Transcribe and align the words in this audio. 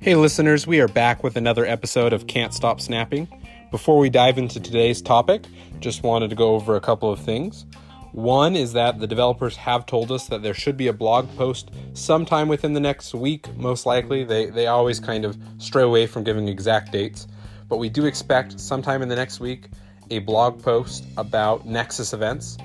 Hey, 0.00 0.16
listeners, 0.16 0.66
we 0.66 0.80
are 0.80 0.88
back 0.88 1.22
with 1.22 1.36
another 1.36 1.64
episode 1.64 2.12
of 2.12 2.26
Can't 2.26 2.52
Stop 2.52 2.80
Snapping. 2.80 3.28
Before 3.70 3.98
we 3.98 4.10
dive 4.10 4.36
into 4.38 4.58
today's 4.58 5.00
topic, 5.00 5.44
just 5.78 6.02
wanted 6.02 6.30
to 6.30 6.34
go 6.34 6.56
over 6.56 6.74
a 6.74 6.80
couple 6.80 7.12
of 7.12 7.20
things. 7.20 7.66
One 8.10 8.56
is 8.56 8.72
that 8.72 8.98
the 8.98 9.06
developers 9.06 9.54
have 9.58 9.86
told 9.86 10.10
us 10.10 10.26
that 10.26 10.42
there 10.42 10.54
should 10.54 10.76
be 10.76 10.88
a 10.88 10.92
blog 10.92 11.28
post 11.36 11.70
sometime 11.92 12.48
within 12.48 12.72
the 12.72 12.80
next 12.80 13.14
week, 13.14 13.54
most 13.56 13.86
likely. 13.86 14.24
They, 14.24 14.46
they 14.46 14.66
always 14.66 14.98
kind 14.98 15.24
of 15.24 15.38
stray 15.58 15.84
away 15.84 16.08
from 16.08 16.24
giving 16.24 16.48
exact 16.48 16.90
dates, 16.90 17.28
but 17.68 17.76
we 17.76 17.88
do 17.88 18.06
expect 18.06 18.58
sometime 18.58 19.02
in 19.02 19.08
the 19.08 19.14
next 19.14 19.38
week 19.38 19.68
a 20.10 20.18
blog 20.18 20.60
post 20.60 21.04
about 21.16 21.64
Nexus 21.64 22.12
events, 22.12 22.58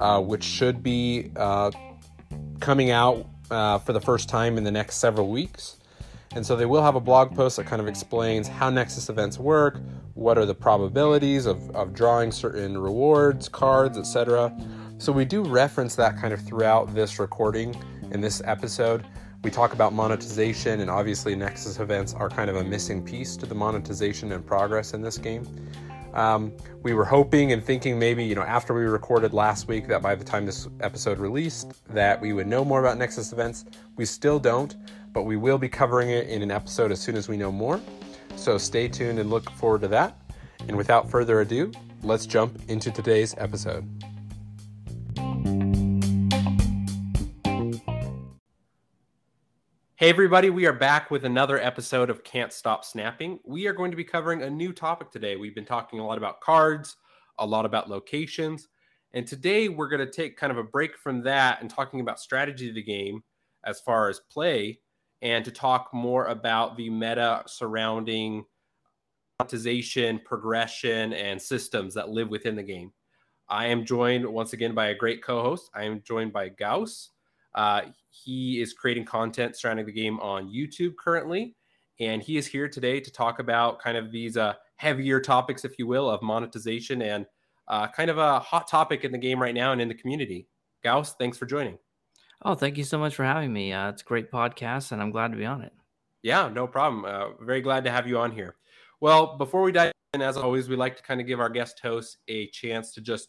uh, 0.00 0.22
which 0.22 0.42
should 0.42 0.82
be 0.82 1.30
uh, 1.36 1.70
coming 2.64 2.90
out 2.90 3.26
uh, 3.50 3.78
for 3.78 3.92
the 3.92 4.00
first 4.00 4.26
time 4.26 4.56
in 4.56 4.64
the 4.64 4.70
next 4.70 4.96
several 4.96 5.28
weeks. 5.28 5.76
And 6.34 6.44
so 6.44 6.56
they 6.56 6.64
will 6.64 6.82
have 6.82 6.94
a 6.94 7.00
blog 7.00 7.36
post 7.36 7.58
that 7.58 7.66
kind 7.66 7.80
of 7.80 7.86
explains 7.86 8.48
how 8.48 8.70
Nexus 8.70 9.10
events 9.10 9.38
work, 9.38 9.80
what 10.14 10.38
are 10.38 10.46
the 10.46 10.54
probabilities 10.54 11.44
of, 11.44 11.70
of 11.76 11.92
drawing 11.92 12.32
certain 12.32 12.78
rewards, 12.78 13.50
cards, 13.50 13.98
etc. 13.98 14.50
So 14.96 15.12
we 15.12 15.26
do 15.26 15.42
reference 15.42 15.94
that 15.96 16.18
kind 16.18 16.32
of 16.32 16.40
throughout 16.40 16.94
this 16.94 17.18
recording 17.18 17.76
in 18.12 18.22
this 18.22 18.40
episode. 18.46 19.04
We 19.42 19.50
talk 19.50 19.74
about 19.74 19.92
monetization, 19.92 20.80
and 20.80 20.90
obviously, 20.90 21.36
Nexus 21.36 21.78
events 21.78 22.14
are 22.14 22.30
kind 22.30 22.48
of 22.48 22.56
a 22.56 22.64
missing 22.64 23.04
piece 23.04 23.36
to 23.36 23.44
the 23.44 23.54
monetization 23.54 24.32
and 24.32 24.44
progress 24.44 24.94
in 24.94 25.02
this 25.02 25.18
game. 25.18 25.46
Um, 26.14 26.52
we 26.82 26.94
were 26.94 27.04
hoping 27.04 27.52
and 27.52 27.62
thinking 27.62 27.98
maybe, 27.98 28.24
you 28.24 28.34
know, 28.34 28.42
after 28.42 28.72
we 28.72 28.84
recorded 28.84 29.34
last 29.34 29.68
week, 29.68 29.88
that 29.88 30.00
by 30.00 30.14
the 30.14 30.24
time 30.24 30.46
this 30.46 30.68
episode 30.80 31.18
released, 31.18 31.72
that 31.92 32.20
we 32.20 32.32
would 32.32 32.46
know 32.46 32.64
more 32.64 32.80
about 32.80 32.96
Nexus 32.96 33.32
events. 33.32 33.64
We 33.96 34.04
still 34.04 34.38
don't 34.38 34.76
but 35.14 35.22
we 35.22 35.36
will 35.36 35.56
be 35.56 35.68
covering 35.68 36.10
it 36.10 36.28
in 36.28 36.42
an 36.42 36.50
episode 36.50 36.92
as 36.92 37.00
soon 37.00 37.16
as 37.16 37.28
we 37.28 37.38
know 37.38 37.50
more. 37.50 37.80
So 38.36 38.58
stay 38.58 38.88
tuned 38.88 39.18
and 39.18 39.30
look 39.30 39.48
forward 39.52 39.80
to 39.82 39.88
that. 39.88 40.18
And 40.66 40.76
without 40.76 41.08
further 41.08 41.40
ado, 41.40 41.72
let's 42.02 42.26
jump 42.26 42.60
into 42.68 42.90
today's 42.90 43.34
episode. 43.38 43.88
Hey, 49.96 50.10
everybody, 50.10 50.50
we 50.50 50.66
are 50.66 50.72
back 50.72 51.12
with 51.12 51.24
another 51.24 51.56
episode 51.60 52.10
of 52.10 52.24
Can't 52.24 52.52
Stop 52.52 52.84
Snapping. 52.84 53.38
We 53.44 53.68
are 53.68 53.72
going 53.72 53.92
to 53.92 53.96
be 53.96 54.02
covering 54.02 54.42
a 54.42 54.50
new 54.50 54.72
topic 54.72 55.12
today. 55.12 55.36
We've 55.36 55.54
been 55.54 55.64
talking 55.64 56.00
a 56.00 56.04
lot 56.04 56.18
about 56.18 56.40
cards, 56.40 56.96
a 57.38 57.46
lot 57.46 57.64
about 57.64 57.88
locations, 57.88 58.66
and 59.12 59.24
today 59.24 59.68
we're 59.68 59.88
going 59.88 60.04
to 60.04 60.10
take 60.10 60.36
kind 60.36 60.50
of 60.50 60.58
a 60.58 60.64
break 60.64 60.98
from 60.98 61.22
that 61.22 61.60
and 61.60 61.70
talking 61.70 62.00
about 62.00 62.18
strategy 62.18 62.70
of 62.70 62.74
the 62.74 62.82
game 62.82 63.22
as 63.64 63.78
far 63.82 64.08
as 64.08 64.18
play 64.32 64.80
and 65.22 65.44
to 65.44 65.52
talk 65.52 65.90
more 65.94 66.26
about 66.26 66.76
the 66.76 66.90
meta 66.90 67.44
surrounding 67.46 68.44
monetization, 69.38 70.20
progression, 70.24 71.12
and 71.12 71.40
systems 71.40 71.94
that 71.94 72.08
live 72.08 72.30
within 72.30 72.56
the 72.56 72.64
game. 72.64 72.92
I 73.48 73.66
am 73.66 73.84
joined 73.84 74.26
once 74.26 74.54
again 74.54 74.74
by 74.74 74.86
a 74.86 74.96
great 74.96 75.22
co-host. 75.22 75.70
I 75.72 75.84
am 75.84 76.02
joined 76.02 76.32
by 76.32 76.48
Gauss. 76.48 77.10
Uh, 77.54 77.82
he 78.10 78.60
is 78.60 78.72
creating 78.72 79.04
content 79.04 79.56
surrounding 79.56 79.86
the 79.86 79.92
game 79.92 80.18
on 80.20 80.48
YouTube 80.48 80.96
currently, 80.96 81.54
and 82.00 82.22
he 82.22 82.36
is 82.36 82.46
here 82.46 82.68
today 82.68 83.00
to 83.00 83.10
talk 83.10 83.38
about 83.38 83.80
kind 83.80 83.96
of 83.96 84.10
these 84.10 84.36
uh, 84.36 84.54
heavier 84.76 85.20
topics, 85.20 85.64
if 85.64 85.78
you 85.78 85.86
will, 85.86 86.10
of 86.10 86.22
monetization 86.22 87.02
and 87.02 87.26
uh, 87.68 87.86
kind 87.88 88.10
of 88.10 88.18
a 88.18 88.40
hot 88.40 88.68
topic 88.68 89.04
in 89.04 89.12
the 89.12 89.18
game 89.18 89.40
right 89.40 89.54
now 89.54 89.72
and 89.72 89.80
in 89.80 89.88
the 89.88 89.94
community. 89.94 90.48
Gauss, 90.82 91.14
thanks 91.14 91.38
for 91.38 91.46
joining. 91.46 91.78
Oh, 92.42 92.54
thank 92.54 92.76
you 92.76 92.84
so 92.84 92.98
much 92.98 93.14
for 93.14 93.24
having 93.24 93.52
me. 93.52 93.72
Uh, 93.72 93.88
it's 93.90 94.02
a 94.02 94.04
great 94.04 94.30
podcast, 94.30 94.92
and 94.92 95.00
I'm 95.00 95.10
glad 95.10 95.30
to 95.30 95.38
be 95.38 95.46
on 95.46 95.62
it. 95.62 95.72
Yeah, 96.22 96.48
no 96.48 96.66
problem. 96.66 97.04
Uh, 97.04 97.42
very 97.44 97.60
glad 97.62 97.84
to 97.84 97.90
have 97.90 98.06
you 98.06 98.18
on 98.18 98.32
here. 98.32 98.56
Well, 99.00 99.36
before 99.38 99.62
we 99.62 99.72
dive 99.72 99.92
in, 100.12 100.22
as 100.22 100.36
always, 100.36 100.68
we 100.68 100.76
like 100.76 100.96
to 100.96 101.02
kind 101.02 101.20
of 101.20 101.26
give 101.26 101.40
our 101.40 101.48
guest 101.48 101.80
hosts 101.80 102.18
a 102.28 102.48
chance 102.48 102.92
to 102.94 103.00
just, 103.00 103.28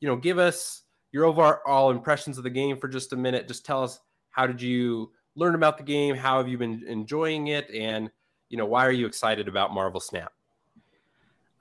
you 0.00 0.08
know, 0.08 0.16
give 0.16 0.38
us 0.38 0.82
your 1.16 1.24
overall 1.24 1.90
impressions 1.90 2.36
of 2.36 2.44
the 2.44 2.50
game 2.50 2.76
for 2.76 2.88
just 2.88 3.14
a 3.14 3.16
minute. 3.16 3.48
Just 3.48 3.64
tell 3.64 3.82
us 3.82 4.00
how 4.28 4.46
did 4.46 4.60
you 4.60 5.12
learn 5.34 5.54
about 5.54 5.78
the 5.78 5.82
game? 5.82 6.14
How 6.14 6.36
have 6.36 6.46
you 6.46 6.58
been 6.58 6.84
enjoying 6.86 7.46
it? 7.46 7.70
And, 7.70 8.10
you 8.50 8.58
know, 8.58 8.66
why 8.66 8.84
are 8.84 8.92
you 8.92 9.06
excited 9.06 9.48
about 9.48 9.72
Marvel 9.72 9.98
Snap? 9.98 10.30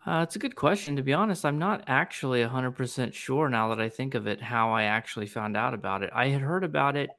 Uh, 0.06 0.24
it's 0.24 0.36
a 0.36 0.40
good 0.40 0.58
question. 0.58 0.98
To 0.98 1.02
be 1.02 1.14
honest, 1.14 1.46
I'm 1.46 1.58
not 1.58 1.86
actually 1.88 2.44
100% 2.44 3.14
sure 3.14 3.48
now 3.48 3.70
that 3.70 3.80
I 3.80 3.88
think 3.88 4.14
of 4.14 4.28
it 4.28 4.42
how 4.42 4.74
I 4.74 4.84
actually 4.84 5.28
found 5.28 5.56
out 5.56 5.74
about 5.74 6.04
it. 6.04 6.10
I 6.14 6.28
had 6.28 6.42
heard 6.42 6.66
about 6.66 6.98
it 6.98 7.10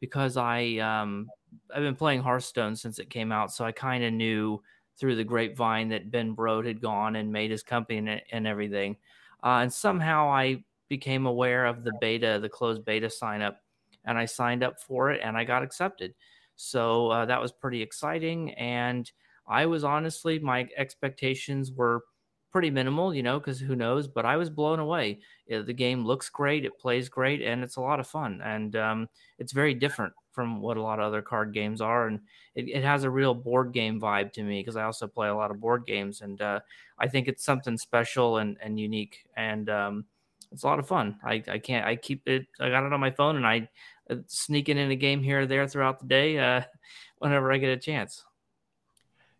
because 0.00 0.38
I 0.38 0.78
um, 0.78 1.28
I've 1.74 1.82
been 1.82 1.94
playing 1.94 2.22
Hearthstone 2.22 2.74
since 2.74 3.00
it 3.00 3.10
came 3.10 3.32
out, 3.32 3.52
so 3.52 3.66
I 3.66 3.72
kind 3.72 4.02
of 4.02 4.14
knew 4.14 4.62
through 4.98 5.16
the 5.16 5.24
grapevine 5.24 5.90
that 5.90 6.10
Ben 6.10 6.34
Brode 6.34 6.66
had 6.66 6.80
gone 6.80 7.16
and 7.16 7.30
made 7.30 7.50
his 7.50 7.62
company 7.62 7.98
and, 7.98 8.22
and 8.32 8.46
everything. 8.46 8.96
Uh, 9.44 9.60
and 9.60 9.72
somehow 9.72 10.30
I 10.30 10.64
became 10.92 11.24
aware 11.24 11.64
of 11.64 11.84
the 11.84 11.92
beta, 12.02 12.38
the 12.38 12.50
closed 12.50 12.84
beta 12.84 13.08
sign 13.08 13.40
up, 13.40 13.62
and 14.04 14.18
I 14.18 14.26
signed 14.26 14.62
up 14.62 14.78
for 14.78 15.10
it 15.10 15.22
and 15.24 15.38
I 15.38 15.44
got 15.44 15.62
accepted. 15.62 16.12
So 16.56 17.10
uh, 17.10 17.24
that 17.24 17.40
was 17.40 17.50
pretty 17.50 17.80
exciting. 17.80 18.52
And 18.52 19.10
I 19.46 19.64
was 19.64 19.84
honestly, 19.84 20.38
my 20.38 20.68
expectations 20.76 21.72
were 21.72 22.02
pretty 22.50 22.68
minimal, 22.68 23.14
you 23.14 23.22
know, 23.22 23.38
because 23.38 23.58
who 23.58 23.74
knows? 23.74 24.06
But 24.06 24.26
I 24.26 24.36
was 24.36 24.50
blown 24.50 24.80
away. 24.80 25.20
The 25.48 25.72
game 25.72 26.04
looks 26.04 26.28
great, 26.28 26.66
it 26.66 26.78
plays 26.78 27.08
great, 27.08 27.40
and 27.40 27.64
it's 27.64 27.76
a 27.76 27.80
lot 27.80 28.00
of 28.00 28.06
fun. 28.06 28.42
And 28.44 28.76
um, 28.76 29.08
it's 29.38 29.52
very 29.52 29.72
different 29.72 30.12
from 30.30 30.60
what 30.60 30.76
a 30.76 30.82
lot 30.82 30.98
of 30.98 31.06
other 31.06 31.22
card 31.22 31.54
games 31.54 31.80
are. 31.80 32.06
And 32.06 32.20
it, 32.54 32.68
it 32.68 32.84
has 32.84 33.04
a 33.04 33.10
real 33.10 33.32
board 33.32 33.72
game 33.72 33.98
vibe 33.98 34.30
to 34.34 34.42
me 34.42 34.60
because 34.60 34.76
I 34.76 34.84
also 34.84 35.06
play 35.06 35.28
a 35.28 35.34
lot 35.34 35.50
of 35.50 35.58
board 35.58 35.86
games. 35.86 36.20
And 36.20 36.38
uh, 36.42 36.60
I 36.98 37.08
think 37.08 37.28
it's 37.28 37.44
something 37.46 37.78
special 37.78 38.36
and, 38.36 38.58
and 38.60 38.78
unique. 38.78 39.24
And 39.38 39.70
um, 39.70 40.04
it's 40.52 40.62
a 40.62 40.66
lot 40.66 40.78
of 40.78 40.86
fun. 40.86 41.18
I, 41.24 41.42
I 41.48 41.58
can't, 41.58 41.86
I 41.86 41.96
keep 41.96 42.28
it, 42.28 42.46
I 42.60 42.68
got 42.68 42.84
it 42.84 42.92
on 42.92 43.00
my 43.00 43.10
phone 43.10 43.36
and 43.36 43.46
I 43.46 43.68
uh, 44.10 44.16
sneak 44.26 44.68
it 44.68 44.76
in 44.76 44.90
a 44.90 44.96
game 44.96 45.22
here 45.22 45.40
or 45.40 45.46
there 45.46 45.66
throughout 45.66 46.00
the 46.00 46.06
day 46.06 46.38
uh, 46.38 46.62
whenever 47.18 47.52
I 47.52 47.58
get 47.58 47.70
a 47.70 47.76
chance. 47.76 48.24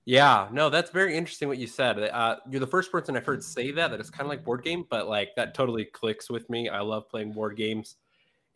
Yeah, 0.05 0.49
no, 0.51 0.69
that's 0.69 0.91
very 0.91 1.17
interesting 1.17 1.47
what 1.47 1.59
you 1.59 1.69
said. 1.69 1.97
Uh, 1.99 2.37
you're 2.51 2.61
the 2.61 2.67
first 2.67 2.91
person 2.91 3.17
I've 3.17 3.25
heard 3.25 3.45
say 3.45 3.71
that 3.71 3.93
that 3.93 4.01
it's 4.01 4.11
kind 4.11 4.23
of 4.23 4.31
like 4.31 4.45
board 4.45 4.65
game, 4.65 4.85
but 4.91 5.09
like 5.09 5.31
that 5.37 5.55
totally 5.55 5.85
clicks 5.85 6.29
with 6.29 6.51
me. 6.51 6.69
I 6.69 6.81
love 6.81 7.09
playing 7.09 7.33
board 7.33 7.57
games, 7.57 7.97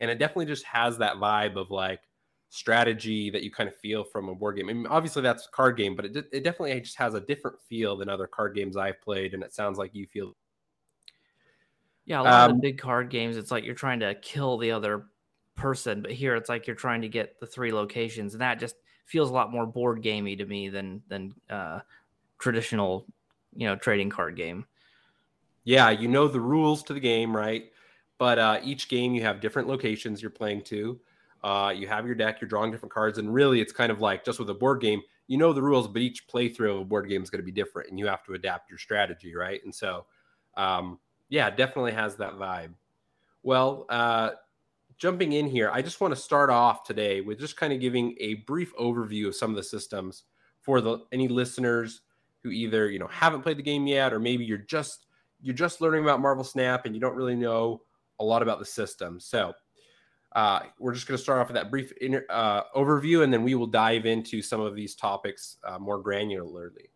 and 0.01 0.11
it 0.11 0.19
definitely 0.19 0.47
just 0.47 0.65
has 0.65 0.97
that 0.97 1.15
vibe 1.15 1.55
of 1.55 1.71
like 1.71 2.01
strategy 2.49 3.29
that 3.29 3.43
you 3.43 3.51
kind 3.51 3.69
of 3.69 3.77
feel 3.77 4.03
from 4.03 4.27
a 4.27 4.35
board 4.35 4.57
game. 4.57 4.69
I 4.69 4.73
mean, 4.73 4.87
obviously 4.87 5.21
that's 5.21 5.47
a 5.47 5.51
card 5.51 5.77
game, 5.77 5.95
but 5.95 6.05
it 6.05 6.17
it 6.33 6.43
definitely 6.43 6.77
just 6.81 6.97
has 6.97 7.13
a 7.13 7.21
different 7.21 7.61
feel 7.69 7.95
than 7.95 8.09
other 8.09 8.27
card 8.27 8.53
games 8.53 8.75
I've 8.75 9.01
played, 9.01 9.33
and 9.33 9.41
it 9.41 9.53
sounds 9.53 9.77
like 9.77 9.95
you 9.95 10.05
feel. 10.05 10.35
Yeah, 12.07 12.21
a 12.21 12.23
lot 12.23 12.49
um, 12.49 12.51
of 12.51 12.57
the 12.57 12.61
big 12.61 12.79
card 12.79 13.09
games, 13.09 13.35
it's 13.35 13.51
like 13.51 13.65
you're 13.65 13.75
trying 13.75 13.99
to 13.99 14.15
kill 14.15 14.57
the 14.57 14.71
other 14.71 15.07
person, 15.55 16.01
but 16.01 16.11
here 16.11 16.37
it's 16.37 16.47
like 16.47 16.65
you're 16.65 16.75
trying 16.75 17.01
to 17.01 17.09
get 17.09 17.37
the 17.41 17.45
three 17.45 17.73
locations, 17.73 18.33
and 18.33 18.41
that 18.41 18.59
just 18.59 18.75
feels 19.05 19.29
a 19.29 19.33
lot 19.33 19.51
more 19.51 19.65
board 19.65 20.01
gamey 20.01 20.35
to 20.37 20.45
me 20.45 20.69
than 20.69 21.01
than 21.09 21.33
uh, 21.49 21.81
traditional, 22.39 23.05
you 23.53 23.67
know, 23.67 23.75
trading 23.75 24.09
card 24.09 24.37
game. 24.37 24.65
Yeah, 25.65 25.89
you 25.89 26.07
know 26.07 26.29
the 26.29 26.39
rules 26.39 26.81
to 26.83 26.93
the 26.93 26.99
game, 27.01 27.35
right? 27.35 27.73
But 28.17 28.39
uh, 28.39 28.61
each 28.63 28.87
game 28.87 29.13
you 29.13 29.21
have 29.23 29.41
different 29.41 29.67
locations 29.67 30.21
you're 30.21 30.31
playing 30.31 30.61
to. 30.63 30.97
Uh, 31.43 31.73
you 31.75 31.87
have 31.87 32.05
your 32.05 32.15
deck, 32.15 32.39
you're 32.39 32.47
drawing 32.47 32.71
different 32.71 32.93
cards, 32.93 33.17
and 33.17 33.33
really 33.33 33.59
it's 33.59 33.73
kind 33.73 33.91
of 33.91 33.99
like 33.99 34.23
just 34.23 34.39
with 34.39 34.49
a 34.49 34.53
board 34.53 34.79
game, 34.79 35.01
you 35.27 35.37
know 35.37 35.51
the 35.51 35.61
rules, 35.61 35.89
but 35.89 36.01
each 36.01 36.25
playthrough 36.27 36.75
of 36.75 36.79
a 36.79 36.85
board 36.85 37.09
game 37.09 37.21
is 37.21 37.29
going 37.29 37.41
to 37.41 37.45
be 37.45 37.51
different, 37.51 37.89
and 37.89 37.99
you 37.99 38.07
have 38.07 38.23
to 38.23 38.33
adapt 38.33 38.69
your 38.69 38.79
strategy, 38.79 39.35
right? 39.35 39.59
And 39.65 39.75
so, 39.75 40.05
um, 40.55 40.99
yeah, 41.29 41.49
definitely 41.49 41.93
has 41.93 42.15
that 42.17 42.33
vibe. 42.33 42.73
Well, 43.43 43.85
uh, 43.89 44.31
jumping 44.97 45.33
in 45.33 45.47
here, 45.47 45.69
I 45.71 45.81
just 45.81 46.01
want 46.01 46.13
to 46.13 46.19
start 46.19 46.49
off 46.49 46.83
today 46.83 47.21
with 47.21 47.39
just 47.39 47.57
kind 47.57 47.71
of 47.71 47.79
giving 47.79 48.15
a 48.19 48.35
brief 48.35 48.75
overview 48.75 49.27
of 49.27 49.35
some 49.35 49.49
of 49.49 49.55
the 49.55 49.63
systems 49.63 50.23
for 50.61 50.81
the 50.81 50.99
any 51.11 51.27
listeners 51.27 52.01
who 52.43 52.49
either 52.49 52.89
you 52.89 52.99
know 52.99 53.07
haven't 53.07 53.41
played 53.41 53.57
the 53.57 53.63
game 53.63 53.87
yet, 53.87 54.13
or 54.13 54.19
maybe 54.19 54.45
you're 54.45 54.57
just 54.57 55.05
you're 55.41 55.55
just 55.55 55.81
learning 55.81 56.03
about 56.03 56.19
Marvel 56.19 56.43
Snap 56.43 56.85
and 56.85 56.95
you 56.95 57.01
don't 57.01 57.15
really 57.15 57.35
know 57.35 57.81
a 58.19 58.23
lot 58.23 58.41
about 58.41 58.59
the 58.59 58.65
system. 58.65 59.19
So 59.19 59.53
uh, 60.33 60.61
we're 60.79 60.93
just 60.93 61.07
going 61.07 61.17
to 61.17 61.23
start 61.23 61.39
off 61.39 61.47
with 61.47 61.55
that 61.55 61.71
brief 61.71 61.91
inter, 62.01 62.25
uh, 62.29 62.63
overview, 62.75 63.23
and 63.23 63.31
then 63.31 63.43
we 63.43 63.55
will 63.55 63.67
dive 63.67 64.05
into 64.05 64.41
some 64.41 64.59
of 64.59 64.75
these 64.75 64.95
topics 64.95 65.57
uh, 65.63 65.77
more 65.79 66.01
granularly. 66.01 66.89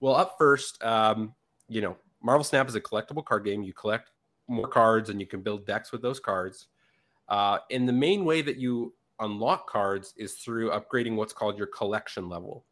Well, 0.00 0.14
up 0.14 0.36
first, 0.38 0.82
um, 0.84 1.34
you 1.68 1.80
know, 1.80 1.96
Marvel 2.24 2.42
Snap 2.42 2.66
is 2.68 2.74
a 2.74 2.80
collectible 2.80 3.24
card 3.24 3.44
game. 3.44 3.62
You 3.62 3.74
collect 3.74 4.10
more 4.48 4.66
cards, 4.66 5.10
and 5.10 5.20
you 5.20 5.26
can 5.26 5.42
build 5.42 5.66
decks 5.66 5.92
with 5.92 6.00
those 6.00 6.18
cards. 6.18 6.68
Uh, 7.28 7.58
and 7.70 7.86
the 7.86 7.92
main 7.92 8.24
way 8.24 8.40
that 8.40 8.56
you 8.56 8.94
unlock 9.20 9.68
cards 9.68 10.14
is 10.16 10.34
through 10.34 10.70
upgrading 10.70 11.16
what's 11.16 11.34
called 11.34 11.58
your 11.58 11.66
collection 11.68 12.28
level. 12.28 12.64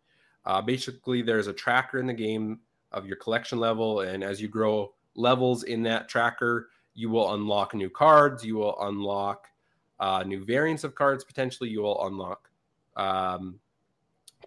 Uh, 0.47 0.61
basically, 0.63 1.21
there's 1.23 1.47
a 1.47 1.53
tracker 1.53 1.99
in 1.99 2.07
the 2.07 2.15
game 2.15 2.61
of 2.93 3.07
your 3.07 3.17
collection 3.17 3.61
level, 3.61 4.01
and 4.01 4.25
as 4.25 4.41
you 4.41 4.49
grow 4.49 4.93
levels 5.15 5.65
in 5.65 5.83
that 5.83 6.09
tracker, 6.09 6.71
you 6.95 7.11
will 7.11 7.35
unlock 7.35 7.75
new 7.75 7.91
cards. 7.91 8.43
You 8.43 8.57
will 8.57 8.81
unlock 8.81 9.49
uh, 10.01 10.25
new 10.27 10.45
variants 10.45 10.83
of 10.83 10.95
cards. 10.95 11.25
Potentially, 11.25 11.69
you 11.69 11.83
will 11.83 12.07
unlock 12.07 12.49
um, 12.97 13.61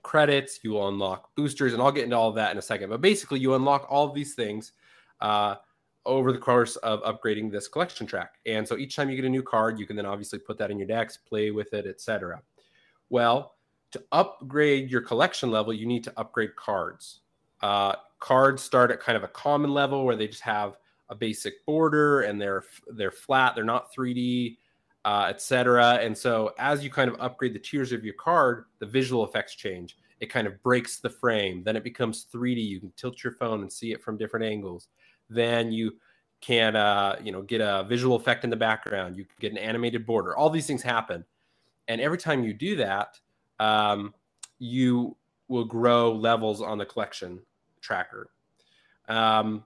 credits. 0.01 0.59
You 0.63 0.71
will 0.71 0.87
unlock 0.87 1.33
boosters, 1.35 1.73
and 1.73 1.81
I'll 1.81 1.91
get 1.91 2.05
into 2.05 2.17
all 2.17 2.29
of 2.29 2.35
that 2.35 2.51
in 2.51 2.57
a 2.57 2.61
second. 2.61 2.89
But 2.89 3.01
basically, 3.01 3.39
you 3.39 3.53
unlock 3.53 3.85
all 3.89 4.07
of 4.07 4.15
these 4.15 4.33
things 4.33 4.73
uh, 5.21 5.55
over 6.05 6.31
the 6.31 6.37
course 6.37 6.75
of 6.77 7.01
upgrading 7.03 7.51
this 7.51 7.67
collection 7.67 8.05
track. 8.05 8.35
And 8.45 8.67
so 8.67 8.77
each 8.77 8.95
time 8.95 9.09
you 9.09 9.15
get 9.15 9.25
a 9.25 9.29
new 9.29 9.43
card, 9.43 9.79
you 9.79 9.87
can 9.87 9.95
then 9.95 10.05
obviously 10.05 10.39
put 10.39 10.57
that 10.59 10.71
in 10.71 10.77
your 10.77 10.87
decks, 10.87 11.17
play 11.17 11.51
with 11.51 11.73
it, 11.73 11.85
etc. 11.87 12.41
Well, 13.09 13.55
to 13.91 14.03
upgrade 14.11 14.91
your 14.91 15.01
collection 15.01 15.51
level, 15.51 15.73
you 15.73 15.85
need 15.85 16.03
to 16.03 16.13
upgrade 16.17 16.55
cards. 16.55 17.21
Uh, 17.61 17.95
cards 18.19 18.61
start 18.61 18.91
at 18.91 18.99
kind 18.99 19.15
of 19.15 19.23
a 19.23 19.29
common 19.29 19.73
level 19.73 20.05
where 20.05 20.15
they 20.15 20.27
just 20.27 20.41
have 20.41 20.77
a 21.09 21.15
basic 21.15 21.65
border 21.65 22.21
and 22.21 22.41
they're 22.41 22.63
they're 22.87 23.11
flat, 23.11 23.55
they're 23.55 23.63
not 23.63 23.93
3D, 23.93 24.57
uh, 25.05 25.27
etc. 25.29 25.99
And 26.01 26.17
so 26.17 26.53
as 26.57 26.83
you 26.83 26.89
kind 26.89 27.09
of 27.09 27.15
upgrade 27.19 27.53
the 27.53 27.59
tiers 27.59 27.91
of 27.91 28.03
your 28.03 28.15
card, 28.15 28.65
the 28.79 28.85
visual 28.85 29.23
effects 29.23 29.55
change. 29.55 29.97
It 30.19 30.27
kind 30.27 30.47
of 30.47 30.61
breaks 30.63 30.99
the 30.99 31.09
frame. 31.09 31.63
Then 31.63 31.75
it 31.75 31.83
becomes 31.83 32.27
3D. 32.33 32.65
You 32.65 32.79
can 32.79 32.91
tilt 32.95 33.23
your 33.23 33.33
phone 33.33 33.61
and 33.61 33.71
see 33.71 33.91
it 33.91 34.01
from 34.01 34.17
different 34.17 34.45
angles. 34.45 34.87
Then 35.29 35.71
you 35.71 35.93
can 36.41 36.75
uh, 36.75 37.17
you 37.23 37.31
know 37.31 37.41
get 37.41 37.61
a 37.61 37.85
visual 37.87 38.15
effect 38.15 38.43
in 38.43 38.49
the 38.49 38.55
background. 38.55 39.17
You 39.17 39.25
get 39.39 39.51
an 39.51 39.57
animated 39.57 40.05
border. 40.05 40.35
All 40.35 40.49
these 40.49 40.67
things 40.67 40.81
happen, 40.81 41.25
and 41.87 41.99
every 41.99 42.17
time 42.17 42.43
you 42.43 42.53
do 42.53 42.75
that, 42.77 43.19
um, 43.59 44.13
you 44.59 45.15
will 45.47 45.65
grow 45.65 46.11
levels 46.11 46.61
on 46.61 46.77
the 46.77 46.85
collection 46.85 47.39
tracker. 47.81 48.29
Um, 49.07 49.63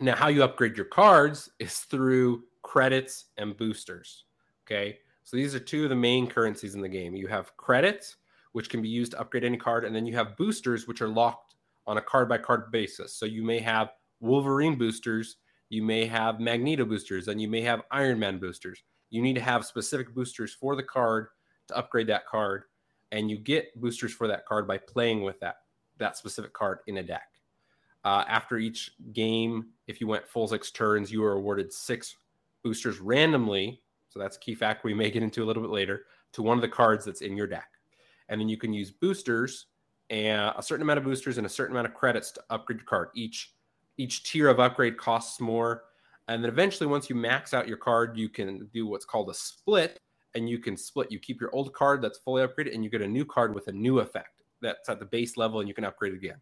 now, 0.00 0.14
how 0.14 0.28
you 0.28 0.42
upgrade 0.42 0.76
your 0.76 0.86
cards 0.86 1.50
is 1.58 1.78
through 1.78 2.44
credits 2.62 3.26
and 3.38 3.56
boosters. 3.56 4.24
Okay, 4.66 4.98
so 5.24 5.36
these 5.36 5.54
are 5.54 5.60
two 5.60 5.84
of 5.84 5.90
the 5.90 5.96
main 5.96 6.26
currencies 6.28 6.74
in 6.74 6.80
the 6.80 6.88
game. 6.88 7.14
You 7.14 7.26
have 7.28 7.56
credits, 7.56 8.16
which 8.52 8.68
can 8.68 8.82
be 8.82 8.88
used 8.88 9.12
to 9.12 9.20
upgrade 9.20 9.44
any 9.44 9.56
card, 9.56 9.84
and 9.84 9.94
then 9.94 10.06
you 10.06 10.14
have 10.14 10.36
boosters, 10.36 10.86
which 10.86 11.00
are 11.00 11.08
locked 11.08 11.54
on 11.86 11.98
a 11.98 12.02
card 12.02 12.28
by 12.28 12.38
card 12.38 12.70
basis. 12.70 13.12
So 13.12 13.26
you 13.26 13.42
may 13.42 13.60
have 13.60 13.90
Wolverine 14.20 14.76
boosters, 14.76 15.36
you 15.68 15.82
may 15.82 16.06
have 16.06 16.40
Magneto 16.40 16.84
boosters, 16.84 17.28
and 17.28 17.40
you 17.40 17.48
may 17.48 17.60
have 17.62 17.82
Iron 17.90 18.18
Man 18.18 18.38
boosters. 18.38 18.82
You 19.10 19.22
need 19.22 19.34
to 19.34 19.40
have 19.40 19.64
specific 19.64 20.14
boosters 20.14 20.54
for 20.54 20.76
the 20.76 20.82
card 20.82 21.28
to 21.68 21.76
upgrade 21.76 22.06
that 22.08 22.26
card 22.26 22.64
and 23.12 23.30
you 23.30 23.38
get 23.38 23.78
boosters 23.80 24.12
for 24.12 24.26
that 24.28 24.46
card 24.46 24.66
by 24.66 24.78
playing 24.78 25.22
with 25.22 25.38
that 25.40 25.56
that 25.98 26.16
specific 26.16 26.52
card 26.52 26.78
in 26.86 26.98
a 26.98 27.02
deck. 27.02 27.28
Uh, 28.04 28.24
after 28.28 28.58
each 28.58 28.92
game, 29.14 29.66
if 29.86 30.00
you 30.00 30.06
went 30.06 30.28
full 30.28 30.46
six 30.46 30.70
turns, 30.70 31.10
you 31.10 31.22
were 31.22 31.32
awarded 31.32 31.72
six 31.72 32.14
boosters 32.62 33.00
randomly. 33.00 33.80
So 34.10 34.18
that's 34.18 34.36
a 34.36 34.40
key 34.40 34.54
fact 34.54 34.84
we 34.84 34.92
may 34.92 35.10
get 35.10 35.22
into 35.22 35.42
a 35.42 35.46
little 35.46 35.62
bit 35.62 35.72
later 35.72 36.04
to 36.32 36.42
one 36.42 36.58
of 36.58 36.62
the 36.62 36.68
cards 36.68 37.04
that's 37.04 37.22
in 37.22 37.34
your 37.34 37.46
deck. 37.46 37.68
And 38.28 38.38
then 38.38 38.48
you 38.48 38.58
can 38.58 38.74
use 38.74 38.90
boosters 38.90 39.66
and 40.10 40.52
a 40.56 40.62
certain 40.62 40.82
amount 40.82 40.98
of 40.98 41.04
boosters 41.04 41.38
and 41.38 41.46
a 41.46 41.50
certain 41.50 41.74
amount 41.74 41.88
of 41.88 41.94
credits 41.94 42.30
to 42.32 42.42
upgrade 42.50 42.80
your 42.80 42.86
card. 42.86 43.08
Each 43.14 43.54
each 43.98 44.30
tier 44.30 44.48
of 44.48 44.60
upgrade 44.60 44.96
costs 44.96 45.40
more. 45.40 45.84
And 46.28 46.42
then 46.42 46.50
eventually, 46.50 46.88
once 46.88 47.08
you 47.08 47.16
max 47.16 47.54
out 47.54 47.68
your 47.68 47.76
card, 47.76 48.16
you 48.16 48.28
can 48.28 48.68
do 48.72 48.86
what's 48.86 49.04
called 49.04 49.30
a 49.30 49.34
split, 49.34 50.00
and 50.34 50.48
you 50.48 50.58
can 50.58 50.76
split. 50.76 51.12
You 51.12 51.20
keep 51.20 51.40
your 51.40 51.54
old 51.54 51.72
card 51.72 52.02
that's 52.02 52.18
fully 52.18 52.46
upgraded, 52.46 52.74
and 52.74 52.82
you 52.82 52.90
get 52.90 53.02
a 53.02 53.06
new 53.06 53.24
card 53.24 53.54
with 53.54 53.68
a 53.68 53.72
new 53.72 54.00
effect 54.00 54.42
that's 54.60 54.88
at 54.88 54.98
the 54.98 55.06
base 55.06 55.36
level, 55.36 55.60
and 55.60 55.68
you 55.68 55.74
can 55.74 55.84
upgrade 55.84 56.14
again. 56.14 56.40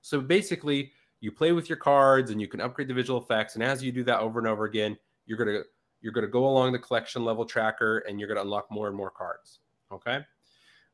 So 0.00 0.20
basically, 0.20 0.92
you 1.20 1.30
play 1.30 1.52
with 1.52 1.68
your 1.68 1.78
cards, 1.78 2.32
and 2.32 2.40
you 2.40 2.48
can 2.48 2.60
upgrade 2.60 2.88
the 2.88 2.94
visual 2.94 3.20
effects. 3.20 3.54
And 3.54 3.62
as 3.62 3.82
you 3.82 3.92
do 3.92 4.02
that 4.04 4.18
over 4.18 4.40
and 4.40 4.48
over 4.48 4.64
again, 4.64 4.98
you're 5.26 5.38
gonna 5.38 5.62
you're 6.00 6.12
gonna 6.12 6.26
go 6.26 6.46
along 6.46 6.72
the 6.72 6.80
collection 6.80 7.24
level 7.24 7.44
tracker, 7.44 7.98
and 7.98 8.18
you're 8.18 8.28
gonna 8.28 8.42
unlock 8.42 8.66
more 8.72 8.88
and 8.88 8.96
more 8.96 9.10
cards. 9.10 9.60
Okay. 9.92 10.18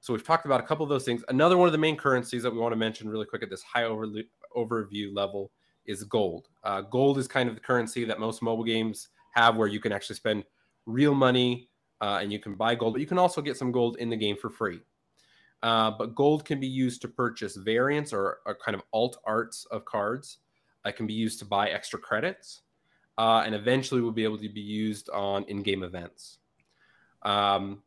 So 0.00 0.12
we've 0.12 0.25
talked 0.25 0.47
about 0.47 0.61
a 0.61 0.65
couple 0.65 0.85
of 0.85 0.91
those 0.91 1.05
things. 1.05 1.25
Another 1.29 1.56
one 1.56 1.67
of 1.67 1.73
the 1.73 1.79
main 1.79 1.97
currencies 1.97 2.43
that 2.43 2.53
we 2.53 2.59
want 2.59 2.73
to 2.73 2.77
mention 2.77 3.09
really 3.09 3.27
quick 3.27 3.43
at 3.43 3.50
this 3.50 3.62
high 3.62 3.85
over, 3.85 4.06
overview 4.55 5.12
level 5.12 5.50
is 5.88 6.05
gold. 6.05 6.49
Uh, 6.62 6.82
gold 6.82 7.19
is 7.19 7.26
kind 7.26 7.49
of 7.49 7.56
the 7.56 7.61
currency 7.61 8.05
that 8.05 8.20
most 8.20 8.43
mobile 8.43 8.64
games 8.64 9.08
have, 9.35 9.56
where 9.56 9.67
you 9.67 9.81
can 9.81 9.90
actually 9.90 10.17
spend 10.17 10.44
real 10.87 11.14
money 11.14 11.69
uh, 12.00 12.19
and 12.23 12.32
you 12.32 12.38
can 12.38 12.55
buy 12.55 12.75
gold, 12.76 12.94
but 12.94 13.00
you 13.00 13.06
can 13.06 13.19
also 13.19 13.40
get 13.43 13.56
some 13.56 13.73
gold 13.73 13.96
in 13.96 14.08
the 14.08 14.17
game 14.17 14.37
for 14.37 14.50
free. 14.50 14.81
Uh, 15.62 15.90
but 15.90 16.14
gold 16.14 16.44
can 16.44 16.61
be 16.61 16.69
used 16.69 17.02
to 17.02 17.08
purchase 17.08 17.56
variants 17.56 18.12
or, 18.12 18.38
or 18.46 18.56
kind 18.64 18.76
of 18.76 18.82
alt 18.93 19.17
arts 19.25 19.67
of 19.73 19.85
cards. 19.85 20.38
It 20.85 20.94
can 20.96 21.06
be 21.06 21.14
used 21.14 21.40
to 21.40 21.44
buy 21.44 21.70
extra 21.70 21.99
credits, 21.99 22.62
uh, 23.19 23.43
and 23.44 23.55
eventually 23.55 24.00
will 24.00 24.12
be 24.12 24.25
able 24.25 24.38
to 24.38 24.49
be 24.49 24.61
used 24.61 25.11
on 25.11 25.43
in-game 25.44 25.82
events. 25.82 26.38
Um, 27.23 27.82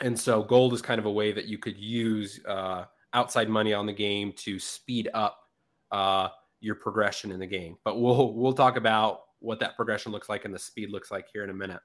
and 0.00 0.18
so 0.18 0.42
gold 0.42 0.72
is 0.74 0.82
kind 0.82 0.98
of 0.98 1.06
a 1.06 1.10
way 1.10 1.32
that 1.32 1.46
you 1.46 1.58
could 1.58 1.76
use 1.76 2.40
uh, 2.46 2.84
outside 3.12 3.48
money 3.48 3.72
on 3.72 3.86
the 3.86 3.92
game 3.92 4.32
to 4.32 4.58
speed 4.58 5.08
up 5.14 5.48
uh, 5.92 6.28
your 6.60 6.74
progression 6.74 7.30
in 7.30 7.38
the 7.38 7.46
game. 7.46 7.76
But 7.84 8.00
we'll 8.00 8.34
we'll 8.34 8.52
talk 8.52 8.76
about 8.76 9.20
what 9.40 9.60
that 9.60 9.76
progression 9.76 10.12
looks 10.12 10.28
like 10.28 10.44
and 10.44 10.54
the 10.54 10.58
speed 10.58 10.90
looks 10.90 11.10
like 11.10 11.26
here 11.32 11.44
in 11.44 11.50
a 11.50 11.54
minute. 11.54 11.80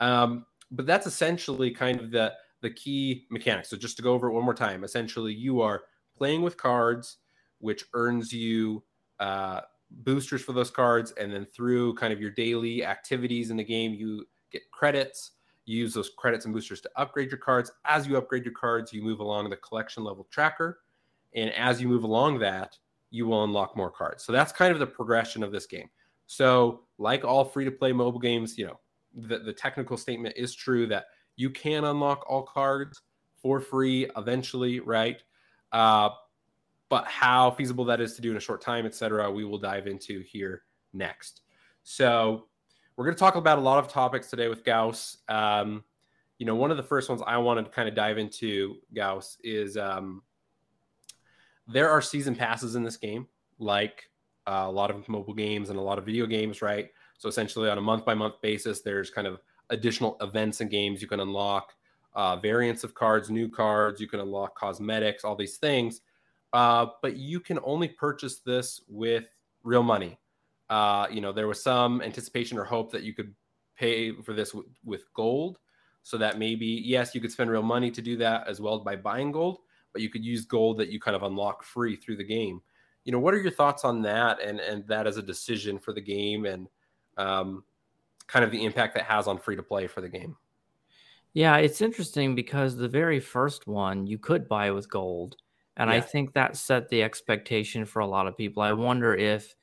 Um, 0.00 0.46
but 0.70 0.86
that's 0.86 1.06
essentially 1.06 1.70
kind 1.70 2.00
of 2.00 2.10
the 2.10 2.32
the 2.60 2.70
key 2.70 3.26
mechanics. 3.30 3.68
So 3.68 3.76
just 3.76 3.96
to 3.98 4.02
go 4.02 4.12
over 4.12 4.28
it 4.28 4.32
one 4.32 4.44
more 4.44 4.54
time, 4.54 4.84
essentially 4.84 5.32
you 5.32 5.60
are 5.60 5.82
playing 6.16 6.42
with 6.42 6.56
cards, 6.56 7.18
which 7.58 7.84
earns 7.92 8.32
you 8.32 8.82
uh, 9.20 9.60
boosters 9.90 10.42
for 10.42 10.52
those 10.52 10.70
cards, 10.70 11.12
and 11.12 11.32
then 11.32 11.44
through 11.44 11.94
kind 11.94 12.12
of 12.12 12.20
your 12.20 12.30
daily 12.30 12.84
activities 12.84 13.50
in 13.50 13.56
the 13.56 13.64
game, 13.64 13.92
you 13.92 14.26
get 14.50 14.62
credits. 14.70 15.32
You 15.66 15.78
use 15.78 15.94
those 15.94 16.10
credits 16.16 16.44
and 16.44 16.54
boosters 16.54 16.80
to 16.82 16.90
upgrade 16.96 17.30
your 17.30 17.38
cards. 17.38 17.72
As 17.84 18.06
you 18.06 18.16
upgrade 18.16 18.44
your 18.44 18.54
cards, 18.54 18.92
you 18.92 19.02
move 19.02 19.20
along 19.20 19.48
the 19.50 19.56
collection 19.56 20.04
level 20.04 20.26
tracker, 20.30 20.80
and 21.34 21.50
as 21.52 21.80
you 21.80 21.88
move 21.88 22.04
along 22.04 22.38
that, 22.40 22.78
you 23.14 23.26
will 23.26 23.44
unlock 23.44 23.76
more 23.76 23.92
cards. 23.92 24.24
So 24.24 24.32
that's 24.32 24.50
kind 24.50 24.72
of 24.72 24.80
the 24.80 24.86
progression 24.86 25.44
of 25.44 25.52
this 25.52 25.66
game. 25.66 25.88
So, 26.26 26.80
like 26.98 27.24
all 27.24 27.44
free 27.44 27.64
to 27.64 27.70
play 27.70 27.92
mobile 27.92 28.18
games, 28.18 28.58
you 28.58 28.66
know, 28.66 28.80
the, 29.14 29.38
the 29.38 29.52
technical 29.52 29.96
statement 29.96 30.34
is 30.36 30.52
true 30.52 30.88
that 30.88 31.04
you 31.36 31.48
can 31.50 31.84
unlock 31.84 32.24
all 32.28 32.42
cards 32.42 33.02
for 33.36 33.60
free 33.60 34.10
eventually, 34.16 34.80
right? 34.80 35.22
Uh, 35.70 36.08
but 36.88 37.06
how 37.06 37.52
feasible 37.52 37.84
that 37.84 38.00
is 38.00 38.14
to 38.16 38.20
do 38.20 38.32
in 38.32 38.36
a 38.36 38.40
short 38.40 38.60
time, 38.60 38.84
etc., 38.84 39.30
we 39.30 39.44
will 39.44 39.58
dive 39.58 39.86
into 39.86 40.20
here 40.22 40.62
next. 40.92 41.42
So 41.84 42.46
we're 42.96 43.04
going 43.04 43.14
to 43.14 43.20
talk 43.20 43.36
about 43.36 43.58
a 43.58 43.60
lot 43.60 43.78
of 43.78 43.88
topics 43.88 44.28
today 44.28 44.48
with 44.48 44.64
Gauss. 44.64 45.18
Um, 45.28 45.84
you 46.38 46.46
know, 46.46 46.56
one 46.56 46.72
of 46.72 46.76
the 46.76 46.82
first 46.82 47.08
ones 47.08 47.22
I 47.24 47.38
wanted 47.38 47.66
to 47.66 47.70
kind 47.70 47.88
of 47.88 47.94
dive 47.94 48.18
into, 48.18 48.76
Gauss, 48.92 49.38
is 49.44 49.76
um, 49.76 50.22
there 51.66 51.90
are 51.90 52.02
season 52.02 52.34
passes 52.34 52.74
in 52.74 52.82
this 52.82 52.96
game, 52.96 53.26
like 53.58 54.10
uh, 54.46 54.64
a 54.66 54.70
lot 54.70 54.90
of 54.90 55.08
mobile 55.08 55.34
games 55.34 55.70
and 55.70 55.78
a 55.78 55.82
lot 55.82 55.98
of 55.98 56.04
video 56.04 56.26
games, 56.26 56.62
right? 56.62 56.90
So 57.18 57.28
essentially, 57.28 57.70
on 57.70 57.78
a 57.78 57.82
month 57.82 58.04
by 58.04 58.14
month 58.14 58.40
basis, 58.42 58.82
there's 58.82 59.10
kind 59.10 59.26
of 59.26 59.40
additional 59.70 60.16
events 60.20 60.60
and 60.60 60.70
games 60.70 61.00
you 61.00 61.08
can 61.08 61.20
unlock, 61.20 61.72
uh, 62.14 62.36
variants 62.36 62.84
of 62.84 62.94
cards, 62.94 63.30
new 63.30 63.48
cards. 63.48 64.00
You 64.00 64.08
can 64.08 64.20
unlock 64.20 64.54
cosmetics, 64.56 65.24
all 65.24 65.36
these 65.36 65.56
things. 65.56 66.02
Uh, 66.52 66.86
but 67.02 67.16
you 67.16 67.40
can 67.40 67.58
only 67.64 67.88
purchase 67.88 68.40
this 68.40 68.82
with 68.88 69.24
real 69.62 69.82
money. 69.82 70.18
Uh, 70.70 71.06
you 71.10 71.20
know, 71.20 71.32
there 71.32 71.48
was 71.48 71.62
some 71.62 72.00
anticipation 72.02 72.58
or 72.58 72.64
hope 72.64 72.92
that 72.92 73.02
you 73.02 73.12
could 73.12 73.34
pay 73.76 74.12
for 74.12 74.32
this 74.32 74.52
w- 74.52 74.68
with 74.84 75.02
gold, 75.14 75.58
so 76.02 76.16
that 76.18 76.38
maybe 76.38 76.66
yes, 76.66 77.14
you 77.14 77.20
could 77.20 77.32
spend 77.32 77.50
real 77.50 77.62
money 77.62 77.90
to 77.90 78.00
do 78.02 78.16
that 78.18 78.46
as 78.46 78.60
well 78.60 78.78
by 78.78 78.94
buying 78.94 79.32
gold, 79.32 79.58
but 79.94 80.02
you 80.02 80.10
could 80.10 80.24
use 80.24 80.44
gold 80.44 80.76
that 80.76 80.90
you 80.90 81.00
kind 81.00 81.16
of 81.16 81.22
unlock 81.22 81.64
free 81.64 81.96
through 81.96 82.16
the 82.16 82.24
game. 82.24 82.60
You 83.04 83.12
know, 83.12 83.18
what 83.18 83.32
are 83.32 83.40
your 83.40 83.50
thoughts 83.50 83.84
on 83.84 84.02
that 84.02 84.42
and 84.42 84.60
and 84.60 84.86
that 84.88 85.06
as 85.06 85.16
a 85.16 85.22
decision 85.22 85.78
for 85.78 85.94
the 85.94 86.02
game 86.02 86.44
and 86.44 86.68
um, 87.16 87.64
kind 88.26 88.44
of 88.44 88.50
the 88.50 88.64
impact 88.64 88.94
that 88.94 89.04
has 89.04 89.26
on 89.26 89.38
free 89.38 89.56
to 89.56 89.62
play 89.62 89.86
for 89.86 90.02
the 90.02 90.08
game. 90.08 90.36
Yeah, 91.32 91.56
it's 91.56 91.80
interesting 91.80 92.34
because 92.34 92.76
the 92.76 92.88
very 92.88 93.20
first 93.20 93.66
one 93.66 94.06
you 94.06 94.18
could 94.18 94.48
buy 94.48 94.70
with 94.70 94.90
gold. 94.90 95.36
And 95.76 95.90
yeah. 95.90 95.96
I 95.96 96.00
think 96.00 96.32
that 96.32 96.56
set 96.56 96.88
the 96.88 97.02
expectation 97.02 97.84
for 97.84 98.00
a 98.00 98.06
lot 98.06 98.28
of 98.28 98.36
people. 98.36 98.62
I 98.62 98.72
wonder 98.72 99.14
if 99.14 99.56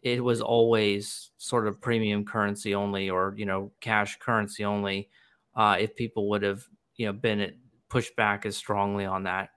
it 0.00 0.24
was 0.24 0.40
always 0.40 1.30
sort 1.36 1.66
of 1.66 1.80
premium 1.80 2.24
currency 2.24 2.74
only 2.74 3.10
or, 3.10 3.34
you 3.36 3.44
know, 3.44 3.70
cash 3.80 4.18
currency 4.18 4.64
only, 4.64 5.10
uh, 5.54 5.76
if 5.78 5.94
people 5.94 6.30
would 6.30 6.42
have, 6.42 6.64
you 6.96 7.06
know, 7.06 7.12
been 7.12 7.54
pushed 7.90 8.16
back 8.16 8.46
as 8.46 8.56
strongly 8.56 9.04
on 9.04 9.24
that. 9.24 9.50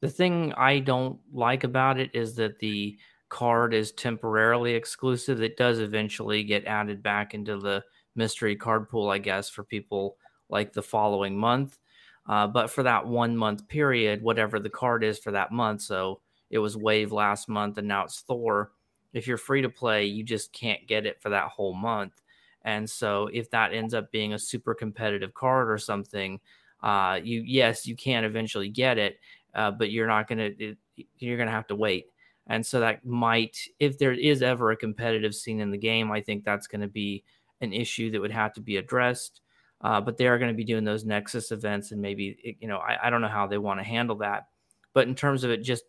The 0.00 0.08
thing 0.08 0.52
I 0.54 0.78
don't 0.78 1.18
like 1.32 1.64
about 1.64 1.98
it 1.98 2.10
is 2.14 2.36
that 2.36 2.58
the 2.58 2.98
card 3.28 3.74
is 3.74 3.92
temporarily 3.92 4.74
exclusive. 4.74 5.42
It 5.42 5.56
does 5.56 5.80
eventually 5.80 6.44
get 6.44 6.64
added 6.66 7.02
back 7.02 7.34
into 7.34 7.58
the 7.58 7.84
mystery 8.14 8.56
card 8.56 8.88
pool, 8.88 9.10
I 9.10 9.18
guess, 9.18 9.48
for 9.48 9.64
people 9.64 10.16
like 10.48 10.72
the 10.72 10.82
following 10.82 11.36
month. 11.36 11.78
Uh, 12.26 12.46
but 12.46 12.70
for 12.70 12.82
that 12.82 13.06
one 13.06 13.36
month 13.36 13.68
period, 13.68 14.22
whatever 14.22 14.60
the 14.60 14.70
card 14.70 15.02
is 15.02 15.18
for 15.18 15.32
that 15.32 15.50
month, 15.50 15.82
so 15.82 16.20
it 16.50 16.58
was 16.58 16.76
Wave 16.76 17.12
last 17.12 17.48
month 17.48 17.78
and 17.78 17.88
now 17.88 18.04
it's 18.04 18.20
Thor. 18.20 18.70
If 19.12 19.26
you're 19.26 19.38
free 19.38 19.62
to 19.62 19.68
play, 19.68 20.04
you 20.04 20.22
just 20.22 20.52
can't 20.52 20.86
get 20.86 21.06
it 21.06 21.20
for 21.20 21.30
that 21.30 21.48
whole 21.48 21.74
month. 21.74 22.20
And 22.62 22.88
so 22.88 23.28
if 23.32 23.50
that 23.50 23.72
ends 23.72 23.94
up 23.94 24.12
being 24.12 24.34
a 24.34 24.38
super 24.38 24.74
competitive 24.74 25.32
card 25.32 25.70
or 25.70 25.78
something, 25.78 26.40
uh, 26.82 27.18
you 27.22 27.42
yes, 27.44 27.86
you 27.86 27.96
can 27.96 28.24
eventually 28.24 28.68
get 28.68 28.98
it, 28.98 29.18
uh, 29.58 29.72
but 29.72 29.90
you're 29.90 30.06
not 30.06 30.28
gonna 30.28 30.50
you're 31.18 31.36
gonna 31.36 31.50
have 31.50 31.66
to 31.66 31.74
wait. 31.74 32.06
And 32.46 32.64
so 32.64 32.80
that 32.80 33.04
might, 33.04 33.58
if 33.78 33.98
there 33.98 34.12
is 34.12 34.40
ever 34.40 34.70
a 34.70 34.76
competitive 34.76 35.34
scene 35.34 35.60
in 35.60 35.70
the 35.70 35.76
game, 35.76 36.10
I 36.10 36.20
think 36.20 36.44
that's 36.44 36.66
going 36.66 36.80
to 36.80 36.88
be 36.88 37.22
an 37.60 37.74
issue 37.74 38.10
that 38.10 38.20
would 38.20 38.30
have 38.30 38.54
to 38.54 38.62
be 38.62 38.78
addressed. 38.78 39.42
Uh, 39.82 40.00
but 40.00 40.16
they 40.16 40.26
are 40.26 40.38
going 40.38 40.50
to 40.50 40.56
be 40.56 40.64
doing 40.64 40.84
those 40.84 41.04
Nexus 41.04 41.52
events, 41.52 41.92
and 41.92 42.00
maybe 42.00 42.56
you 42.60 42.68
know 42.68 42.78
I, 42.78 43.06
I 43.06 43.10
don't 43.10 43.20
know 43.20 43.28
how 43.28 43.46
they 43.46 43.58
want 43.58 43.80
to 43.80 43.84
handle 43.84 44.16
that. 44.16 44.48
But 44.94 45.08
in 45.08 45.14
terms 45.14 45.44
of 45.44 45.50
it, 45.50 45.62
just 45.62 45.84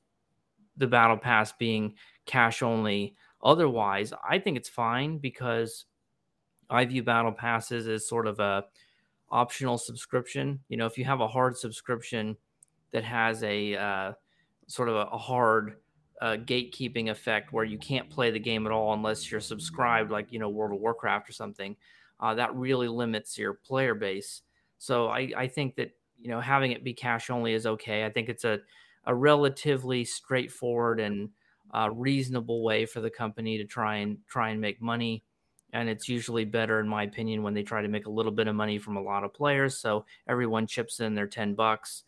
the 0.77 0.87
battle 0.87 1.17
pass 1.17 1.51
being 1.53 1.95
cash 2.25 2.61
only, 2.61 3.15
otherwise, 3.43 4.13
I 4.27 4.39
think 4.39 4.57
it's 4.57 4.69
fine 4.69 5.19
because 5.19 5.85
I 6.69 6.85
view 6.85 7.03
battle 7.03 7.31
passes 7.31 7.87
as 7.87 8.07
sort 8.07 8.27
of 8.27 8.39
a 8.39 8.65
optional 9.29 9.77
subscription. 9.77 10.59
You 10.69 10.77
know, 10.77 10.85
if 10.85 10.97
you 10.97 11.05
have 11.05 11.21
a 11.21 11.27
hard 11.27 11.55
subscription 11.55 12.35
that 12.91 13.03
has 13.03 13.43
a 13.43 13.75
uh, 13.75 14.13
sort 14.67 14.89
of 14.89 14.95
a, 14.95 15.17
hard 15.17 15.77
uh, 16.21 16.37
gatekeeping 16.37 17.09
effect 17.09 17.53
where 17.53 17.65
you 17.65 17.77
can't 17.77 18.09
play 18.09 18.31
the 18.31 18.39
game 18.39 18.65
at 18.65 18.71
all 18.71 18.93
unless 18.93 19.31
you're 19.31 19.39
subscribed, 19.39 20.11
like 20.11 20.31
you 20.31 20.39
know 20.39 20.49
World 20.49 20.73
of 20.73 20.79
Warcraft 20.79 21.29
or 21.29 21.33
something. 21.33 21.75
Uh, 22.19 22.33
that 22.35 22.53
really 22.55 22.87
limits 22.87 23.37
your 23.37 23.53
player 23.53 23.95
base. 23.95 24.41
So 24.77 25.07
I, 25.07 25.31
I 25.35 25.47
think 25.47 25.75
that 25.75 25.91
you 26.19 26.29
know 26.29 26.39
having 26.39 26.71
it 26.71 26.83
be 26.83 26.93
cash 26.93 27.29
only 27.29 27.53
is 27.53 27.65
okay. 27.65 28.05
I 28.05 28.09
think 28.09 28.29
it's 28.29 28.43
a 28.43 28.59
a 29.05 29.15
relatively 29.15 30.03
straightforward 30.03 30.99
and 30.99 31.29
uh, 31.73 31.89
reasonable 31.93 32.63
way 32.63 32.85
for 32.85 33.01
the 33.01 33.09
company 33.09 33.57
to 33.57 33.65
try 33.65 33.97
and 33.97 34.17
try 34.27 34.49
and 34.49 34.59
make 34.59 34.81
money. 34.81 35.23
And 35.71 35.87
it's 35.87 36.09
usually 36.09 36.45
better, 36.45 36.79
in 36.79 36.87
my 36.87 37.03
opinion, 37.03 37.43
when 37.43 37.53
they 37.53 37.63
try 37.63 37.81
to 37.81 37.87
make 37.87 38.07
a 38.07 38.11
little 38.11 38.31
bit 38.31 38.47
of 38.47 38.55
money 38.55 38.79
from 38.79 38.97
a 38.97 39.01
lot 39.01 39.23
of 39.23 39.33
players. 39.33 39.77
So 39.77 40.05
everyone 40.27 40.65
chips 40.65 40.99
in 40.99 41.13
their 41.13 41.27
ten 41.27 41.53
bucks. 41.53 42.03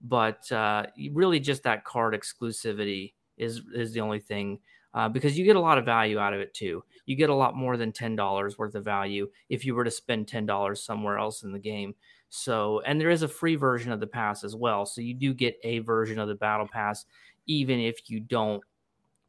But 0.00 0.50
uh, 0.52 0.86
really, 1.12 1.40
just 1.40 1.62
that 1.64 1.84
card 1.84 2.14
exclusivity 2.14 3.14
is 3.36 3.62
is 3.74 3.92
the 3.92 4.00
only 4.00 4.20
thing 4.20 4.58
uh, 4.94 5.08
because 5.08 5.38
you 5.38 5.44
get 5.44 5.56
a 5.56 5.60
lot 5.60 5.78
of 5.78 5.84
value 5.84 6.18
out 6.18 6.34
of 6.34 6.40
it 6.40 6.54
too. 6.54 6.82
You 7.06 7.16
get 7.16 7.30
a 7.30 7.34
lot 7.34 7.54
more 7.54 7.76
than 7.76 7.92
ten 7.92 8.16
dollars 8.16 8.58
worth 8.58 8.74
of 8.74 8.84
value 8.84 9.28
if 9.48 9.64
you 9.64 9.74
were 9.74 9.84
to 9.84 9.90
spend 9.90 10.28
ten 10.28 10.46
dollars 10.46 10.82
somewhere 10.82 11.18
else 11.18 11.42
in 11.42 11.52
the 11.52 11.58
game. 11.58 11.94
So, 12.28 12.80
and 12.80 13.00
there 13.00 13.10
is 13.10 13.22
a 13.22 13.28
free 13.28 13.56
version 13.56 13.92
of 13.92 14.00
the 14.00 14.06
pass 14.06 14.42
as 14.44 14.56
well. 14.56 14.84
So 14.84 15.00
you 15.00 15.14
do 15.14 15.32
get 15.32 15.58
a 15.62 15.78
version 15.80 16.18
of 16.18 16.28
the 16.28 16.34
battle 16.34 16.68
pass, 16.70 17.04
even 17.46 17.78
if 17.78 18.10
you 18.10 18.20
don't 18.20 18.62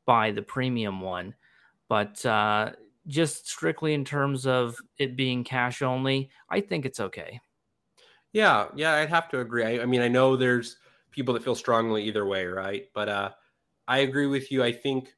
buy 0.06 0.32
the 0.32 0.42
premium 0.42 1.02
one. 1.02 1.36
But 1.88 2.26
uh, 2.26 2.72
just 3.08 3.48
strictly 3.48 3.94
in 3.94 4.04
terms 4.04 4.46
of 4.48 4.76
it 4.98 5.16
being 5.16 5.44
cash 5.44 5.82
only, 5.82 6.30
I 6.50 6.62
think 6.62 6.86
it's 6.86 7.00
okay. 7.00 7.40
Yeah, 8.34 8.68
yeah, 8.76 8.96
I'd 8.96 9.10
have 9.10 9.30
to 9.30 9.40
agree. 9.40 9.64
I, 9.64 9.82
I 9.84 9.86
mean, 9.86 10.02
I 10.02 10.08
know 10.08 10.36
there's 10.36 10.78
people 11.12 11.34
that 11.34 11.44
feel 11.44 11.56
strongly 11.56 12.04
either 12.04 12.26
way, 12.26 12.46
right? 12.46 12.86
But 12.94 13.10
uh, 13.10 13.30
I 13.88 14.00
agree 14.00 14.28
with 14.28 14.52
you. 14.52 14.64
I 14.64 14.72
think 14.72 15.14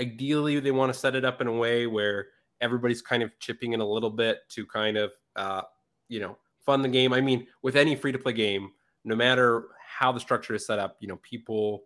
ideally 0.00 0.60
they 0.60 0.70
want 0.70 0.92
to 0.92 0.98
set 0.98 1.14
it 1.14 1.24
up 1.24 1.40
in 1.40 1.46
a 1.46 1.52
way 1.52 1.86
where 1.86 2.28
everybody's 2.60 3.02
kind 3.02 3.22
of 3.22 3.30
chipping 3.40 3.72
in 3.72 3.80
a 3.80 3.86
little 3.86 4.10
bit 4.10 4.40
to 4.50 4.66
kind 4.66 4.96
of, 4.96 5.12
uh, 5.36 5.62
you 6.08 6.20
know, 6.20 6.38
fund 6.64 6.84
the 6.84 6.88
game. 6.88 7.12
I 7.12 7.20
mean, 7.20 7.46
with 7.62 7.76
any 7.76 7.96
free 7.96 8.12
to 8.12 8.18
play 8.18 8.32
game, 8.32 8.70
no 9.04 9.16
matter 9.16 9.68
how 9.84 10.12
the 10.12 10.20
structure 10.20 10.54
is 10.54 10.64
set 10.66 10.78
up, 10.78 10.96
you 11.00 11.08
know, 11.08 11.18
people 11.22 11.84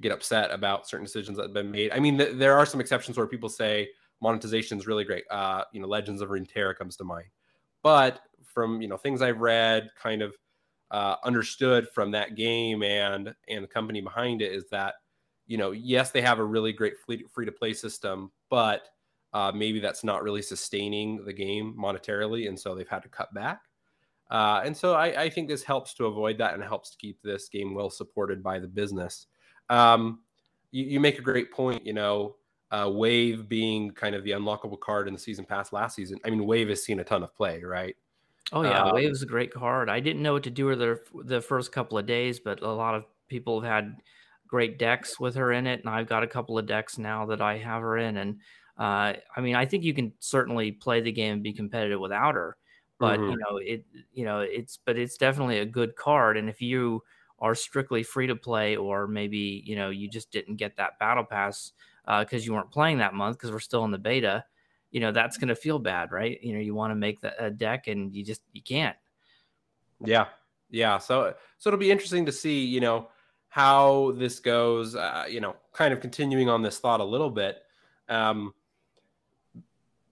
get 0.00 0.12
upset 0.12 0.50
about 0.52 0.88
certain 0.88 1.04
decisions 1.04 1.36
that 1.36 1.44
have 1.44 1.52
been 1.52 1.70
made. 1.70 1.92
I 1.92 1.98
mean, 2.00 2.18
th- 2.18 2.36
there 2.36 2.56
are 2.56 2.64
some 2.66 2.80
exceptions 2.80 3.16
where 3.18 3.26
people 3.26 3.48
say 3.48 3.90
monetization 4.20 4.78
is 4.78 4.86
really 4.86 5.04
great. 5.04 5.24
Uh, 5.30 5.64
you 5.72 5.80
know, 5.80 5.88
Legends 5.88 6.22
of 6.22 6.30
Runeterra 6.30 6.76
comes 6.76 6.96
to 6.96 7.04
mind. 7.04 7.26
But 7.82 8.20
from 8.44 8.80
you 8.80 8.88
know 8.88 8.96
things 8.96 9.22
I've 9.22 9.40
read, 9.40 9.90
kind 10.00 10.22
of 10.22 10.34
uh, 10.90 11.16
understood 11.24 11.88
from 11.88 12.10
that 12.12 12.36
game 12.36 12.82
and 12.82 13.34
and 13.48 13.64
the 13.64 13.68
company 13.68 14.00
behind 14.00 14.42
it 14.42 14.52
is 14.52 14.68
that 14.70 14.94
you 15.46 15.58
know, 15.58 15.72
yes, 15.72 16.10
they 16.10 16.22
have 16.22 16.38
a 16.38 16.44
really 16.44 16.72
great 16.72 16.94
free 16.98 17.44
to 17.44 17.52
play 17.52 17.72
system, 17.74 18.30
but 18.48 18.88
uh, 19.34 19.52
maybe 19.54 19.80
that's 19.80 20.04
not 20.04 20.22
really 20.22 20.42
sustaining 20.42 21.24
the 21.24 21.32
game 21.32 21.74
monetarily, 21.78 22.48
and 22.48 22.58
so 22.58 22.74
they've 22.74 22.88
had 22.88 23.02
to 23.02 23.08
cut 23.08 23.32
back. 23.34 23.60
Uh, 24.30 24.62
and 24.64 24.74
so 24.74 24.94
I, 24.94 25.24
I, 25.24 25.28
think 25.28 25.48
this 25.48 25.62
helps 25.62 25.92
to 25.94 26.06
avoid 26.06 26.38
that 26.38 26.54
and 26.54 26.62
helps 26.62 26.90
to 26.90 26.96
keep 26.96 27.20
this 27.20 27.50
game 27.50 27.74
well 27.74 27.90
supported 27.90 28.42
by 28.42 28.58
the 28.58 28.66
business. 28.66 29.26
Um, 29.68 30.20
you, 30.70 30.84
you, 30.84 31.00
make 31.00 31.18
a 31.18 31.22
great 31.22 31.52
point. 31.52 31.84
You 31.84 31.92
know, 31.92 32.36
uh, 32.72 32.88
Wave 32.88 33.48
being 33.48 33.90
kind 33.90 34.14
of 34.14 34.24
the 34.24 34.30
unlockable 34.30 34.80
card 34.80 35.06
in 35.06 35.12
the 35.12 35.20
season 35.20 35.44
pass 35.44 35.72
last 35.72 35.94
season. 35.94 36.18
I 36.24 36.30
mean, 36.30 36.46
Wave 36.46 36.70
has 36.70 36.82
seen 36.82 36.98
a 37.00 37.04
ton 37.04 37.22
of 37.22 37.34
play, 37.34 37.62
right? 37.62 37.94
Oh 38.50 38.62
yeah, 38.62 38.84
um, 38.84 38.94
Wave 38.94 39.10
is 39.10 39.22
a 39.22 39.26
great 39.26 39.52
card. 39.52 39.90
I 39.90 40.00
didn't 40.00 40.22
know 40.22 40.32
what 40.32 40.42
to 40.44 40.50
do 40.50 40.66
with 40.66 40.80
her 40.80 41.02
the 41.24 41.40
first 41.40 41.70
couple 41.70 41.98
of 41.98 42.06
days, 42.06 42.40
but 42.40 42.62
a 42.62 42.70
lot 42.70 42.94
of 42.94 43.04
people 43.28 43.60
have 43.60 43.70
had 43.70 43.96
great 44.46 44.78
decks 44.78 45.20
with 45.20 45.34
her 45.34 45.52
in 45.52 45.66
it, 45.66 45.80
and 45.80 45.88
I've 45.88 46.08
got 46.08 46.22
a 46.22 46.26
couple 46.26 46.58
of 46.58 46.66
decks 46.66 46.98
now 46.98 47.26
that 47.26 47.42
I 47.42 47.58
have 47.58 47.82
her 47.82 47.98
in. 47.98 48.16
And 48.16 48.38
uh, 48.78 49.14
I 49.36 49.40
mean, 49.40 49.54
I 49.54 49.66
think 49.66 49.84
you 49.84 49.94
can 49.94 50.12
certainly 50.18 50.72
play 50.72 51.02
the 51.02 51.12
game 51.12 51.34
and 51.34 51.42
be 51.42 51.52
competitive 51.52 52.00
without 52.00 52.34
her, 52.34 52.56
but 52.98 53.20
mm-hmm. 53.20 53.32
you 53.32 53.36
know, 53.36 53.56
it 53.58 53.84
you 54.14 54.24
know, 54.24 54.40
it's 54.40 54.78
but 54.82 54.96
it's 54.96 55.18
definitely 55.18 55.58
a 55.58 55.66
good 55.66 55.94
card. 55.94 56.38
And 56.38 56.48
if 56.48 56.62
you 56.62 57.02
are 57.38 57.54
strictly 57.54 58.02
free 58.02 58.28
to 58.28 58.36
play, 58.36 58.76
or 58.76 59.06
maybe 59.06 59.62
you 59.66 59.76
know 59.76 59.90
you 59.90 60.08
just 60.08 60.30
didn't 60.30 60.56
get 60.56 60.76
that 60.78 60.98
battle 60.98 61.24
pass 61.24 61.72
because 62.04 62.42
uh, 62.42 62.44
you 62.44 62.52
weren't 62.52 62.70
playing 62.70 62.98
that 62.98 63.14
month 63.14 63.38
because 63.38 63.52
we're 63.52 63.60
still 63.60 63.84
in 63.84 63.90
the 63.90 63.98
beta, 63.98 64.44
you 64.90 65.00
know, 65.00 65.12
that's 65.12 65.38
going 65.38 65.48
to 65.48 65.54
feel 65.54 65.78
bad, 65.78 66.12
right? 66.12 66.42
You 66.42 66.54
know, 66.54 66.60
you 66.60 66.74
want 66.74 66.90
to 66.90 66.96
make 66.96 67.20
the, 67.20 67.44
a 67.44 67.50
deck 67.50 67.86
and 67.88 68.14
you 68.14 68.24
just 68.24 68.42
you 68.52 68.62
can't. 68.62 68.96
Yeah, 70.04 70.26
yeah. 70.70 70.98
So 70.98 71.34
so 71.58 71.70
it'll 71.70 71.78
be 71.78 71.90
interesting 71.90 72.26
to 72.26 72.32
see, 72.32 72.64
you 72.64 72.80
know 72.80 73.08
how 73.48 74.12
this 74.16 74.40
goes. 74.40 74.94
Uh, 74.96 75.26
you 75.28 75.40
know, 75.40 75.54
kind 75.72 75.92
of 75.92 76.00
continuing 76.00 76.48
on 76.48 76.62
this 76.62 76.78
thought 76.78 77.00
a 77.00 77.04
little 77.04 77.30
bit. 77.30 77.58
Um, 78.08 78.54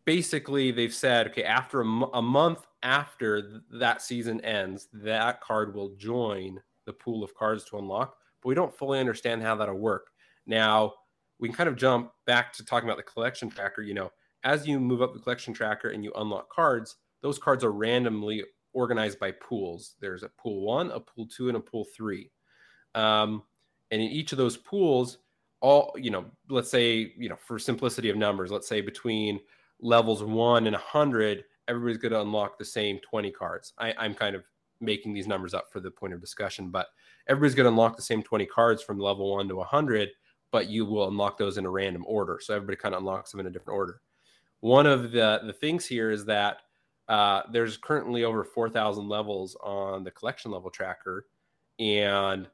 basically, 0.04 0.70
they've 0.70 0.94
said, 0.94 1.28
okay, 1.28 1.44
after 1.44 1.80
a, 1.80 1.87
m- 1.87 2.11
a 2.14 2.23
month 2.23 2.66
after 2.82 3.42
th- 3.42 3.62
that 3.73 4.02
season 4.02 4.40
ends, 4.42 4.88
that 4.92 5.40
card 5.40 5.75
will 5.75 5.90
join 5.97 6.61
the 6.87 6.92
pool 6.92 7.23
of 7.23 7.35
cards 7.35 7.64
to 7.64 7.78
unlock. 7.78 8.16
But 8.42 8.49
we 8.49 8.54
don't 8.54 8.75
fully 8.75 8.99
understand 8.99 9.42
how 9.42 9.56
that'll 9.56 9.75
work. 9.75 10.09
Now, 10.47 10.94
we 11.40 11.49
can 11.49 11.56
kind 11.56 11.68
of 11.68 11.76
jump 11.76 12.12
back 12.26 12.52
to 12.52 12.64
talking 12.64 12.88
about 12.88 12.99
the 12.99 13.02
collection 13.02 13.49
tracker. 13.49 13.82
You 13.82 13.94
know, 13.94 14.12
as 14.44 14.66
you 14.68 14.78
move 14.78 15.02
up 15.02 15.12
the 15.12 15.18
collection 15.18 15.52
tracker 15.52 15.88
and 15.88 16.04
you 16.04 16.12
unlock 16.14 16.49
cards, 16.50 16.97
those 17.23 17.38
cards 17.38 17.64
are 17.64 17.73
randomly 17.73 18.44
organized 18.73 19.18
by 19.18 19.32
pools. 19.32 19.97
There's 20.00 20.23
a 20.23 20.28
pool 20.28 20.61
one, 20.61 20.90
a 20.90 21.00
pool 21.00 21.26
two, 21.26 21.49
and 21.49 21.56
a 21.56 21.61
pool 21.61 21.87
three. 21.97 22.30
Um, 22.94 23.42
and 23.90 24.00
in 24.00 24.09
each 24.09 24.32
of 24.32 24.38
those 24.38 24.56
pools, 24.56 25.18
all 25.61 25.94
you 25.99 26.11
know, 26.11 26.26
let's 26.49 26.70
say 26.70 27.12
you 27.16 27.28
know, 27.28 27.37
for 27.37 27.59
simplicity 27.59 28.11
of 28.11 28.16
numbers, 28.16 28.50
let's 28.50 28.68
say 28.68 28.80
between 28.80 29.40
levels 29.80 30.23
one 30.23 30.66
and 30.66 30.75
100, 30.75 31.44
everybody's 31.68 31.99
going 31.99 32.12
to 32.12 32.20
unlock 32.20 32.59
the 32.59 32.64
same 32.64 32.99
20 32.99 33.30
cards. 33.30 33.73
I, 33.78 33.94
I'm 33.99 34.14
kind 34.14 34.37
of 34.37 34.44
making 34.80 35.12
these 35.12 35.26
numbers 35.26 35.54
up 35.54 35.66
for 35.73 35.80
the 35.80 35.90
point 35.90 36.14
of 36.14 36.20
discussion, 36.20 36.70
but 36.70 36.88
everybody's 37.28 37.54
going 37.54 37.64
to 37.64 37.70
unlock 37.70 37.97
the 37.97 38.02
same 38.02 38.23
20 38.23 38.47
cards 38.47 38.82
from 38.82 38.99
level 38.99 39.35
one 39.35 39.49
to 39.49 39.56
100, 39.56 40.11
but 40.52 40.69
you 40.69 40.85
will 40.85 41.09
unlock 41.09 41.38
those 41.38 41.59
in 41.59 41.66
a 41.66 41.71
random 41.71 42.04
order. 42.07 42.38
So 42.42 42.54
everybody 42.54 42.76
kind 42.76 42.95
of 42.95 43.00
unlocks 43.00 43.30
them 43.30 43.40
in 43.40 43.47
a 43.47 43.50
different 43.50 43.76
order. 43.76 44.00
One 44.61 44.87
of 44.87 45.12
the, 45.12 45.40
the 45.45 45.52
things 45.52 45.87
here 45.87 46.11
is 46.11 46.25
that 46.26 46.59
uh, 47.09 47.42
there's 47.52 47.76
currently 47.76 48.25
over 48.25 48.45
4,000 48.45 49.09
levels 49.09 49.57
on 49.62 50.04
the 50.04 50.11
collection 50.11 50.50
level 50.50 50.71
tracker, 50.71 51.26
and 51.80 52.47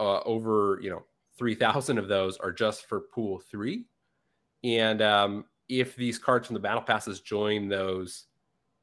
uh, 0.00 0.20
over 0.24 0.80
you 0.82 0.90
know 0.90 1.04
3000 1.38 1.98
of 1.98 2.08
those 2.08 2.38
are 2.38 2.50
just 2.50 2.86
for 2.86 3.00
pool 3.00 3.38
three 3.38 3.84
and 4.64 5.02
um, 5.02 5.44
if 5.68 5.94
these 5.94 6.18
cards 6.18 6.46
from 6.46 6.54
the 6.54 6.60
battle 6.60 6.82
passes 6.82 7.20
join 7.20 7.68
those 7.68 8.26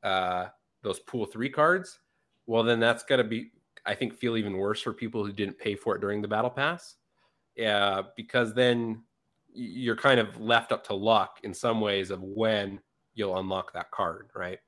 uh, 0.03 0.45
those 0.83 0.99
pool 0.99 1.25
three 1.25 1.49
cards 1.49 1.99
well 2.45 2.63
then 2.63 2.79
that's 2.79 3.03
going 3.03 3.17
to 3.17 3.27
be 3.27 3.49
i 3.85 3.95
think 3.95 4.13
feel 4.13 4.37
even 4.37 4.55
worse 4.55 4.79
for 4.79 4.93
people 4.93 5.25
who 5.25 5.33
didn't 5.33 5.57
pay 5.57 5.75
for 5.75 5.95
it 5.95 6.01
during 6.01 6.21
the 6.21 6.27
battle 6.27 6.49
pass 6.49 6.95
yeah 7.57 8.01
because 8.15 8.53
then 8.53 9.03
you're 9.53 9.95
kind 9.97 10.19
of 10.19 10.39
left 10.39 10.71
up 10.71 10.83
to 10.85 10.93
luck 10.93 11.39
in 11.43 11.53
some 11.53 11.81
ways 11.81 12.11
of 12.11 12.21
when 12.21 12.79
you'll 13.15 13.37
unlock 13.37 13.73
that 13.73 13.91
card 13.91 14.29
right 14.35 14.59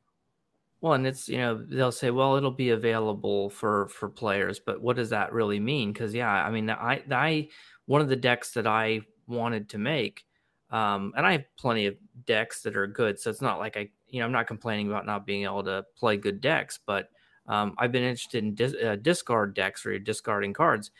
well, 0.81 0.93
and 0.93 1.05
it's 1.05 1.27
you 1.27 1.38
know 1.38 1.55
they'll 1.55 1.91
say, 1.91 2.10
well, 2.10 2.36
it'll 2.36 2.51
be 2.51 2.69
available 2.69 3.50
for 3.50 3.89
for 3.89 4.10
players, 4.10 4.60
but 4.60 4.81
what 4.81 4.96
does 4.96 5.10
that 5.10 5.34
really 5.34 5.60
mean? 5.60 5.91
Because 5.91 6.13
yeah, 6.13 6.31
I 6.31 6.50
mean, 6.51 6.69
I 6.69 7.03
I 7.12 7.50
one 7.86 8.01
of 8.01 8.08
the 8.08 8.15
decks 8.15 8.53
that 8.53 8.65
I 8.65 9.01
wanted 9.27 9.69
to 9.69 9.77
make, 9.77 10.25
um, 10.69 11.13
and 11.17 11.25
I 11.25 11.34
have 11.34 11.46
plenty 11.58 11.86
of 11.88 11.98
decks 12.25 12.62
that 12.62 12.77
are 12.77 12.88
good, 12.88 13.19
so 13.19 13.29
it's 13.29 13.41
not 13.41 13.60
like 13.60 13.75
I 13.75 13.89
you 14.08 14.19
know 14.19 14.25
I'm 14.25 14.31
not 14.31 14.48
complaining 14.48 14.88
about 14.88 15.05
not 15.05 15.25
being 15.25 15.43
able 15.43 15.63
to 15.65 15.86
play 15.98 16.15
good 16.15 16.39
decks, 16.39 16.79
but 16.86 17.10
um, 17.48 17.75
I've 17.77 17.91
been 17.91 18.03
interested 18.03 18.43
in 18.43 18.55
dis- 18.55 18.75
uh, 18.81 18.96
discard 18.96 19.55
decks 19.55 19.84
you're 19.84 20.00
discarding 20.00 20.53
cards. 20.53 20.91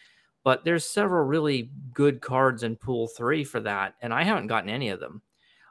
But 0.44 0.64
there's 0.64 0.86
several 0.86 1.26
really 1.26 1.70
good 1.94 2.22
cards 2.22 2.64
in 2.64 2.76
Pool 2.76 3.08
Three 3.08 3.44
for 3.44 3.60
that, 3.62 3.96
and 4.02 4.14
I 4.14 4.24
haven't 4.24 4.48
gotten 4.48 4.70
any 4.70 4.90
of 4.90 5.00
them. 5.00 5.22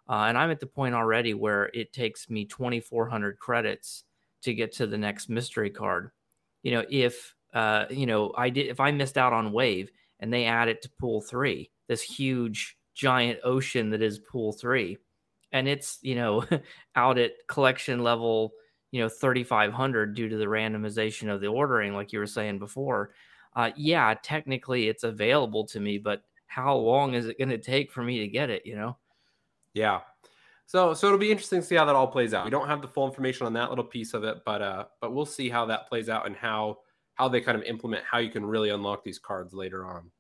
Uh, 0.09 0.25
and 0.29 0.39
I'm 0.39 0.51
at 0.51 0.61
the 0.61 0.67
point 0.67 0.95
already 0.95 1.35
where 1.35 1.71
it 1.75 1.93
takes 1.93 2.31
me 2.31 2.47
2,400 2.47 3.39
credits 3.39 4.05
to 4.43 4.55
get 4.55 4.73
to 4.73 4.87
the 4.87 4.97
next 4.97 5.29
mystery 5.29 5.71
card. 5.71 6.11
You 6.63 6.73
know, 6.73 6.85
if 6.89 7.35
uh, 7.55 7.87
you 7.91 8.07
know, 8.07 8.33
I 8.37 8.51
did 8.51 8.67
if 8.69 8.81
I 8.81 8.91
missed 8.91 9.19
out 9.19 9.33
on 9.33 9.53
Wave 9.53 9.91
and 10.21 10.33
they 10.33 10.45
add 10.45 10.69
it 10.69 10.83
to 10.83 10.91
Pool 11.01 11.21
Three, 11.21 11.71
this 11.89 12.03
huge 12.03 12.77
giant 12.95 13.41
ocean 13.45 13.91
that 13.91 14.03
is 14.03 14.19
Pool 14.19 14.53
Three, 14.53 14.99
and 15.53 15.69
it's 15.69 15.99
you 16.03 16.15
know 16.15 16.45
out 16.97 17.19
at 17.19 17.33
collection 17.49 18.03
level, 18.03 18.53
you 18.91 19.01
know, 19.01 19.09
3,500 19.09 20.15
due 20.15 20.29
to 20.29 20.37
the 20.37 20.47
randomization 20.47 21.33
of 21.33 21.41
the 21.41 21.47
ordering, 21.47 21.95
like 21.95 22.13
you 22.13 22.19
were 22.19 22.27
saying 22.27 22.59
before. 22.59 23.11
Uh, 23.55 23.71
yeah, 23.77 24.15
technically 24.23 24.89
it's 24.89 25.05
available 25.05 25.65
to 25.67 25.81
me, 25.81 25.99
but 25.99 26.23
how 26.47 26.77
long 26.77 27.15
is 27.15 27.27
it 27.27 27.39
going 27.39 27.49
to 27.49 27.59
take 27.59 27.91
for 27.91 28.03
me 28.03 28.21
to 28.21 28.29
get 28.29 28.51
it? 28.51 28.65
You 28.65 28.77
know. 28.77 28.97
Yeah. 29.75 30.01
So 30.67 30.93
so 30.93 31.07
it'll 31.07 31.19
be 31.19 31.31
interesting 31.31 31.61
to 31.61 31.67
see 31.67 31.77
how 31.77 31.87
that 31.87 31.95
all 31.95 32.07
plays 32.07 32.35
out. 32.35 32.45
We 32.45 32.51
don't 32.51 32.69
have 32.69 32.83
the 32.83 32.89
full 32.89 33.07
information 33.07 33.47
on 33.47 33.55
that 33.55 33.71
little 33.71 33.85
piece 33.85 34.13
of 34.13 34.25
it, 34.25 34.39
but 34.45 34.61
uh 34.61 34.85
but 35.01 35.15
we'll 35.15 35.25
see 35.25 35.49
how 35.49 35.65
that 35.67 35.89
plays 35.89 36.09
out 36.09 36.27
and 36.27 36.37
how 36.37 36.79
how 37.15 37.27
they 37.29 37.41
kind 37.41 37.57
of 37.57 37.65
implement 37.65 38.05
how 38.05 38.19
you 38.19 38.31
can 38.31 38.45
really 38.45 38.71
unlock 38.71 39.03
these 39.03 39.19
cards 39.19 39.55
later 39.55 39.87
on. 39.87 40.11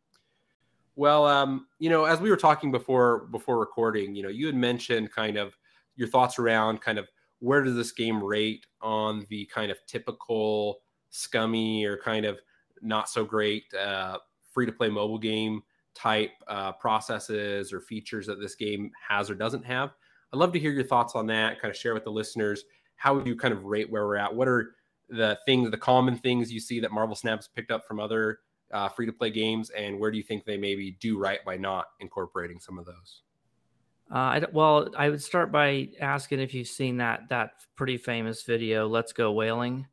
Well, 0.96 1.26
um, 1.26 1.68
you 1.78 1.90
know, 1.90 2.06
as 2.06 2.20
we 2.20 2.30
were 2.30 2.36
talking 2.36 2.72
before 2.72 3.26
before 3.26 3.60
recording, 3.60 4.14
you 4.16 4.22
know, 4.22 4.28
you 4.28 4.46
had 4.46 4.56
mentioned 4.56 5.12
kind 5.12 5.36
of 5.36 5.56
your 5.96 6.08
thoughts 6.08 6.38
around 6.38 6.80
kind 6.80 6.98
of 6.98 7.08
where 7.40 7.62
does 7.62 7.76
this 7.76 7.92
game 7.92 8.22
rate 8.22 8.66
on 8.80 9.26
the 9.28 9.44
kind 9.46 9.70
of 9.70 9.78
typical 9.86 10.80
scummy 11.10 11.84
or 11.84 11.96
kind 11.98 12.24
of 12.24 12.40
not 12.82 13.08
so 13.08 13.24
great 13.24 13.64
uh, 13.74 14.18
free 14.52 14.66
to 14.66 14.72
play 14.72 14.88
mobile 14.88 15.18
game 15.18 15.62
type 15.94 16.30
uh, 16.46 16.72
processes 16.72 17.72
or 17.72 17.80
features 17.80 18.26
that 18.26 18.40
this 18.40 18.54
game 18.54 18.90
has 19.08 19.30
or 19.30 19.34
doesn't 19.34 19.64
have. 19.64 19.94
I'd 20.32 20.38
love 20.38 20.52
to 20.52 20.58
hear 20.58 20.70
your 20.70 20.84
thoughts 20.84 21.14
on 21.14 21.26
that. 21.28 21.60
Kind 21.60 21.70
of 21.70 21.76
share 21.76 21.94
with 21.94 22.04
the 22.04 22.12
listeners 22.12 22.64
how 22.98 23.14
would 23.14 23.26
you 23.26 23.36
kind 23.36 23.54
of 23.54 23.64
rate 23.64 23.90
where 23.90 24.06
we're 24.06 24.16
at? 24.16 24.34
What 24.34 24.48
are 24.48 24.74
the 25.08 25.38
things, 25.46 25.70
the 25.70 25.78
common 25.78 26.18
things 26.18 26.52
you 26.52 26.60
see 26.60 26.80
that 26.80 26.92
Marvel 26.92 27.16
Snaps 27.16 27.48
picked 27.48 27.70
up 27.70 27.86
from 27.86 27.98
other 27.98 28.40
uh, 28.72 28.88
free 28.88 29.06
to 29.06 29.12
play 29.12 29.30
games, 29.30 29.70
and 29.70 29.98
where 29.98 30.10
do 30.10 30.18
you 30.18 30.22
think 30.22 30.44
they 30.44 30.58
maybe 30.58 30.98
do 31.00 31.18
right 31.18 31.42
by 31.46 31.56
not 31.56 31.86
incorporating 32.00 32.60
some 32.60 32.78
of 32.78 32.84
those? 32.84 33.22
Uh, 34.10 34.14
I, 34.18 34.42
well, 34.52 34.90
I 34.96 35.08
would 35.08 35.22
start 35.22 35.52
by 35.52 35.88
asking 36.00 36.40
if 36.40 36.52
you've 36.52 36.68
seen 36.68 36.98
that 36.98 37.28
that 37.30 37.52
pretty 37.76 37.96
famous 37.96 38.42
video, 38.42 38.86
"Let's 38.88 39.12
Go 39.12 39.32
Whaling." 39.32 39.86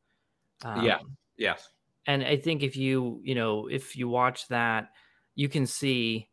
Um, 0.64 0.84
yeah. 0.84 1.00
Yes. 1.38 1.70
And 2.08 2.24
I 2.24 2.38
think 2.38 2.64
if 2.64 2.76
you 2.76 3.22
you 3.24 3.36
know 3.36 3.68
if 3.68 3.96
you 3.96 4.08
watch 4.08 4.48
that, 4.50 4.90
you 5.36 5.50
can 5.50 5.66
see 5.66 6.30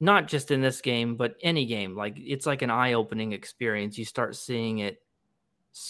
not 0.00 0.26
just 0.26 0.50
in 0.50 0.60
this 0.60 0.80
game 0.80 1.14
but 1.14 1.36
any 1.42 1.64
game 1.64 1.94
like 1.94 2.14
it's 2.16 2.44
like 2.44 2.62
an 2.62 2.70
eye-opening 2.70 3.32
experience. 3.32 3.98
You 3.98 4.04
start 4.04 4.36
seeing 4.36 4.78
it 4.78 4.98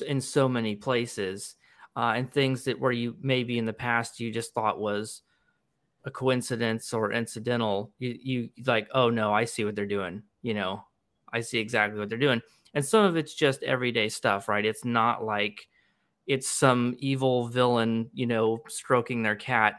in 0.06 0.20
so 0.20 0.48
many 0.48 0.76
places 0.76 1.56
uh, 1.96 2.12
and 2.16 2.30
things 2.30 2.64
that 2.64 2.78
where 2.78 2.92
you 2.92 3.16
maybe 3.20 3.58
in 3.58 3.64
the 3.64 3.72
past 3.72 4.20
you 4.20 4.30
just 4.30 4.54
thought 4.54 4.78
was 4.78 5.22
a 6.04 6.10
coincidence 6.10 6.92
or 6.92 7.12
incidental 7.12 7.92
you, 7.98 8.18
you 8.20 8.48
like 8.66 8.88
oh 8.92 9.08
no 9.08 9.32
i 9.32 9.44
see 9.44 9.64
what 9.64 9.76
they're 9.76 9.86
doing 9.86 10.22
you 10.42 10.54
know? 10.54 10.84
I 11.32 11.40
see 11.40 11.58
exactly 11.58 11.98
what 11.98 12.10
they're 12.10 12.18
doing. 12.18 12.42
And 12.74 12.84
some 12.84 13.04
of 13.04 13.16
it's 13.16 13.34
just 13.34 13.62
everyday 13.62 14.10
stuff 14.10 14.48
right? 14.48 14.64
It's 14.64 14.84
not 14.84 15.24
like 15.24 15.66
it's 16.26 16.48
some 16.48 16.94
evil 16.98 17.48
villain 17.48 18.08
you 18.12 18.26
know 18.26 18.60
stroking 18.68 19.22
their 19.22 19.36
cat 19.36 19.74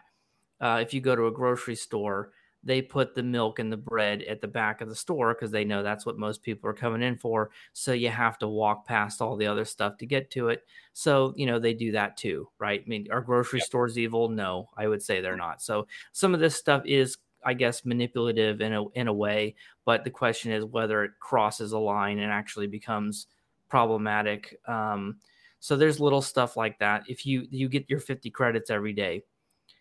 uh, 0.61 0.79
if 0.81 0.93
you 0.93 1.01
go 1.01 1.15
to 1.15 1.27
a 1.27 1.31
grocery 1.31 1.75
store 1.75 2.31
they 2.63 2.81
put 2.81 3.13
the 3.13 3.23
milk 3.23 3.59
and 3.59 3.71
the 3.71 3.77
bread 3.77 4.21
at 4.23 4.41
the 4.41 4.47
back 4.47 4.81
of 4.81 4.87
the 4.87 4.95
store 4.95 5.33
because 5.33 5.51
they 5.51 5.65
know 5.65 5.83
that's 5.83 6.05
what 6.05 6.17
most 6.17 6.41
people 6.41 6.69
are 6.69 6.73
coming 6.73 7.01
in 7.01 7.17
for. 7.17 7.51
So 7.73 7.91
you 7.91 8.09
have 8.09 8.37
to 8.39 8.47
walk 8.47 8.87
past 8.87 9.21
all 9.21 9.35
the 9.35 9.47
other 9.47 9.65
stuff 9.65 9.97
to 9.97 10.05
get 10.05 10.31
to 10.31 10.47
it. 10.47 10.63
So, 10.93 11.33
you 11.35 11.45
know, 11.45 11.59
they 11.59 11.73
do 11.73 11.91
that 11.91 12.15
too, 12.15 12.47
right? 12.59 12.81
I 12.83 12.87
mean, 12.87 13.07
are 13.11 13.21
grocery 13.21 13.59
yep. 13.59 13.67
stores 13.67 13.97
evil? 13.97 14.29
No, 14.29 14.69
I 14.77 14.87
would 14.87 15.03
say 15.03 15.19
they're 15.19 15.35
not. 15.35 15.61
So 15.61 15.87
some 16.13 16.33
of 16.33 16.39
this 16.39 16.55
stuff 16.55 16.83
is, 16.85 17.17
I 17.45 17.53
guess, 17.53 17.83
manipulative 17.83 18.61
in 18.61 18.73
a, 18.73 18.89
in 18.91 19.09
a 19.09 19.13
way. 19.13 19.55
But 19.83 20.05
the 20.05 20.09
question 20.09 20.53
is 20.53 20.63
whether 20.63 21.03
it 21.03 21.11
crosses 21.19 21.73
a 21.73 21.79
line 21.79 22.19
and 22.19 22.31
actually 22.31 22.67
becomes 22.67 23.27
problematic. 23.67 24.57
Um, 24.67 25.17
so 25.63 25.77
there's 25.77 26.01
little 26.01 26.21
stuff 26.21 26.57
like 26.57 26.77
that. 26.79 27.05
If 27.07 27.25
you 27.25 27.47
you 27.49 27.69
get 27.69 27.89
your 27.89 28.01
50 28.01 28.29
credits 28.31 28.69
every 28.69 28.91
day. 28.91 29.23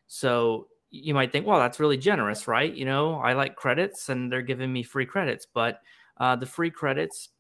So 0.07 0.69
you 0.91 1.13
might 1.13 1.33
think, 1.33 1.45
well, 1.45 1.59
that's 1.59 1.81
really 1.81 1.97
generous, 1.97 2.47
right? 2.47 2.73
You 2.73 2.85
know, 2.85 3.15
I 3.17 3.33
like 3.33 3.57
credits 3.57 4.09
and 4.09 4.31
they're 4.31 4.43
giving 4.43 4.73
me 4.73 4.85
free 4.85 5.07
credits, 5.07 5.45
but 5.53 5.81
uh, 6.19 6.37
the 6.37 6.47
free 6.47 6.71
credits 6.71 7.31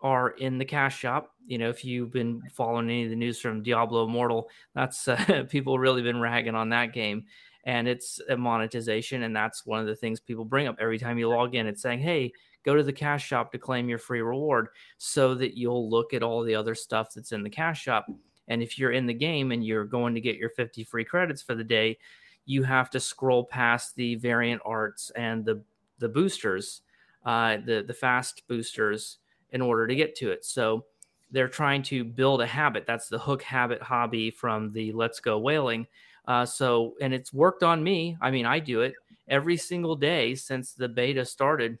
are 0.00 0.30
in 0.30 0.58
the 0.58 0.64
cash 0.64 0.98
shop. 0.98 1.32
You 1.46 1.58
know, 1.58 1.68
if 1.68 1.84
you've 1.84 2.10
been 2.10 2.42
following 2.50 2.90
any 2.90 3.04
of 3.04 3.10
the 3.10 3.14
news 3.14 3.38
from 3.38 3.62
Diablo 3.62 4.04
Immortal, 4.04 4.48
that's 4.74 5.06
uh, 5.06 5.44
people 5.48 5.78
really 5.78 6.02
been 6.02 6.20
ragging 6.20 6.56
on 6.56 6.70
that 6.70 6.92
game. 6.92 7.26
And 7.66 7.86
it's 7.86 8.20
a 8.28 8.36
monetization. 8.36 9.22
And 9.22 9.36
that's 9.36 9.64
one 9.64 9.78
of 9.78 9.86
the 9.86 9.94
things 9.94 10.18
people 10.18 10.44
bring 10.44 10.66
up 10.66 10.78
every 10.80 10.98
time 10.98 11.18
you 11.18 11.28
log 11.28 11.54
in. 11.54 11.68
It's 11.68 11.82
saying, 11.82 12.00
hey, 12.00 12.32
go 12.64 12.74
to 12.74 12.82
the 12.82 12.92
cash 12.92 13.26
shop 13.26 13.52
to 13.52 13.58
claim 13.58 13.88
your 13.88 13.98
free 13.98 14.22
reward 14.22 14.68
so 14.98 15.34
that 15.34 15.56
you'll 15.56 15.88
look 15.88 16.14
at 16.14 16.22
all 16.22 16.42
the 16.42 16.54
other 16.54 16.74
stuff 16.74 17.12
that's 17.14 17.32
in 17.32 17.42
the 17.42 17.50
cash 17.50 17.82
shop. 17.82 18.06
And 18.48 18.62
if 18.62 18.78
you're 18.78 18.92
in 18.92 19.06
the 19.06 19.14
game 19.14 19.52
and 19.52 19.64
you're 19.64 19.84
going 19.84 20.14
to 20.14 20.20
get 20.20 20.36
your 20.36 20.50
50 20.50 20.84
free 20.84 21.04
credits 21.04 21.42
for 21.42 21.54
the 21.54 21.64
day, 21.64 21.98
you 22.44 22.62
have 22.62 22.90
to 22.90 23.00
scroll 23.00 23.44
past 23.44 23.94
the 23.96 24.16
variant 24.16 24.62
arts 24.64 25.10
and 25.16 25.44
the 25.44 25.62
the 25.98 26.08
boosters, 26.08 26.82
uh, 27.24 27.58
the 27.64 27.84
the 27.86 27.94
fast 27.94 28.42
boosters 28.48 29.18
in 29.50 29.62
order 29.62 29.86
to 29.86 29.94
get 29.94 30.16
to 30.16 30.30
it. 30.30 30.44
So 30.44 30.84
they're 31.30 31.48
trying 31.48 31.82
to 31.84 32.04
build 32.04 32.42
a 32.42 32.46
habit. 32.46 32.84
That's 32.86 33.08
the 33.08 33.18
hook 33.18 33.42
habit 33.42 33.80
hobby 33.80 34.30
from 34.30 34.72
the 34.72 34.92
Let's 34.92 35.20
Go 35.20 35.38
Whaling. 35.38 35.86
Uh, 36.26 36.44
so 36.44 36.94
and 37.00 37.14
it's 37.14 37.32
worked 37.32 37.62
on 37.62 37.82
me. 37.82 38.16
I 38.20 38.30
mean, 38.30 38.46
I 38.46 38.58
do 38.58 38.82
it 38.82 38.94
every 39.28 39.56
single 39.56 39.96
day 39.96 40.34
since 40.34 40.72
the 40.72 40.88
beta 40.88 41.24
started. 41.24 41.78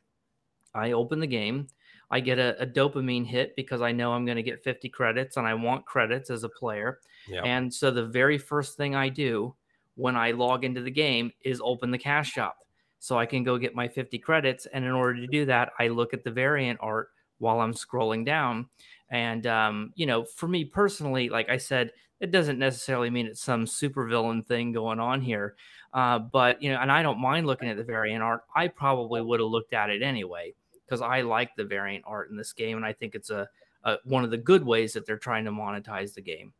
I 0.74 0.92
open 0.92 1.20
the 1.20 1.26
game. 1.26 1.68
I 2.12 2.20
get 2.20 2.38
a, 2.38 2.60
a 2.62 2.66
dopamine 2.66 3.26
hit 3.26 3.56
because 3.56 3.80
I 3.80 3.90
know 3.90 4.12
I'm 4.12 4.26
going 4.26 4.36
to 4.36 4.42
get 4.42 4.62
50 4.62 4.90
credits 4.90 5.38
and 5.38 5.46
I 5.46 5.54
want 5.54 5.86
credits 5.86 6.28
as 6.28 6.44
a 6.44 6.48
player. 6.48 7.00
Yeah. 7.26 7.42
And 7.42 7.72
so 7.72 7.90
the 7.90 8.04
very 8.04 8.36
first 8.36 8.76
thing 8.76 8.94
I 8.94 9.08
do 9.08 9.54
when 9.94 10.14
I 10.14 10.32
log 10.32 10.64
into 10.64 10.82
the 10.82 10.90
game 10.90 11.32
is 11.42 11.60
open 11.64 11.90
the 11.90 11.98
cash 11.98 12.30
shop 12.30 12.58
so 12.98 13.18
I 13.18 13.24
can 13.24 13.42
go 13.42 13.56
get 13.56 13.74
my 13.74 13.88
50 13.88 14.18
credits. 14.18 14.66
And 14.66 14.84
in 14.84 14.90
order 14.90 15.20
to 15.20 15.26
do 15.26 15.46
that, 15.46 15.70
I 15.78 15.88
look 15.88 16.12
at 16.12 16.22
the 16.22 16.30
variant 16.30 16.78
art 16.82 17.08
while 17.38 17.60
I'm 17.60 17.72
scrolling 17.72 18.26
down. 18.26 18.68
And, 19.10 19.46
um, 19.46 19.92
you 19.94 20.04
know, 20.04 20.24
for 20.24 20.48
me 20.48 20.66
personally, 20.66 21.30
like 21.30 21.48
I 21.48 21.56
said, 21.56 21.92
it 22.20 22.30
doesn't 22.30 22.58
necessarily 22.58 23.10
mean 23.10 23.26
it's 23.26 23.42
some 23.42 23.64
supervillain 23.64 24.46
thing 24.46 24.72
going 24.72 25.00
on 25.00 25.22
here. 25.22 25.56
Uh, 25.94 26.18
but, 26.18 26.62
you 26.62 26.70
know, 26.70 26.78
and 26.78 26.92
I 26.92 27.02
don't 27.02 27.20
mind 27.20 27.46
looking 27.46 27.68
at 27.68 27.76
the 27.78 27.84
variant 27.84 28.22
art. 28.22 28.42
I 28.54 28.68
probably 28.68 29.22
would 29.22 29.40
have 29.40 29.48
looked 29.48 29.72
at 29.72 29.90
it 29.90 30.02
anyway 30.02 30.54
because 30.92 31.00
I 31.00 31.22
like 31.22 31.56
the 31.56 31.64
variant 31.64 32.04
art 32.06 32.28
in 32.28 32.36
this 32.36 32.52
game. 32.52 32.76
And 32.76 32.84
I 32.84 32.92
think 32.92 33.14
it's 33.14 33.30
a, 33.30 33.48
a, 33.84 33.96
one 34.04 34.24
of 34.24 34.30
the 34.30 34.36
good 34.36 34.62
ways 34.62 34.92
that 34.92 35.06
they're 35.06 35.16
trying 35.16 35.46
to 35.46 35.50
monetize 35.50 36.12
the 36.12 36.20
game. 36.20 36.52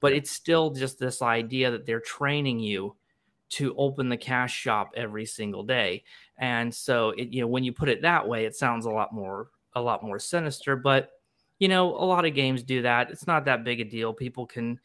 But 0.00 0.12
it's 0.12 0.30
still 0.30 0.68
just 0.68 0.98
this 0.98 1.22
idea 1.22 1.70
that 1.70 1.86
they're 1.86 2.00
training 2.00 2.60
you 2.60 2.96
to 3.50 3.74
open 3.78 4.10
the 4.10 4.16
cash 4.18 4.54
shop 4.54 4.90
every 4.94 5.24
single 5.24 5.62
day. 5.62 6.04
And 6.36 6.74
so 6.74 7.14
it, 7.16 7.32
you 7.32 7.40
know 7.40 7.46
when 7.46 7.64
you 7.64 7.72
put 7.72 7.88
it 7.88 8.02
that 8.02 8.28
way 8.28 8.44
it 8.44 8.54
sounds 8.54 8.84
a 8.84 8.90
lot 8.90 9.14
more 9.14 9.48
a 9.74 9.80
lot 9.80 10.04
more 10.04 10.18
sinister 10.18 10.76
but 10.76 11.12
you 11.58 11.68
know 11.68 11.94
a 11.94 12.04
lot 12.04 12.26
of 12.26 12.34
games 12.34 12.62
do 12.62 12.82
that. 12.82 13.10
It's 13.10 13.26
not 13.26 13.46
that 13.46 13.64
big 13.64 13.80
a 13.80 13.84
deal. 13.84 14.12
People 14.12 14.44
can 14.44 14.78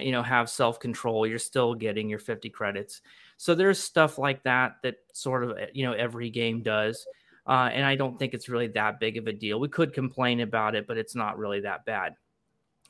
you 0.00 0.12
know 0.12 0.22
have 0.22 0.48
self 0.48 0.78
control 0.78 1.26
you're 1.26 1.40
still 1.40 1.74
getting 1.74 2.08
your 2.08 2.20
50 2.20 2.50
credits. 2.50 3.02
So 3.36 3.56
there's 3.56 3.80
stuff 3.80 4.16
like 4.16 4.44
that 4.44 4.76
that 4.84 4.94
sort 5.12 5.42
of 5.42 5.58
you 5.72 5.84
know 5.84 5.92
every 5.92 6.30
game 6.30 6.62
does 6.62 7.04
uh, 7.46 7.70
and 7.72 7.84
i 7.84 7.94
don't 7.94 8.18
think 8.18 8.34
it's 8.34 8.48
really 8.48 8.68
that 8.68 9.00
big 9.00 9.16
of 9.16 9.26
a 9.26 9.32
deal 9.32 9.60
we 9.60 9.68
could 9.68 9.92
complain 9.92 10.40
about 10.40 10.74
it 10.74 10.86
but 10.86 10.96
it's 10.96 11.14
not 11.14 11.38
really 11.38 11.60
that 11.60 11.84
bad 11.84 12.14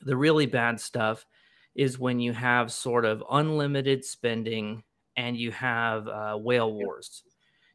the 0.03 0.15
really 0.15 0.45
bad 0.45 0.79
stuff 0.79 1.25
is 1.75 1.99
when 1.99 2.19
you 2.19 2.31
have 2.31 2.71
sort 2.71 3.05
of 3.05 3.23
unlimited 3.31 4.03
spending 4.03 4.83
and 5.17 5.37
you 5.37 5.51
have 5.51 6.07
uh, 6.07 6.37
whale 6.37 6.73
wars. 6.73 7.23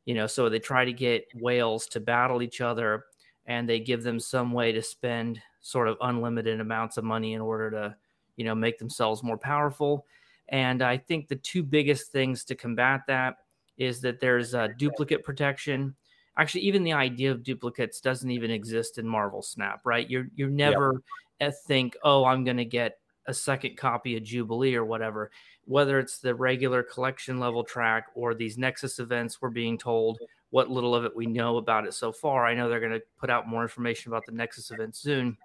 You 0.06 0.14
know, 0.14 0.26
so 0.26 0.48
they 0.48 0.58
try 0.58 0.84
to 0.84 0.92
get 0.92 1.26
whales 1.34 1.86
to 1.88 2.00
battle 2.00 2.42
each 2.42 2.60
other 2.60 3.04
and 3.46 3.68
they 3.68 3.78
give 3.78 4.02
them 4.02 4.18
some 4.18 4.52
way 4.52 4.72
to 4.72 4.82
spend 4.82 5.40
sort 5.60 5.88
of 5.88 5.98
unlimited 6.00 6.60
amounts 6.60 6.96
of 6.96 7.04
money 7.04 7.34
in 7.34 7.40
order 7.40 7.70
to, 7.70 7.96
you 8.36 8.44
know, 8.44 8.54
make 8.54 8.78
themselves 8.78 9.22
more 9.22 9.36
powerful. 9.38 10.06
And 10.48 10.82
I 10.82 10.96
think 10.96 11.28
the 11.28 11.36
two 11.36 11.62
biggest 11.62 12.10
things 12.10 12.44
to 12.44 12.54
combat 12.54 13.02
that 13.06 13.36
is 13.76 14.00
that 14.00 14.20
there's 14.20 14.54
a 14.54 14.70
duplicate 14.78 15.22
protection. 15.22 15.94
Actually, 16.40 16.62
even 16.62 16.84
the 16.84 16.94
idea 16.94 17.30
of 17.30 17.42
duplicates 17.42 18.00
doesn't 18.00 18.30
even 18.30 18.50
exist 18.50 18.96
in 18.96 19.06
Marvel 19.06 19.42
Snap, 19.42 19.82
right? 19.84 20.08
You're 20.08 20.28
you 20.34 20.48
never 20.48 21.02
yep. 21.38 21.54
think, 21.66 21.98
oh, 22.02 22.24
I'm 22.24 22.44
going 22.44 22.56
to 22.56 22.64
get 22.64 22.96
a 23.26 23.34
second 23.34 23.76
copy 23.76 24.16
of 24.16 24.22
Jubilee 24.22 24.74
or 24.74 24.86
whatever, 24.86 25.30
whether 25.66 25.98
it's 25.98 26.18
the 26.18 26.34
regular 26.34 26.82
collection 26.82 27.38
level 27.38 27.62
track 27.62 28.06
or 28.14 28.34
these 28.34 28.56
Nexus 28.56 28.98
events 28.98 29.42
we're 29.42 29.50
being 29.50 29.76
told 29.76 30.18
what 30.48 30.70
little 30.70 30.94
of 30.94 31.04
it 31.04 31.14
we 31.14 31.26
know 31.26 31.58
about 31.58 31.86
it 31.86 31.92
so 31.92 32.10
far. 32.10 32.46
I 32.46 32.54
know 32.54 32.70
they're 32.70 32.80
going 32.80 32.92
to 32.92 33.02
put 33.18 33.28
out 33.28 33.46
more 33.46 33.60
information 33.60 34.10
about 34.10 34.24
the 34.24 34.32
Nexus 34.32 34.70
event 34.70 34.96
soon. 34.96 35.36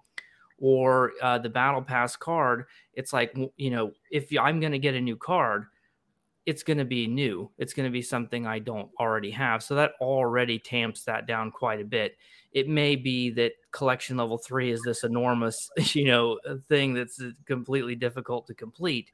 Or 0.62 1.12
uh, 1.22 1.38
the 1.38 1.50
Battle 1.50 1.82
Pass 1.82 2.16
card, 2.16 2.68
it's 2.94 3.12
like, 3.12 3.38
you 3.58 3.70
know, 3.70 3.92
if 4.10 4.30
I'm 4.40 4.62
going 4.62 4.72
to 4.72 4.80
get 4.80 4.96
a 4.96 5.02
new 5.02 5.18
card, 5.18 5.66
it's 6.46 6.64
going 6.64 6.78
to 6.78 6.86
be 6.86 7.08
new. 7.08 7.50
It's 7.58 7.74
going 7.74 7.88
to 7.88 7.92
be 7.92 8.02
something 8.02 8.46
I 8.46 8.60
don't 8.60 8.90
already 9.00 9.32
have. 9.32 9.64
So 9.64 9.76
that 9.76 9.94
already 10.00 10.60
tamps 10.60 11.04
that 11.06 11.26
down 11.26 11.52
quite 11.52 11.82
a 11.82 11.86
bit. 11.86 12.18
It 12.52 12.70
may 12.70 12.96
be 12.96 13.32
that 13.32 13.54
collection 13.72 14.18
level 14.18 14.38
three 14.38 14.72
is 14.72 14.82
this 14.84 15.04
enormous, 15.04 15.70
you 15.94 16.06
know, 16.06 16.40
thing 16.68 16.94
that's 16.94 17.20
uh, 17.20 17.32
completely 17.46 17.96
difficult 17.96 18.46
to 18.48 18.54
complete. 18.54 19.12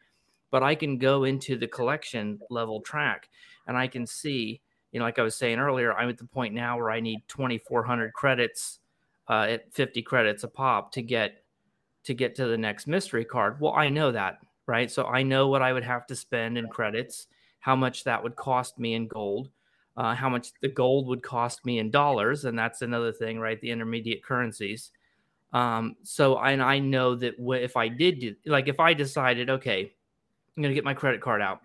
But 0.51 0.63
I 0.63 0.75
can 0.75 0.97
go 0.97 1.23
into 1.23 1.57
the 1.57 1.67
collection 1.67 2.39
level 2.49 2.81
track 2.81 3.29
and 3.67 3.77
I 3.77 3.87
can 3.87 4.05
see, 4.05 4.59
you 4.91 4.99
know, 4.99 5.05
like 5.05 5.17
I 5.17 5.23
was 5.23 5.35
saying 5.35 5.59
earlier, 5.59 5.93
I'm 5.93 6.09
at 6.09 6.17
the 6.17 6.25
point 6.25 6.53
now 6.53 6.77
where 6.77 6.91
I 6.91 6.99
need 6.99 7.21
2,400 7.29 8.11
credits 8.11 8.79
uh, 9.29 9.43
at 9.43 9.73
50 9.73 10.01
credits 10.01 10.43
a 10.43 10.49
pop 10.49 10.91
to 10.93 11.01
get 11.01 11.43
to 12.03 12.13
get 12.13 12.35
to 12.35 12.47
the 12.47 12.57
next 12.57 12.87
mystery 12.87 13.23
card. 13.23 13.61
Well, 13.61 13.73
I 13.73 13.87
know 13.87 14.11
that, 14.11 14.39
right? 14.71 14.89
So 14.89 15.05
I 15.05 15.21
know 15.21 15.49
what 15.49 15.61
I 15.61 15.73
would 15.73 15.83
have 15.83 16.07
to 16.07 16.15
spend 16.15 16.57
in 16.57 16.69
credits, 16.69 17.27
how 17.59 17.75
much 17.75 18.05
that 18.05 18.23
would 18.23 18.37
cost 18.37 18.79
me 18.79 18.93
in 18.93 19.05
gold, 19.05 19.49
uh, 19.97 20.15
how 20.15 20.29
much 20.29 20.53
the 20.61 20.69
gold 20.69 21.07
would 21.07 21.21
cost 21.21 21.65
me 21.65 21.79
in 21.79 21.91
dollars, 21.91 22.45
and 22.45 22.57
that's 22.57 22.81
another 22.81 23.11
thing, 23.11 23.37
right? 23.37 23.59
The 23.59 23.69
intermediate 23.69 24.23
currencies. 24.23 24.91
Um, 25.51 25.97
so 26.03 26.39
and 26.39 26.63
I 26.63 26.79
know 26.79 27.15
that 27.15 27.35
if 27.37 27.75
I 27.75 27.89
did 27.89 28.19
do, 28.19 28.35
like 28.45 28.69
if 28.69 28.79
I 28.79 28.93
decided, 28.93 29.49
okay, 29.49 29.91
I'm 30.55 30.63
going 30.63 30.71
to 30.71 30.75
get 30.75 30.85
my 30.85 30.93
credit 30.93 31.19
card 31.19 31.41
out, 31.41 31.59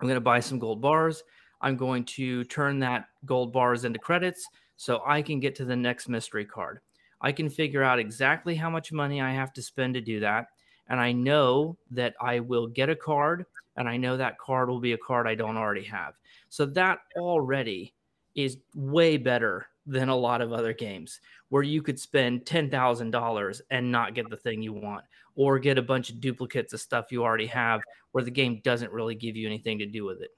I'm 0.00 0.06
going 0.06 0.16
to 0.16 0.20
buy 0.20 0.40
some 0.40 0.58
gold 0.58 0.82
bars. 0.82 1.24
I'm 1.62 1.78
going 1.78 2.04
to 2.04 2.44
turn 2.44 2.78
that 2.80 3.06
gold 3.24 3.54
bars 3.54 3.86
into 3.86 3.98
credits 3.98 4.46
so 4.76 5.00
I 5.06 5.22
can 5.22 5.40
get 5.40 5.54
to 5.54 5.64
the 5.64 5.76
next 5.76 6.10
mystery 6.10 6.44
card. 6.44 6.80
I 7.22 7.32
can 7.32 7.48
figure 7.48 7.82
out 7.82 7.98
exactly 7.98 8.54
how 8.54 8.68
much 8.68 8.92
money 8.92 9.22
I 9.22 9.32
have 9.32 9.54
to 9.54 9.62
spend 9.62 9.94
to 9.94 10.02
do 10.02 10.20
that. 10.20 10.48
And 10.88 11.00
I 11.00 11.12
know 11.12 11.76
that 11.90 12.14
I 12.20 12.40
will 12.40 12.66
get 12.66 12.90
a 12.90 12.96
card, 12.96 13.46
and 13.76 13.88
I 13.88 13.96
know 13.96 14.16
that 14.16 14.38
card 14.38 14.68
will 14.68 14.80
be 14.80 14.92
a 14.92 14.98
card 14.98 15.26
I 15.26 15.34
don't 15.34 15.56
already 15.56 15.84
have. 15.84 16.14
So 16.48 16.66
that 16.66 16.98
already 17.16 17.94
is 18.34 18.58
way 18.74 19.16
better 19.16 19.66
than 19.86 20.08
a 20.08 20.16
lot 20.16 20.40
of 20.40 20.52
other 20.52 20.72
games 20.72 21.20
where 21.48 21.62
you 21.62 21.82
could 21.82 21.98
spend 21.98 22.44
$10,000 22.44 23.60
and 23.70 23.92
not 23.92 24.14
get 24.14 24.28
the 24.30 24.36
thing 24.36 24.62
you 24.62 24.72
want 24.72 25.04
or 25.36 25.58
get 25.58 25.78
a 25.78 25.82
bunch 25.82 26.10
of 26.10 26.20
duplicates 26.20 26.72
of 26.72 26.80
stuff 26.80 27.10
you 27.10 27.22
already 27.22 27.46
have 27.46 27.80
where 28.12 28.24
the 28.24 28.30
game 28.30 28.60
doesn't 28.64 28.92
really 28.92 29.14
give 29.14 29.36
you 29.36 29.46
anything 29.46 29.78
to 29.78 29.86
do 29.86 30.04
with 30.04 30.22
it. 30.22 30.30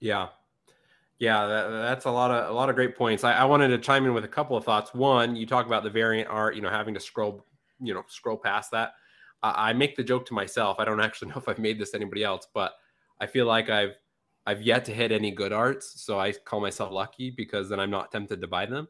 Yeah. 0.00 0.28
Yeah, 1.18 1.46
that, 1.46 1.70
that's 1.70 2.04
a 2.04 2.10
lot 2.10 2.30
of 2.30 2.50
a 2.50 2.52
lot 2.52 2.68
of 2.68 2.76
great 2.76 2.94
points. 2.94 3.24
I, 3.24 3.32
I, 3.32 3.44
wanted 3.46 3.68
to 3.68 3.78
chime 3.78 4.04
in 4.04 4.12
with 4.12 4.24
a 4.24 4.28
couple 4.28 4.54
of 4.54 4.64
thoughts. 4.64 4.92
One, 4.92 5.34
you 5.34 5.46
talk 5.46 5.64
about 5.64 5.82
the 5.82 5.88
variant 5.88 6.28
art, 6.28 6.54
you 6.54 6.60
know, 6.60 6.68
having 6.68 6.92
to 6.92 7.00
scroll, 7.00 7.42
you 7.80 7.94
know, 7.94 8.04
scroll 8.06 8.36
past 8.36 8.70
that. 8.72 8.92
I 9.42 9.72
make 9.72 9.96
the 9.96 10.04
joke 10.04 10.26
to 10.26 10.34
myself. 10.34 10.78
I 10.78 10.84
don't 10.84 11.00
actually 11.00 11.28
know 11.32 11.36
if 11.36 11.48
I've 11.48 11.58
made 11.58 11.78
this 11.78 11.90
to 11.90 11.96
anybody 11.96 12.24
else, 12.24 12.46
but 12.52 12.72
I 13.20 13.26
feel 13.26 13.46
like 13.46 13.70
I've 13.70 13.96
I've 14.46 14.62
yet 14.62 14.84
to 14.84 14.94
hit 14.94 15.10
any 15.10 15.32
good 15.32 15.52
arts, 15.52 16.00
so 16.00 16.20
I 16.20 16.32
call 16.32 16.60
myself 16.60 16.92
lucky 16.92 17.30
because 17.30 17.68
then 17.68 17.80
I'm 17.80 17.90
not 17.90 18.12
tempted 18.12 18.40
to 18.40 18.46
buy 18.46 18.66
them. 18.66 18.88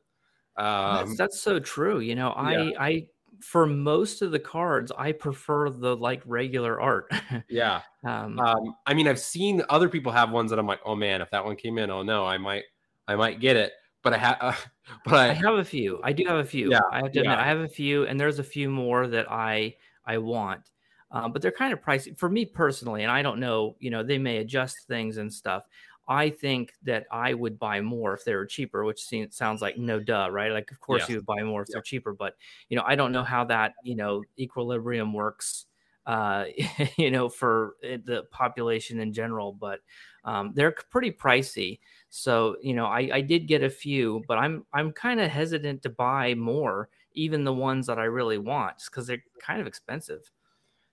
Um, 0.57 0.97
that's, 0.97 1.17
that's 1.17 1.41
so 1.41 1.59
true. 1.59 2.01
You 2.01 2.15
know, 2.15 2.31
I 2.31 2.63
yeah. 2.63 2.71
I 2.79 3.07
for 3.41 3.67
most 3.67 4.23
of 4.23 4.31
the 4.31 4.39
cards, 4.39 4.93
I 4.97 5.13
prefer 5.13 5.71
the 5.71 5.97
like 5.97 6.23
regular 6.25 6.81
art. 6.81 7.11
yeah. 7.49 7.83
Um, 8.05 8.39
um, 8.39 8.75
I 8.87 8.95
mean, 8.95 9.09
I've 9.09 9.21
seen 9.21 9.63
other 9.69 9.89
people 9.89 10.13
have 10.13 10.31
ones 10.31 10.51
that 10.51 10.59
I'm 10.59 10.67
like, 10.67 10.81
oh 10.85 10.95
man, 10.95 11.21
if 11.21 11.31
that 11.31 11.45
one 11.45 11.57
came 11.57 11.79
in, 11.79 11.91
oh 11.91 12.03
no, 12.03 12.25
I 12.25 12.39
might, 12.39 12.65
I 13.09 13.17
might 13.17 13.41
get 13.41 13.57
it. 13.57 13.73
But 14.03 14.15
I 14.15 14.19
have, 14.19 14.37
uh, 14.41 14.53
but 15.05 15.15
I, 15.15 15.31
I, 15.31 15.33
have 15.33 15.55
a 15.55 15.65
few. 15.65 16.01
I 16.03 16.13
do 16.13 16.25
have 16.27 16.39
a 16.39 16.45
few. 16.45 16.71
Yeah. 16.71 16.81
I 16.93 16.99
have 16.99 17.13
to 17.13 17.21
admit. 17.21 17.39
I 17.39 17.47
have 17.47 17.61
a 17.61 17.69
few, 17.69 18.07
and 18.07 18.19
there's 18.19 18.39
a 18.39 18.45
few 18.45 18.71
more 18.71 19.07
that 19.09 19.31
I 19.31 19.75
I 20.07 20.19
want. 20.19 20.71
Um, 21.11 21.33
but 21.33 21.41
they're 21.41 21.53
kind 21.53 21.73
of 21.73 21.81
pricey 21.81 22.19
for 22.19 22.29
me 22.29 22.45
personally, 22.45 23.03
and 23.03 23.13
I 23.13 23.23
don't 23.23 23.39
know. 23.39 23.77
You 23.79 23.91
know, 23.91 24.03
they 24.03 24.19
may 24.19 24.39
adjust 24.39 24.87
things 24.89 25.19
and 25.19 25.33
stuff. 25.33 25.63
I 26.09 26.31
think 26.31 26.73
that 26.85 27.07
I 27.11 27.35
would 27.35 27.59
buy 27.59 27.81
more 27.81 28.15
if 28.15 28.25
they 28.25 28.35
were 28.35 28.47
cheaper, 28.47 28.85
which 28.85 29.03
seems, 29.03 29.37
sounds 29.37 29.61
like 29.61 29.77
no 29.77 29.99
duh, 29.99 30.29
right? 30.31 30.53
Like, 30.53 30.71
of 30.71 30.81
course, 30.81 31.03
yeah. 31.03 31.15
you 31.15 31.17
would 31.17 31.27
buy 31.27 31.43
more 31.43 31.63
if 31.63 31.69
yeah. 31.69 31.75
they're 31.75 31.83
cheaper, 31.83 32.13
but 32.13 32.35
you 32.69 32.77
know, 32.77 32.85
I 32.87 32.95
don't 32.95 33.13
know 33.13 33.25
how 33.25 33.45
that 33.45 33.75
you 33.83 33.97
know 33.97 34.23
equilibrium 34.39 35.13
works, 35.13 35.67
uh, 36.07 36.45
you 36.97 37.11
know, 37.11 37.29
for 37.29 37.75
eh, 37.83 37.99
the 38.05 38.25
population 38.31 39.01
in 39.01 39.13
general. 39.13 39.53
But 39.53 39.81
um, 40.25 40.53
they're 40.55 40.75
pretty 40.91 41.11
pricey, 41.11 41.81
so 42.09 42.57
you 42.63 42.75
know, 42.75 42.87
I, 42.87 43.11
I 43.13 43.21
did 43.21 43.49
get 43.49 43.65
a 43.65 43.71
few, 43.71 44.23
but 44.29 44.39
I'm 44.39 44.65
I'm 44.73 44.93
kind 44.93 45.21
of 45.21 45.31
hesitant 45.31 45.83
to 45.83 45.91
buy 45.91 46.35
more, 46.35 46.89
even 47.17 47.45
the 47.45 47.53
ones 47.53 47.87
that 47.87 47.99
I 47.99 48.05
really 48.05 48.39
want, 48.39 48.79
just 48.79 48.91
because 48.91 49.07
they're 49.07 49.23
kind 49.41 49.61
of 49.61 49.67
expensive. 49.67 50.31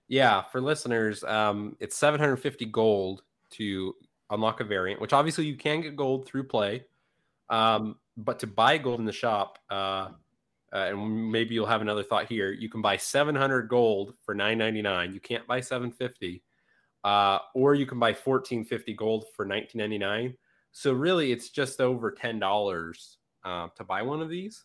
Yeah, 0.08 0.42
for 0.42 0.60
listeners, 0.60 1.22
um, 1.24 1.76
it's 1.80 1.96
750 1.96 2.66
gold 2.66 3.22
to 3.50 3.94
unlock 4.30 4.60
a 4.60 4.64
variant, 4.64 5.00
which 5.00 5.12
obviously 5.12 5.46
you 5.46 5.56
can 5.56 5.80
get 5.80 5.96
gold 5.96 6.26
through 6.26 6.44
play. 6.44 6.84
Um, 7.48 7.96
but 8.16 8.38
to 8.40 8.46
buy 8.46 8.78
gold 8.78 9.00
in 9.00 9.06
the 9.06 9.12
shop, 9.12 9.58
uh, 9.70 10.08
uh, 10.72 10.88
and 10.90 11.30
maybe 11.30 11.54
you'll 11.54 11.66
have 11.66 11.82
another 11.82 12.02
thought 12.02 12.26
here. 12.26 12.50
You 12.52 12.68
can 12.68 12.82
buy 12.82 12.96
700 12.96 13.68
gold 13.68 14.14
for 14.22 14.34
9.99. 14.34 15.14
You 15.14 15.20
can't 15.20 15.46
buy 15.46 15.60
750, 15.60 16.42
uh, 17.04 17.38
or 17.54 17.74
you 17.74 17.86
can 17.86 17.98
buy 17.98 18.08
1450 18.08 18.94
gold 18.94 19.26
for 19.36 19.46
19.99. 19.46 20.34
So 20.72 20.92
really, 20.92 21.30
it's 21.30 21.50
just 21.50 21.80
over 21.80 22.10
ten 22.10 22.40
dollars 22.40 23.18
uh, 23.44 23.68
to 23.76 23.84
buy 23.84 24.02
one 24.02 24.20
of 24.20 24.28
these. 24.28 24.64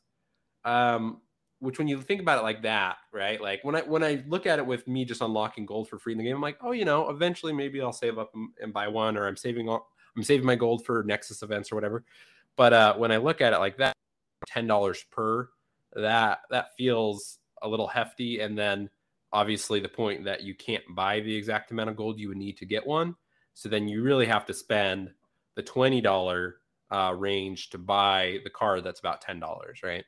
Um, 0.66 1.22
which 1.60 1.78
when 1.78 1.88
you 1.88 2.02
think 2.02 2.22
about 2.22 2.40
it 2.40 2.44
like 2.44 2.62
that, 2.64 2.98
right? 3.12 3.42
Like 3.42 3.64
when 3.64 3.76
I 3.76 3.82
when 3.82 4.04
I 4.04 4.24
look 4.28 4.46
at 4.46 4.60
it 4.60 4.66
with 4.66 4.88
me 4.88 5.06
just 5.06 5.22
unlocking 5.22 5.66
gold 5.66 5.90
for 5.90 6.00
free 6.00 6.14
in 6.14 6.18
the 6.18 6.24
game, 6.24 6.36
I'm 6.36 6.42
like, 6.42 6.58
oh, 6.62 6.72
you 6.72 6.86
know, 6.86 7.10
eventually 7.10 7.54
maybe 7.54 7.82
I'll 7.82 7.94
save 7.94 8.18
up 8.18 8.34
and, 8.62 8.74
buy 8.74 8.88
one, 8.88 9.18
or 9.18 9.28
I'm 9.28 9.36
saving 9.36 9.68
all, 9.68 9.90
I'm 10.16 10.24
saving 10.24 10.46
my 10.46 10.56
gold 10.56 10.86
for 10.86 11.04
Nexus 11.04 11.44
events 11.44 11.72
or 11.72 11.76
whatever. 11.76 12.04
But 12.56 12.74
uh, 12.74 12.96
when 12.96 13.12
I 13.12 13.18
look 13.18 13.42
at 13.42 13.54
it 13.54 13.60
like 13.60 13.78
that, 13.78 13.94
ten 14.48 14.68
dollars 14.68 15.04
per, 15.12 15.50
that 15.94 16.40
that 16.50 16.76
feels 16.78 17.40
a 17.62 17.68
little 17.68 17.88
hefty. 17.88 18.40
And 18.40 18.58
then 18.58 18.90
obviously 19.34 19.80
the 19.80 19.90
point 19.90 20.24
that 20.26 20.44
you 20.44 20.56
can't 20.56 20.84
buy 20.96 21.20
the 21.20 21.36
exact 21.36 21.72
amount 21.72 21.90
of 21.90 21.96
gold 21.96 22.20
you 22.20 22.30
would 22.30 22.38
need 22.38 22.58
to 22.58 22.66
get 22.66 22.88
one. 22.88 23.16
So 23.54 23.68
then 23.68 23.88
you 23.88 24.02
really 24.02 24.26
have 24.26 24.46
to 24.46 24.54
spend 24.54 25.12
the 25.56 25.64
twenty 25.64 26.00
dollar 26.00 26.58
uh, 26.90 27.14
range 27.18 27.70
to 27.72 27.78
buy 27.78 28.40
the 28.46 28.50
card 28.50 28.84
that's 28.84 29.02
about 29.02 29.22
ten 29.22 29.40
dollars, 29.40 29.82
right? 29.84 30.06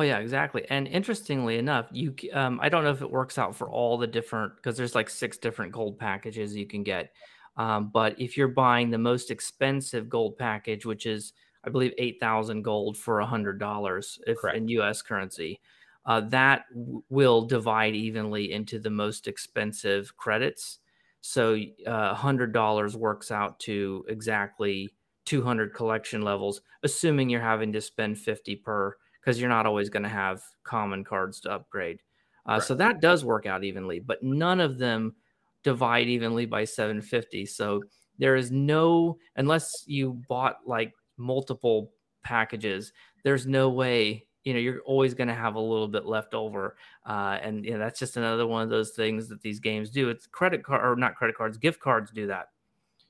Oh 0.00 0.02
yeah, 0.02 0.18
exactly. 0.18 0.64
And 0.70 0.88
interestingly 0.88 1.58
enough, 1.58 1.86
you 1.92 2.14
um, 2.32 2.58
I 2.62 2.70
don't 2.70 2.84
know 2.84 2.90
if 2.90 3.02
it 3.02 3.10
works 3.10 3.36
out 3.36 3.54
for 3.54 3.70
all 3.70 3.98
the 3.98 4.06
different 4.06 4.56
because 4.56 4.78
there's 4.78 4.94
like 4.94 5.10
six 5.10 5.36
different 5.36 5.72
gold 5.72 5.98
packages 5.98 6.56
you 6.56 6.66
can 6.66 6.82
get. 6.82 7.12
Um, 7.58 7.90
but 7.92 8.18
if 8.18 8.34
you're 8.38 8.48
buying 8.48 8.88
the 8.88 8.96
most 8.96 9.30
expensive 9.30 10.08
gold 10.08 10.38
package, 10.38 10.86
which 10.86 11.04
is 11.04 11.34
I 11.64 11.68
believe 11.68 11.92
eight 11.98 12.18
thousand 12.18 12.62
gold 12.62 12.96
for 12.96 13.20
a 13.20 13.26
hundred 13.26 13.58
dollars 13.58 14.18
if 14.26 14.38
Correct. 14.38 14.56
in 14.56 14.68
U.S. 14.68 15.02
currency, 15.02 15.60
uh, 16.06 16.22
that 16.22 16.64
w- 16.72 17.02
will 17.10 17.42
divide 17.42 17.94
evenly 17.94 18.52
into 18.52 18.78
the 18.78 18.88
most 18.88 19.28
expensive 19.28 20.16
credits. 20.16 20.78
So 21.20 21.56
uh, 21.86 21.90
a 22.12 22.14
hundred 22.14 22.54
dollars 22.54 22.96
works 22.96 23.30
out 23.30 23.60
to 23.60 24.06
exactly 24.08 24.94
200 25.26 25.74
collection 25.74 26.22
levels, 26.22 26.62
assuming 26.82 27.28
you're 27.28 27.42
having 27.42 27.74
to 27.74 27.82
spend 27.82 28.16
50 28.18 28.56
per 28.56 28.96
because 29.20 29.40
you're 29.40 29.50
not 29.50 29.66
always 29.66 29.88
going 29.88 30.02
to 30.02 30.08
have 30.08 30.42
common 30.64 31.04
cards 31.04 31.40
to 31.40 31.52
upgrade. 31.52 32.00
Uh, 32.48 32.52
right. 32.52 32.62
So 32.62 32.74
that 32.74 33.00
does 33.00 33.24
work 33.24 33.46
out 33.46 33.64
evenly, 33.64 34.00
but 34.00 34.22
none 34.22 34.60
of 34.60 34.78
them 34.78 35.14
divide 35.62 36.08
evenly 36.08 36.46
by 36.46 36.64
750. 36.64 37.46
So 37.46 37.82
there 38.18 38.36
is 38.36 38.50
no, 38.50 39.18
unless 39.36 39.84
you 39.86 40.20
bought 40.28 40.58
like 40.66 40.92
multiple 41.16 41.92
packages, 42.22 42.92
there's 43.24 43.46
no 43.46 43.68
way, 43.68 44.26
you 44.44 44.54
know, 44.54 44.58
you're 44.58 44.80
always 44.82 45.14
going 45.14 45.28
to 45.28 45.34
have 45.34 45.54
a 45.54 45.60
little 45.60 45.88
bit 45.88 46.06
left 46.06 46.34
over. 46.34 46.76
Uh, 47.06 47.38
and 47.42 47.64
you 47.64 47.72
know, 47.72 47.78
that's 47.78 47.98
just 47.98 48.16
another 48.16 48.46
one 48.46 48.62
of 48.62 48.70
those 48.70 48.90
things 48.90 49.28
that 49.28 49.42
these 49.42 49.60
games 49.60 49.90
do. 49.90 50.08
It's 50.08 50.26
credit 50.26 50.64
card 50.64 50.84
or 50.84 50.96
not 50.96 51.16
credit 51.16 51.36
cards, 51.36 51.58
gift 51.58 51.80
cards 51.80 52.10
do 52.10 52.26
that. 52.28 52.48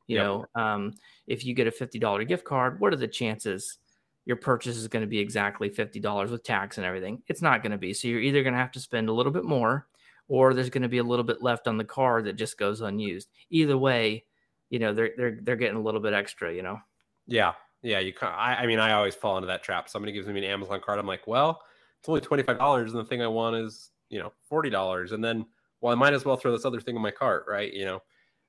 You 0.07 0.16
yep. 0.16 0.25
know, 0.25 0.46
um, 0.57 0.94
if 1.29 1.44
you 1.44 1.55
get 1.55 1.68
a 1.68 1.70
$50 1.70 2.27
gift 2.27 2.44
card, 2.44 2.81
what 2.81 2.92
are 2.92 2.96
the 2.96 3.07
chances 3.07 3.79
your 4.24 4.37
purchase 4.37 4.76
is 4.76 4.88
going 4.88 5.02
to 5.02 5.09
be 5.09 5.18
exactly 5.18 5.70
$50 5.70 6.30
with 6.30 6.42
tax 6.42 6.76
and 6.76 6.87
everything. 6.87 7.22
It's 7.26 7.42
not 7.42 7.62
going 7.62 7.72
to 7.72 7.78
be. 7.78 7.94
So 7.94 8.09
you're 8.09 8.20
either 8.20 8.42
going 8.42 8.54
to 8.54 8.61
have 8.61 8.72
to 8.72 8.80
spend 8.80 9.09
a 9.09 9.12
little 9.12 9.33
bit 9.33 9.44
more 9.44 9.87
or 10.28 10.54
there's 10.54 10.70
going 10.70 10.83
to 10.83 10.88
be 10.88 10.98
a 10.98 11.04
little 11.04 11.24
bit 11.24 11.42
left 11.42 11.66
on 11.66 11.76
the 11.76 11.85
card 11.85 12.24
that 12.24 12.35
just 12.35 12.56
goes 12.56 12.80
unused. 12.80 13.28
Either 13.50 13.76
way, 13.76 14.24
you 14.70 14.78
know, 14.78 14.94
they're 14.94 15.11
they're 15.16 15.38
they're 15.42 15.56
getting 15.56 15.76
a 15.76 15.83
little 15.83 16.00
bit 16.00 16.12
extra, 16.12 16.54
you 16.54 16.62
know. 16.62 16.78
Yeah. 17.26 17.52
Yeah, 17.83 17.98
you 17.98 18.12
I, 18.20 18.56
I 18.56 18.66
mean, 18.66 18.78
I 18.78 18.92
always 18.92 19.14
fall 19.14 19.38
into 19.38 19.46
that 19.46 19.62
trap. 19.62 19.88
Somebody 19.88 20.12
gives 20.12 20.28
me 20.28 20.38
an 20.38 20.44
Amazon 20.44 20.80
card, 20.85 20.98
I'm 20.98 21.06
like, 21.06 21.26
"Well, 21.26 21.62
it's 21.98 22.09
only 22.09 22.20
$25 22.20 22.83
and 22.83 22.90
the 22.90 23.04
thing 23.04 23.22
I 23.22 23.26
want 23.26 23.56
is, 23.56 23.90
you 24.11 24.18
know, 24.18 24.33
$40." 24.52 25.12
And 25.12 25.24
then 25.24 25.46
well, 25.80 25.92
I 25.92 25.96
might 25.96 26.12
as 26.12 26.26
well 26.26 26.37
throw 26.37 26.52
this 26.52 26.66
other 26.66 26.80
thing 26.80 26.94
in 26.94 27.02
my 27.02 27.11
cart, 27.11 27.46
right? 27.48 27.72
You 27.72 27.87
know. 27.87 28.02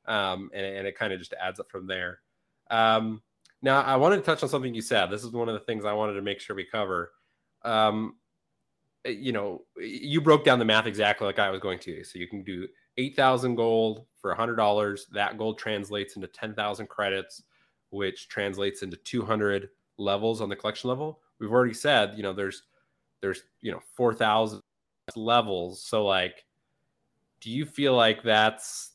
Um, 0.06 0.50
and, 0.54 0.66
and 0.66 0.88
it 0.88 0.98
kind 0.98 1.14
of 1.14 1.20
just 1.20 1.34
adds 1.34 1.60
up 1.60 1.70
from 1.72 1.88
there. 1.88 2.20
Um, 2.70 3.22
Now, 3.62 3.82
I 3.82 3.96
wanted 3.96 4.18
to 4.18 4.22
touch 4.24 4.42
on 4.44 4.50
something 4.50 4.74
you 4.74 4.82
said. 4.82 5.08
This 5.08 5.24
is 5.24 5.32
one 5.32 5.48
of 5.48 5.54
the 5.54 5.60
things 5.60 5.86
I 5.86 5.94
wanted 5.94 6.14
to 6.14 6.22
make 6.22 6.40
sure 6.40 6.56
we 6.56 6.66
cover. 6.66 7.12
Um, 7.64 8.16
eh, 9.06 9.12
you 9.12 9.32
know, 9.32 9.64
you 9.78 10.20
broke 10.22 10.44
down 10.44 10.60
the 10.60 10.66
math 10.66 10.88
exactly 10.88 11.28
like 11.28 11.40
I 11.40 11.50
was 11.50 11.60
going 11.60 11.80
to. 11.80 12.04
So 12.04 12.18
you 12.18 12.28
can 12.28 12.44
do 12.44 12.68
8,000 12.98 13.56
gold 13.56 14.06
for 14.20 14.34
$100. 14.36 15.10
That 15.12 15.38
gold 15.38 15.60
translates 15.60 16.16
into 16.16 16.28
10,000 16.28 16.88
credits, 16.88 17.44
which 17.92 18.28
translates 18.30 18.82
into 18.82 18.98
200 18.98 19.70
levels 19.98 20.42
on 20.42 20.50
the 20.50 20.56
collection 20.56 20.90
level. 20.90 21.22
We've 21.40 21.52
already 21.52 21.74
said, 21.74 22.14
you 22.16 22.24
know, 22.24 22.34
there's, 22.34 22.64
there's, 23.22 23.44
you 23.62 23.72
know, 23.72 23.82
4,000 23.96 24.62
levels. 25.16 25.84
So, 25.84 26.04
like, 26.04 26.46
do 27.42 27.52
you 27.52 27.66
feel 27.66 27.96
like 27.96 28.24
that's 28.24 28.92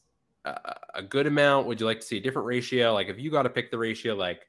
a 0.94 1.02
good 1.02 1.26
amount? 1.26 1.66
Would 1.66 1.80
you 1.80 1.86
like 1.86 2.00
to 2.00 2.06
see 2.06 2.18
a 2.18 2.20
different 2.20 2.46
ratio? 2.46 2.92
Like, 2.94 3.08
if 3.08 3.18
you 3.18 3.30
got 3.30 3.42
to 3.42 3.50
pick 3.50 3.70
the 3.70 3.78
ratio, 3.78 4.14
like, 4.14 4.46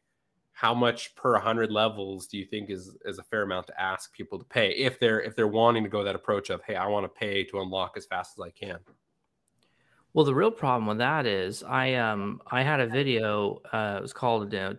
how 0.58 0.74
much 0.74 1.14
per 1.16 1.34
100 1.34 1.72
levels 1.72 2.26
do 2.26 2.36
you 2.36 2.44
think 2.44 2.72
is 2.72 2.98
is 3.06 3.20
a 3.20 3.24
fair 3.24 3.44
amount 3.44 3.68
to 3.68 3.80
ask 3.80 4.12
people 4.12 4.40
to 4.40 4.46
pay 4.46 4.72
if 4.72 5.00
they're 5.00 5.22
if 5.22 5.36
they're 5.36 5.48
wanting 5.48 5.84
to 5.84 5.90
go 5.90 6.04
that 6.04 6.16
approach 6.16 6.50
of 6.50 6.64
hey 6.64 6.76
i 6.76 6.88
want 6.88 7.04
to 7.04 7.10
pay 7.10 7.44
to 7.44 7.62
unlock 7.62 7.94
as 7.96 8.08
fast 8.08 8.34
as 8.38 8.44
i 8.44 8.50
can? 8.50 8.80
Well 10.14 10.26
the 10.26 10.34
real 10.34 10.50
problem 10.50 10.88
with 10.88 10.98
that 10.98 11.28
is 11.28 11.62
i 11.62 11.94
um 11.94 12.42
i 12.50 12.64
had 12.64 12.80
a 12.80 12.88
video 12.88 13.62
uh 13.72 13.98
it 14.00 14.02
was 14.02 14.14
called 14.14 14.52
uh, 14.56 14.74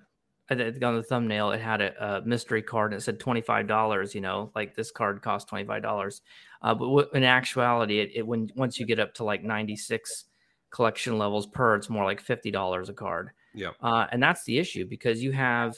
on 0.50 0.96
the 0.96 1.04
thumbnail 1.08 1.52
it 1.52 1.60
had 1.60 1.80
a, 1.80 1.92
a, 2.04 2.22
mystery 2.22 2.62
card 2.62 2.92
and 2.92 3.00
it 3.00 3.04
said 3.04 3.20
$25 3.20 4.14
you 4.16 4.20
know 4.20 4.50
like 4.56 4.74
this 4.74 4.90
card 4.90 5.22
costs 5.22 5.48
$25 5.48 6.20
uh, 6.62 6.74
but 6.74 7.08
in 7.14 7.22
actuality 7.22 8.00
it, 8.00 8.10
it 8.16 8.26
when 8.26 8.50
once 8.56 8.80
you 8.80 8.86
get 8.86 8.98
up 8.98 9.14
to 9.14 9.22
like 9.22 9.44
96 9.44 10.24
collection 10.70 11.18
levels 11.18 11.46
per 11.46 11.76
it's 11.76 11.88
more 11.88 12.04
like 12.04 12.24
$50 12.24 12.88
a 12.88 12.92
card 12.92 13.30
yeah. 13.54 13.70
Uh, 13.80 14.06
and 14.12 14.22
that's 14.22 14.44
the 14.44 14.58
issue 14.58 14.86
because 14.86 15.22
you 15.22 15.32
have 15.32 15.76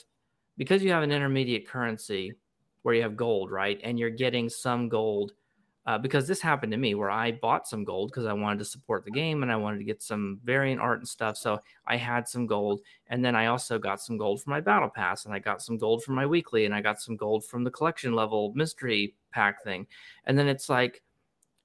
because 0.57 0.83
you 0.83 0.91
have 0.91 1.03
an 1.03 1.13
intermediate 1.13 1.67
currency 1.67 2.33
where 2.83 2.95
you 2.95 3.03
have 3.03 3.17
gold, 3.17 3.51
right? 3.51 3.81
And 3.83 3.99
you're 3.99 4.11
getting 4.11 4.49
some 4.49 4.89
gold 4.89 5.33
uh, 5.87 5.99
because 5.99 6.29
this 6.29 6.41
happened 6.41 6.73
to 6.73 6.79
me 6.79 6.95
where 6.95 7.11
I 7.11 7.33
bought 7.33 7.67
some 7.67 7.85
gold 7.85 8.11
because 8.11 8.27
I 8.27 8.33
wanted 8.33 8.59
to 8.59 8.65
support 8.65 9.05
the 9.05 9.11
game 9.11 9.43
and 9.43 9.51
I 9.51 9.57
wanted 9.57 9.79
to 9.79 9.85
get 9.85 10.03
some 10.03 10.39
variant 10.45 10.81
art 10.81 10.99
and 10.99 11.09
stuff. 11.09 11.37
So 11.37 11.59
I 11.87 11.97
had 11.97 12.29
some 12.29 12.47
gold, 12.47 12.81
and 13.09 13.25
then 13.25 13.35
I 13.35 13.47
also 13.47 13.79
got 13.79 14.01
some 14.01 14.19
gold 14.19 14.43
for 14.43 14.51
my 14.51 14.61
battle 14.61 14.91
pass, 14.91 15.25
and 15.25 15.35
I 15.35 15.39
got 15.39 15.63
some 15.63 15.79
gold 15.79 16.05
from 16.05 16.15
my 16.15 16.27
weekly, 16.27 16.65
and 16.67 16.75
I 16.75 16.83
got 16.83 17.01
some 17.01 17.17
gold 17.17 17.45
from 17.45 17.65
the 17.65 17.71
collection 17.71 18.13
level 18.13 18.53
mystery 18.55 19.15
pack 19.33 19.65
thing. 19.65 19.87
And 20.27 20.39
then 20.39 20.49
it's 20.49 20.69
like 20.69 21.03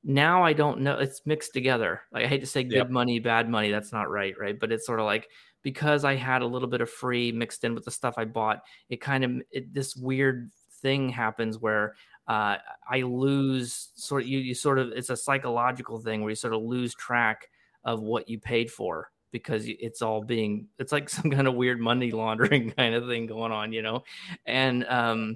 now 0.06 0.44
I 0.44 0.54
don't 0.54 0.82
know. 0.82 1.00
It's 1.00 1.26
mixed 1.26 1.52
together. 1.54 2.02
Like 2.12 2.26
I 2.26 2.28
hate 2.28 2.42
to 2.42 2.46
say 2.46 2.64
good 2.64 2.76
yep. 2.76 2.90
money, 2.90 3.20
bad 3.20 3.50
money. 3.50 3.72
That's 3.72 3.92
not 3.92 4.10
right, 4.10 4.36
right? 4.40 4.58
But 4.58 4.72
it's 4.72 4.86
sort 4.86 5.00
of 5.00 5.06
like 5.06 5.28
because 5.64 6.06
I 6.06 6.16
had 6.16 6.44
a 6.44 6.48
little 6.48 6.68
bit 6.68 6.82
of 6.82 6.90
free 6.92 7.32
mixed 7.32 7.64
in 7.64 7.74
with 7.74 7.86
the 7.86 7.92
stuff 7.92 8.14
I 8.18 8.26
bought, 8.26 8.62
it 8.90 9.02
kind 9.02 9.24
of 9.24 9.32
it, 9.50 9.74
this 9.74 9.96
weird 9.96 10.52
thing 10.82 11.10
happens 11.10 11.58
where 11.58 11.96
uh, 12.28 12.58
I 12.88 13.02
lose 13.02 13.90
sort 13.96 14.24
of 14.24 14.28
you, 14.28 14.38
you 14.38 14.54
sort 14.54 14.78
of 14.78 14.92
it's 14.92 15.10
a 15.10 15.18
psychological 15.18 16.00
thing 16.00 16.22
where 16.22 16.30
you 16.30 16.36
sort 16.36 16.54
of 16.54 16.62
lose 16.62 16.94
track 16.94 17.50
of 17.84 18.02
what 18.02 18.30
you 18.30 18.40
paid 18.40 18.70
for 18.70 19.10
because 19.32 19.66
it's 19.68 20.04
all 20.04 20.24
being 20.24 20.68
it's 20.78 20.92
like 20.92 21.10
some 21.18 21.32
kind 21.32 21.48
of 21.48 21.56
weird 21.56 21.80
money 21.80 22.12
laundering 22.12 22.70
kind 22.78 22.94
of 22.94 23.08
thing 23.08 23.26
going 23.26 23.52
on, 23.52 23.74
you 23.74 23.82
know, 23.82 24.04
and 24.46 24.86
um, 24.86 25.36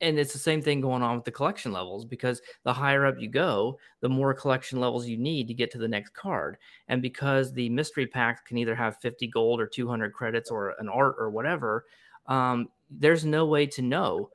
and 0.00 0.18
it's 0.18 0.32
the 0.32 0.38
same 0.38 0.62
thing 0.62 0.80
going 0.80 1.02
on 1.02 1.16
with 1.16 1.24
the 1.24 1.30
collection 1.30 1.72
levels 1.72 2.04
because 2.04 2.40
the 2.62 2.72
higher 2.72 3.04
up 3.04 3.20
you 3.20 3.28
go, 3.28 3.78
the 4.00 4.08
more 4.08 4.32
collection 4.32 4.78
levels 4.80 5.06
you 5.06 5.16
need 5.16 5.48
to 5.48 5.54
get 5.54 5.70
to 5.72 5.78
the 5.78 5.88
next 5.88 6.14
card. 6.14 6.56
And 6.86 7.02
because 7.02 7.52
the 7.52 7.68
mystery 7.68 8.06
pack 8.06 8.46
can 8.46 8.58
either 8.58 8.74
have 8.74 8.98
50 8.98 9.26
gold 9.28 9.60
or 9.60 9.66
200 9.66 10.12
credits 10.12 10.50
or 10.50 10.74
an 10.78 10.88
art 10.88 11.16
or 11.18 11.30
whatever, 11.30 11.84
um, 12.26 12.68
there's 12.90 13.24
no 13.24 13.46
way 13.46 13.66
to 13.66 13.82
know 13.82 14.30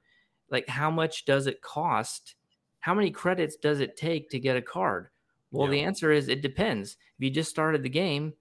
like 0.50 0.68
how 0.68 0.92
much 0.92 1.26
does 1.26 1.48
it 1.48 1.62
cost? 1.62 2.36
How 2.80 2.94
many 2.94 3.10
credits 3.10 3.56
does 3.56 3.80
it 3.80 3.96
take 3.96 4.30
to 4.30 4.40
get 4.40 4.58
a 4.58 4.62
card? 4.62 5.08
Well, 5.52 5.68
yeah. 5.68 5.72
the 5.72 5.82
answer 5.82 6.12
is 6.12 6.28
it 6.28 6.42
depends. 6.42 6.98
If 7.18 7.24
you 7.24 7.30
just 7.30 7.50
started 7.50 7.84
the 7.84 7.90
game, 7.90 8.34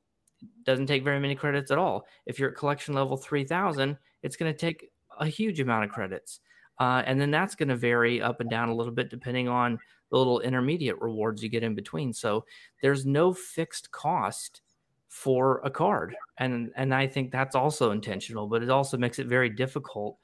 it 0.42 0.64
doesn't 0.64 0.87
take 0.87 1.04
very 1.04 1.20
many 1.20 1.35
credits 1.35 1.70
at 1.70 1.78
all. 1.78 2.06
If 2.26 2.38
you're 2.38 2.50
at 2.50 2.56
collection 2.56 2.94
level 2.94 3.16
3000, 3.16 3.96
it's 4.22 4.37
going 4.37 4.52
to 4.52 4.58
take 4.58 4.90
a 5.18 5.26
huge 5.26 5.61
amount 5.61 5.85
of 5.85 5.90
credits. 5.90 6.40
Uh, 6.78 7.02
and 7.06 7.20
then 7.20 7.30
that's 7.30 7.54
going 7.54 7.68
to 7.68 7.76
vary 7.76 8.20
up 8.20 8.40
and 8.40 8.50
down 8.50 8.68
a 8.68 8.74
little 8.74 8.92
bit 8.92 9.11
depending 9.11 9.48
on 9.48 9.78
the 10.11 10.18
little 10.18 10.40
intermediate 10.40 11.00
rewards 11.00 11.42
you 11.42 11.48
get 11.48 11.62
in 11.62 11.74
between. 11.74 12.12
So 12.12 12.44
there's 12.80 13.06
no 13.06 13.32
fixed 13.32 13.90
cost 13.90 14.62
for 15.08 15.61
a 15.64 15.70
card, 15.70 16.14
and 16.38 16.70
and 16.74 16.94
I 16.94 17.06
think 17.06 17.30
that's 17.30 17.54
also 17.54 17.90
intentional, 17.90 18.46
but 18.46 18.62
it 18.62 18.70
also 18.70 18.96
makes 18.96 19.18
it 19.18 19.26
very 19.26 19.50
difficult 19.50 20.16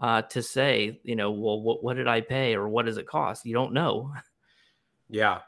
uh, 0.00 0.22
to 0.22 0.42
say, 0.42 1.00
you 1.02 1.16
know, 1.16 1.32
well, 1.32 1.60
what 1.60 1.82
what 1.82 1.96
did 1.96 2.06
I 2.06 2.20
pay 2.20 2.54
or 2.54 2.68
what 2.68 2.86
does 2.86 2.96
it 2.96 3.06
cost? 3.06 3.46
You 3.46 3.54
don't 3.54 3.72
know. 3.72 4.12
Yeah, 5.08 5.42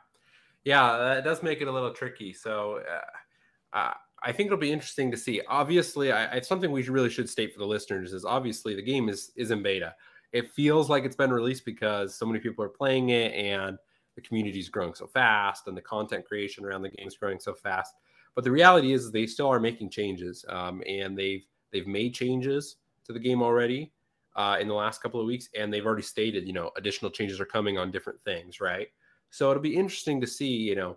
yeah, 0.62 0.96
that 0.98 1.24
does 1.24 1.42
make 1.42 1.60
it 1.60 1.66
a 1.66 1.72
little 1.72 1.92
tricky. 1.92 2.32
So. 2.32 2.80
Uh, 2.88 3.76
uh 3.76 3.94
I 4.22 4.32
think 4.32 4.46
it'll 4.48 4.58
be 4.58 4.72
interesting 4.72 5.12
to 5.12 5.16
see. 5.16 5.40
Obviously, 5.48 6.10
I, 6.10 6.24
it's 6.36 6.48
something 6.48 6.72
we 6.72 6.82
really 6.88 7.10
should 7.10 7.30
state 7.30 7.52
for 7.52 7.60
the 7.60 7.66
listeners 7.66 8.12
is 8.12 8.24
obviously 8.24 8.74
the 8.74 8.82
game 8.82 9.08
is 9.08 9.30
is 9.36 9.50
in 9.50 9.62
beta 9.62 9.94
it 10.32 10.50
feels 10.50 10.90
like 10.90 11.04
it's 11.04 11.16
been 11.16 11.32
released 11.32 11.64
because 11.64 12.14
so 12.14 12.26
many 12.26 12.38
people 12.38 12.64
are 12.64 12.68
playing 12.68 13.10
it 13.10 13.32
and 13.32 13.78
the 14.14 14.20
community 14.20 14.58
is 14.58 14.68
growing 14.68 14.94
so 14.94 15.06
fast 15.06 15.68
and 15.68 15.76
the 15.76 15.80
content 15.80 16.24
creation 16.24 16.64
around 16.64 16.82
the 16.82 16.90
game 16.90 17.06
is 17.06 17.16
growing 17.16 17.38
so 17.38 17.54
fast. 17.54 17.94
But 18.34 18.44
the 18.44 18.50
reality 18.50 18.92
is 18.92 19.10
they 19.10 19.26
still 19.26 19.48
are 19.48 19.60
making 19.60 19.90
changes, 19.90 20.44
um, 20.48 20.82
and 20.86 21.16
they've 21.16 21.44
they've 21.72 21.86
made 21.86 22.14
changes 22.14 22.76
to 23.04 23.12
the 23.12 23.18
game 23.18 23.42
already 23.42 23.92
uh, 24.36 24.58
in 24.60 24.68
the 24.68 24.74
last 24.74 25.02
couple 25.02 25.20
of 25.20 25.26
weeks, 25.26 25.48
and 25.58 25.72
they've 25.72 25.86
already 25.86 26.02
stated 26.02 26.46
you 26.46 26.52
know 26.52 26.70
additional 26.76 27.10
changes 27.10 27.40
are 27.40 27.46
coming 27.46 27.78
on 27.78 27.90
different 27.90 28.22
things, 28.24 28.60
right? 28.60 28.88
So 29.30 29.50
it'll 29.50 29.62
be 29.62 29.74
interesting 29.74 30.20
to 30.20 30.26
see 30.26 30.46
you 30.46 30.76
know 30.76 30.96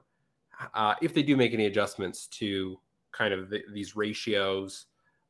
uh, 0.74 0.96
if 1.02 1.14
they 1.14 1.24
do 1.24 1.36
make 1.36 1.54
any 1.54 1.66
adjustments 1.66 2.28
to 2.28 2.80
kind 3.12 3.34
of 3.34 3.50
the, 3.50 3.64
these 3.74 3.96
ratios 3.96 4.86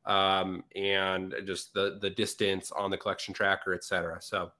um, 0.06 0.64
and 0.74 1.34
just 1.46 1.74
the 1.74 1.98
the 2.00 2.10
distance 2.10 2.72
on 2.72 2.90
the 2.90 2.96
collection 2.96 3.32
tracker, 3.34 3.74
etc. 3.74 4.18
So, 4.20 4.52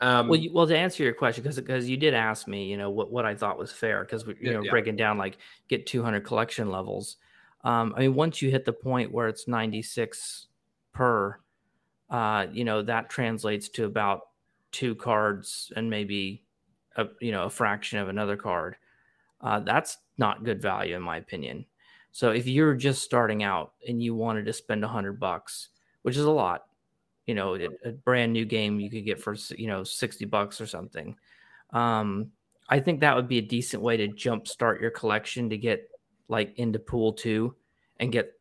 um, 0.00 0.28
well, 0.28 0.38
you, 0.38 0.52
well, 0.52 0.66
to 0.66 0.76
answer 0.76 1.02
your 1.02 1.14
question, 1.14 1.42
because 1.42 1.56
because 1.56 1.88
you 1.88 1.96
did 1.96 2.14
ask 2.14 2.46
me, 2.46 2.66
you 2.66 2.76
know, 2.76 2.90
what 2.90 3.10
what 3.10 3.24
I 3.24 3.34
thought 3.34 3.58
was 3.58 3.72
fair, 3.72 4.04
because 4.04 4.26
we 4.26 4.36
you 4.40 4.52
know 4.52 4.62
yeah. 4.62 4.70
breaking 4.70 4.96
down 4.96 5.18
like 5.18 5.38
get 5.68 5.86
200 5.86 6.20
collection 6.20 6.70
levels. 6.70 7.16
Um, 7.64 7.92
I 7.96 8.00
mean, 8.00 8.14
once 8.14 8.40
you 8.40 8.50
hit 8.50 8.64
the 8.64 8.72
point 8.72 9.10
where 9.10 9.26
it's 9.26 9.48
96 9.48 10.46
per, 10.92 11.40
uh, 12.08 12.46
you 12.52 12.64
know, 12.64 12.82
that 12.82 13.10
translates 13.10 13.68
to 13.70 13.84
about 13.84 14.28
two 14.70 14.94
cards 14.94 15.72
and 15.76 15.90
maybe 15.90 16.44
a 16.96 17.06
you 17.20 17.32
know 17.32 17.44
a 17.44 17.50
fraction 17.50 17.98
of 17.98 18.08
another 18.08 18.36
card. 18.36 18.76
Uh, 19.40 19.60
that's 19.60 19.98
not 20.18 20.44
good 20.44 20.60
value 20.60 20.96
in 20.96 21.02
my 21.02 21.16
opinion. 21.16 21.64
So 22.18 22.32
if 22.32 22.48
you're 22.48 22.74
just 22.74 23.02
starting 23.02 23.44
out 23.44 23.74
and 23.86 24.02
you 24.02 24.12
wanted 24.12 24.46
to 24.46 24.52
spend 24.52 24.82
a 24.82 24.88
hundred 24.88 25.20
bucks, 25.20 25.68
which 26.02 26.16
is 26.16 26.24
a 26.24 26.30
lot, 26.32 26.64
you 27.26 27.34
know, 27.36 27.54
a, 27.54 27.92
brand 27.92 28.32
new 28.32 28.44
game 28.44 28.80
you 28.80 28.90
could 28.90 29.04
get 29.04 29.20
for 29.20 29.36
you 29.56 29.68
know 29.68 29.84
sixty 29.84 30.24
bucks 30.24 30.60
or 30.60 30.66
something. 30.66 31.14
Um, 31.70 32.32
I 32.68 32.80
think 32.80 32.98
that 32.98 33.14
would 33.14 33.28
be 33.28 33.38
a 33.38 33.42
decent 33.42 33.84
way 33.84 33.96
to 33.98 34.08
jumpstart 34.08 34.80
your 34.80 34.90
collection 34.90 35.48
to 35.50 35.56
get 35.56 35.88
like 36.26 36.58
into 36.58 36.80
pool 36.80 37.12
two 37.12 37.54
and 38.00 38.10
get 38.10 38.32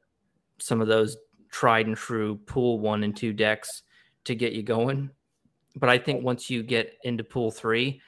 some 0.58 0.82
of 0.82 0.88
those 0.88 1.16
tried 1.52 1.86
and 1.86 1.96
true 1.96 2.38
pool 2.48 2.80
one 2.80 3.04
and 3.04 3.16
two 3.16 3.32
decks 3.32 3.84
to 4.24 4.34
get 4.34 4.54
you 4.54 4.64
going. 4.64 5.12
But 5.76 5.90
I 5.90 6.00
think 6.00 6.24
once 6.24 6.50
you 6.50 6.64
get 6.64 6.98
into 7.04 7.24
pool 7.24 7.52
three, 7.52 8.02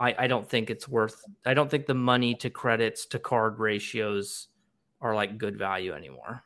I, 0.00 0.16
I 0.18 0.26
don't 0.26 0.50
think 0.50 0.70
it's 0.70 0.88
worth. 0.88 1.22
I 1.46 1.54
don't 1.54 1.70
think 1.70 1.86
the 1.86 1.94
money 1.94 2.34
to 2.34 2.50
credits 2.50 3.06
to 3.06 3.20
card 3.20 3.60
ratios 3.60 4.47
are 5.00 5.14
like 5.14 5.38
good 5.38 5.58
value 5.58 5.92
anymore. 5.92 6.42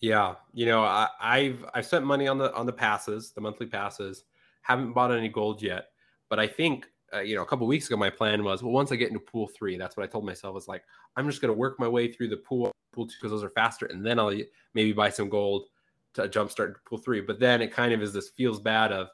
Yeah, 0.00 0.34
you 0.52 0.66
know, 0.66 0.84
I, 0.84 1.08
I've 1.20 1.64
I've 1.74 1.86
spent 1.86 2.04
money 2.04 2.28
on 2.28 2.38
the 2.38 2.52
on 2.54 2.66
the 2.66 2.72
passes, 2.72 3.32
the 3.32 3.40
monthly 3.40 3.66
passes. 3.66 4.24
Haven't 4.62 4.92
bought 4.92 5.12
any 5.12 5.28
gold 5.28 5.62
yet, 5.62 5.88
but 6.28 6.38
I 6.38 6.46
think 6.46 6.86
uh, 7.14 7.20
you 7.20 7.34
know 7.34 7.42
a 7.42 7.46
couple 7.46 7.66
weeks 7.66 7.86
ago 7.86 7.96
my 7.96 8.10
plan 8.10 8.44
was 8.44 8.62
well 8.62 8.72
once 8.72 8.92
I 8.92 8.96
get 8.96 9.08
into 9.08 9.20
pool 9.20 9.48
three, 9.48 9.78
that's 9.78 9.96
what 9.96 10.04
I 10.04 10.06
told 10.06 10.26
myself 10.26 10.54
was 10.54 10.68
like 10.68 10.82
I'm 11.16 11.28
just 11.28 11.40
going 11.40 11.52
to 11.52 11.58
work 11.58 11.78
my 11.78 11.88
way 11.88 12.10
through 12.10 12.28
the 12.28 12.36
pool 12.36 12.72
pool 12.92 13.06
two 13.06 13.14
because 13.18 13.30
those 13.30 13.44
are 13.44 13.50
faster, 13.50 13.86
and 13.86 14.04
then 14.04 14.18
I'll 14.18 14.34
maybe 14.74 14.92
buy 14.92 15.10
some 15.10 15.28
gold 15.28 15.68
to 16.14 16.28
jumpstart 16.28 16.74
pool 16.86 16.98
three. 16.98 17.20
But 17.20 17.40
then 17.40 17.62
it 17.62 17.72
kind 17.72 17.92
of 17.92 18.02
is 18.02 18.12
this 18.12 18.30
feels 18.30 18.60
bad 18.60 18.92
of 18.92 19.08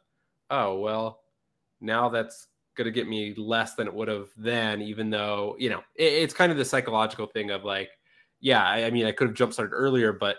oh 0.50 0.78
well 0.78 1.20
now 1.80 2.08
that's 2.08 2.48
going 2.76 2.86
to 2.86 2.90
get 2.90 3.08
me 3.08 3.34
less 3.36 3.74
than 3.74 3.86
it 3.86 3.94
would 3.94 4.08
have 4.08 4.28
then, 4.36 4.80
even 4.80 5.10
though 5.10 5.56
you 5.58 5.70
know 5.70 5.82
it, 5.94 6.12
it's 6.12 6.34
kind 6.34 6.50
of 6.50 6.58
the 6.58 6.64
psychological 6.64 7.26
thing 7.26 7.50
of 7.50 7.64
like 7.64 7.90
yeah, 8.40 8.64
I, 8.64 8.84
I 8.84 8.90
mean, 8.90 9.06
I 9.06 9.12
could 9.12 9.28
have 9.28 9.36
jump 9.36 9.52
started 9.52 9.74
earlier, 9.74 10.12
but 10.12 10.38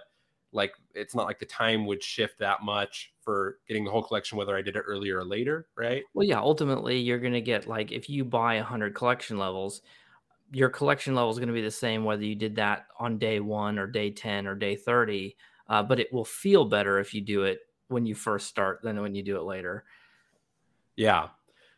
like 0.52 0.74
it's 0.94 1.16
not 1.16 1.26
like 1.26 1.40
the 1.40 1.46
time 1.46 1.86
would 1.86 2.04
shift 2.04 2.40
that 2.40 2.62
much 2.64 3.14
for 3.22 3.60
getting 3.68 3.86
the 3.86 3.92
whole 3.92 4.04
collection, 4.04 4.38
whether 4.38 4.56
I 4.56 4.62
did 4.62 4.76
it 4.76 4.82
earlier 4.82 5.20
or 5.20 5.26
later, 5.26 5.68
right? 5.76 6.04
Well, 6.14 6.28
yeah, 6.28 6.40
ultimately 6.40 7.00
you're 7.00 7.20
going 7.20 7.34
to 7.34 7.42
get 7.42 7.68
like 7.68 7.92
if 7.92 8.10
you 8.10 8.26
buy 8.26 8.56
100 8.56 8.96
collection 8.96 9.38
levels, 9.38 9.82
your 10.52 10.70
collection 10.70 11.16
level 11.16 11.32
is 11.32 11.38
going 11.40 11.48
to 11.48 11.54
be 11.54 11.62
the 11.62 11.72
same 11.72 12.04
whether 12.04 12.24
you 12.24 12.36
did 12.36 12.56
that 12.56 12.88
on 13.00 13.18
day 13.18 13.40
one 13.40 13.80
or 13.80 13.88
day 13.88 14.12
10 14.12 14.48
or 14.48 14.56
day 14.56 14.76
30. 14.76 15.38
uh, 15.68 15.84
but 15.84 16.00
it 16.00 16.12
will 16.12 16.26
feel 16.26 16.66
better 16.66 17.00
if 17.00 17.14
you 17.14 17.22
do 17.22 17.44
it 17.44 17.60
when 17.88 18.06
you 18.06 18.16
first 18.16 18.48
start 18.48 18.82
than 18.84 19.02
when 19.02 19.16
you 19.16 19.24
do 19.24 19.38
it 19.38 19.44
later. 19.44 19.86
Yeah. 20.96 21.30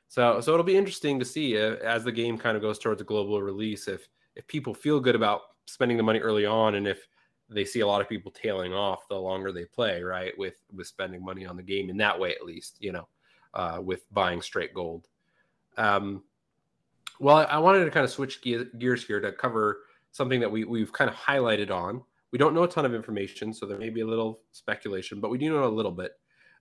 So 0.07 0.41
so 0.41 0.53
it'll 0.53 0.63
be 0.63 0.77
interesting 0.77 1.19
to 1.19 1.25
see 1.25 1.57
uh, 1.57 1.75
as 1.77 2.03
the 2.03 2.11
game 2.11 2.37
kind 2.37 2.55
of 2.55 2.61
goes 2.61 2.79
towards 2.79 3.01
a 3.01 3.05
global 3.05 3.41
release 3.41 3.87
if 3.87 4.09
if 4.35 4.47
people 4.47 4.73
feel 4.73 4.99
good 4.99 5.15
about 5.15 5.41
spending 5.65 5.97
the 5.97 6.03
money 6.03 6.19
early 6.19 6.45
on 6.45 6.75
and 6.75 6.87
if 6.87 7.07
they 7.49 7.65
see 7.65 7.81
a 7.81 7.87
lot 7.87 8.01
of 8.01 8.09
people 8.09 8.31
tailing 8.31 8.73
off 8.73 9.07
the 9.07 9.15
longer 9.15 9.51
they 9.51 9.65
play, 9.65 10.01
right? 10.01 10.33
With 10.37 10.61
with 10.73 10.87
spending 10.87 11.23
money 11.23 11.45
on 11.45 11.57
the 11.57 11.63
game 11.63 11.89
in 11.89 11.97
that 11.97 12.19
way 12.19 12.31
at 12.31 12.45
least, 12.45 12.77
you 12.79 12.91
know, 12.91 13.07
uh, 13.53 13.79
with 13.83 14.11
buying 14.11 14.41
straight 14.41 14.73
gold. 14.73 15.07
Um, 15.77 16.23
well, 17.19 17.37
I, 17.37 17.43
I 17.43 17.57
wanted 17.59 17.85
to 17.85 17.91
kind 17.91 18.03
of 18.03 18.11
switch 18.11 18.41
gears 18.41 19.05
here 19.05 19.19
to 19.19 19.31
cover 19.31 19.81
something 20.11 20.39
that 20.39 20.51
we 20.51 20.63
we've 20.63 20.93
kind 20.93 21.09
of 21.09 21.15
highlighted 21.15 21.71
on. 21.71 22.01
We 22.31 22.39
don't 22.39 22.55
know 22.55 22.63
a 22.63 22.67
ton 22.67 22.85
of 22.85 22.95
information, 22.95 23.53
so 23.53 23.65
there 23.65 23.77
may 23.77 23.89
be 23.89 24.01
a 24.01 24.07
little 24.07 24.41
speculation, 24.51 25.19
but 25.19 25.29
we 25.29 25.37
do 25.37 25.49
know 25.49 25.65
a 25.65 25.67
little 25.67 25.91
bit. 25.91 26.13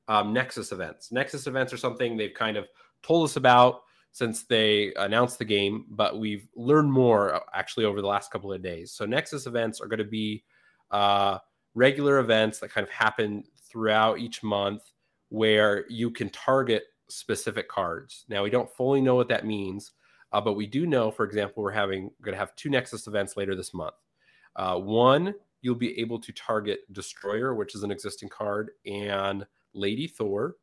Um, 0.08 0.32
Nexus 0.32 0.72
events. 0.72 1.12
Nexus 1.12 1.46
events 1.46 1.72
are 1.72 1.78
something 1.78 2.16
they've 2.16 2.34
kind 2.34 2.56
of 2.56 2.66
told 3.02 3.24
us 3.24 3.36
about 3.36 3.82
since 4.12 4.44
they 4.44 4.92
announced 4.96 5.38
the 5.38 5.44
game, 5.44 5.86
but 5.88 6.18
we've 6.18 6.46
learned 6.54 6.92
more 6.92 7.34
uh, 7.34 7.40
actually 7.54 7.86
over 7.86 8.00
the 8.00 8.06
last 8.06 8.30
couple 8.30 8.52
of 8.52 8.62
days. 8.62 8.92
So 8.92 9.06
Nexus 9.06 9.46
events 9.46 9.80
are 9.80 9.86
going 9.86 9.98
to 9.98 10.04
be 10.04 10.44
uh, 10.90 11.38
regular 11.74 12.18
events 12.18 12.58
that 12.58 12.70
kind 12.70 12.86
of 12.86 12.92
happen 12.92 13.42
throughout 13.70 14.18
each 14.18 14.42
month 14.42 14.82
where 15.30 15.86
you 15.88 16.10
can 16.10 16.28
target 16.28 16.84
specific 17.08 17.68
cards. 17.68 18.26
Now 18.28 18.42
we 18.42 18.50
don't 18.50 18.70
fully 18.70 19.00
know 19.00 19.14
what 19.14 19.28
that 19.28 19.46
means, 19.46 19.92
uh, 20.32 20.42
but 20.42 20.54
we 20.54 20.66
do 20.66 20.86
know, 20.86 21.10
for 21.10 21.24
example, 21.24 21.62
we're 21.62 21.70
having 21.70 22.10
going 22.20 22.34
to 22.34 22.38
have 22.38 22.54
two 22.54 22.68
Nexus 22.68 23.06
events 23.06 23.36
later 23.36 23.54
this 23.54 23.72
month. 23.72 23.94
Uh, 24.56 24.76
one, 24.76 25.34
you'll 25.62 25.74
be 25.74 25.98
able 25.98 26.20
to 26.20 26.32
target 26.32 26.80
Destroyer, 26.92 27.54
which 27.54 27.74
is 27.74 27.82
an 27.82 27.90
existing 27.90 28.28
card, 28.28 28.72
and 28.84 29.46
Lady 29.72 30.06
Thor. 30.06 30.56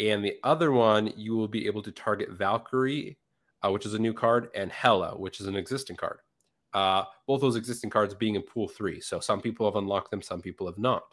And 0.00 0.24
the 0.24 0.36
other 0.42 0.72
one, 0.72 1.12
you 1.16 1.36
will 1.36 1.48
be 1.48 1.66
able 1.66 1.82
to 1.82 1.92
target 1.92 2.30
Valkyrie, 2.32 3.16
uh, 3.64 3.70
which 3.70 3.86
is 3.86 3.94
a 3.94 3.98
new 3.98 4.12
card, 4.12 4.48
and 4.54 4.70
Hela, 4.70 5.16
which 5.16 5.40
is 5.40 5.46
an 5.46 5.56
existing 5.56 5.96
card. 5.96 6.18
Uh, 6.72 7.04
both 7.26 7.40
those 7.40 7.56
existing 7.56 7.90
cards 7.90 8.14
being 8.14 8.34
in 8.34 8.42
pool 8.42 8.68
three. 8.68 9.00
So 9.00 9.20
some 9.20 9.40
people 9.40 9.66
have 9.66 9.76
unlocked 9.76 10.10
them, 10.10 10.22
some 10.22 10.40
people 10.40 10.66
have 10.66 10.78
not. 10.78 11.04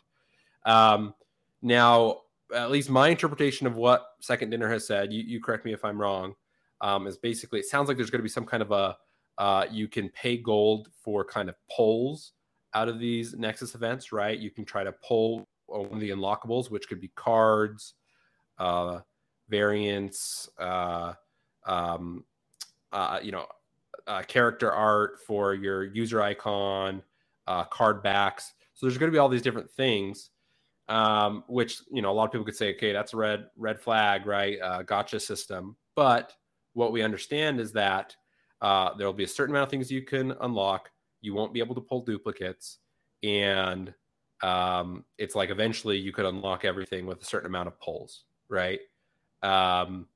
Um, 0.66 1.14
now, 1.62 2.22
at 2.54 2.72
least 2.72 2.90
my 2.90 3.10
interpretation 3.10 3.68
of 3.68 3.76
what 3.76 4.06
Second 4.20 4.50
Dinner 4.50 4.70
has 4.70 4.88
said, 4.88 5.14
you, 5.14 5.22
you 5.22 5.42
correct 5.42 5.64
me 5.64 5.74
if 5.74 5.86
I'm 5.86 6.02
wrong, 6.02 6.34
um, 6.82 7.06
is 7.06 7.18
basically 7.18 7.60
it 7.60 7.66
sounds 7.66 7.88
like 7.88 7.98
there's 7.98 8.10
going 8.10 8.20
to 8.20 8.24
be 8.24 8.30
some 8.30 8.46
kind 8.46 8.64
of 8.64 8.72
a 8.72 8.98
uh, 9.38 9.66
you 9.72 9.88
can 9.88 10.10
pay 10.10 10.38
gold 10.38 10.90
for 11.04 11.24
kind 11.24 11.50
of 11.50 11.56
pulls 11.76 12.34
out 12.74 12.90
of 12.90 13.00
these 13.00 13.34
Nexus 13.34 13.76
events, 13.76 14.12
right? 14.12 14.38
You 14.38 14.52
can 14.52 14.66
try 14.66 14.84
to 14.84 14.92
pull 14.92 15.48
one 15.68 15.94
of 15.94 16.00
the 16.00 16.10
unlockables, 16.10 16.70
which 16.70 16.88
could 16.88 17.00
be 17.00 17.12
cards, 17.16 17.94
uh, 18.62 19.02
variants, 19.50 20.50
uh, 20.60 21.14
um, 21.66 22.24
uh, 22.92 23.20
you 23.22 23.32
know, 23.32 23.48
uh, 24.08 24.22
character 24.22 24.72
art 24.72 25.20
for 25.26 25.54
your 25.56 25.84
user 25.84 26.22
icon, 26.22 27.02
uh, 27.48 27.64
card 27.66 28.04
backs. 28.04 28.54
So 28.74 28.86
there's 28.86 28.98
going 28.98 29.12
to 29.12 29.16
be 29.16 29.20
all 29.20 29.30
these 29.30 29.42
different 29.42 29.70
things, 29.72 30.30
um, 30.90 31.44
which 31.48 31.82
you 31.92 32.02
know 32.02 32.12
a 32.12 32.14
lot 32.14 32.26
of 32.26 32.32
people 32.32 32.46
could 32.46 32.56
say, 32.56 32.76
okay, 32.76 32.94
that's 32.94 33.14
a 33.14 33.18
red 33.18 33.48
red 33.58 33.80
flag, 33.80 34.26
right? 34.26 34.60
Uh, 34.62 34.84
gacha 34.84 35.20
system. 35.20 35.76
But 35.96 36.34
what 36.74 36.92
we 36.92 37.02
understand 37.02 37.60
is 37.60 37.72
that 37.74 38.16
uh, 38.62 38.94
there 38.96 39.08
will 39.08 39.14
be 39.14 39.24
a 39.24 39.28
certain 39.28 39.56
amount 39.56 39.68
of 39.68 39.72
things 39.72 39.92
you 39.92 40.04
can 40.04 40.34
unlock. 40.42 40.90
You 41.22 41.34
won't 41.34 41.54
be 41.54 41.60
able 41.60 41.76
to 41.76 41.82
pull 41.82 42.02
duplicates, 42.04 42.78
and 43.24 43.94
um, 44.44 45.04
it's 45.18 45.36
like 45.36 45.50
eventually 45.50 45.98
you 45.98 46.12
could 46.12 46.26
unlock 46.26 46.64
everything 46.64 47.06
with 47.06 47.22
a 47.22 47.26
certain 47.26 47.48
amount 47.48 47.68
of 47.68 47.80
pulls, 47.80 48.26
right? 48.52 48.80
Um, 49.42 50.08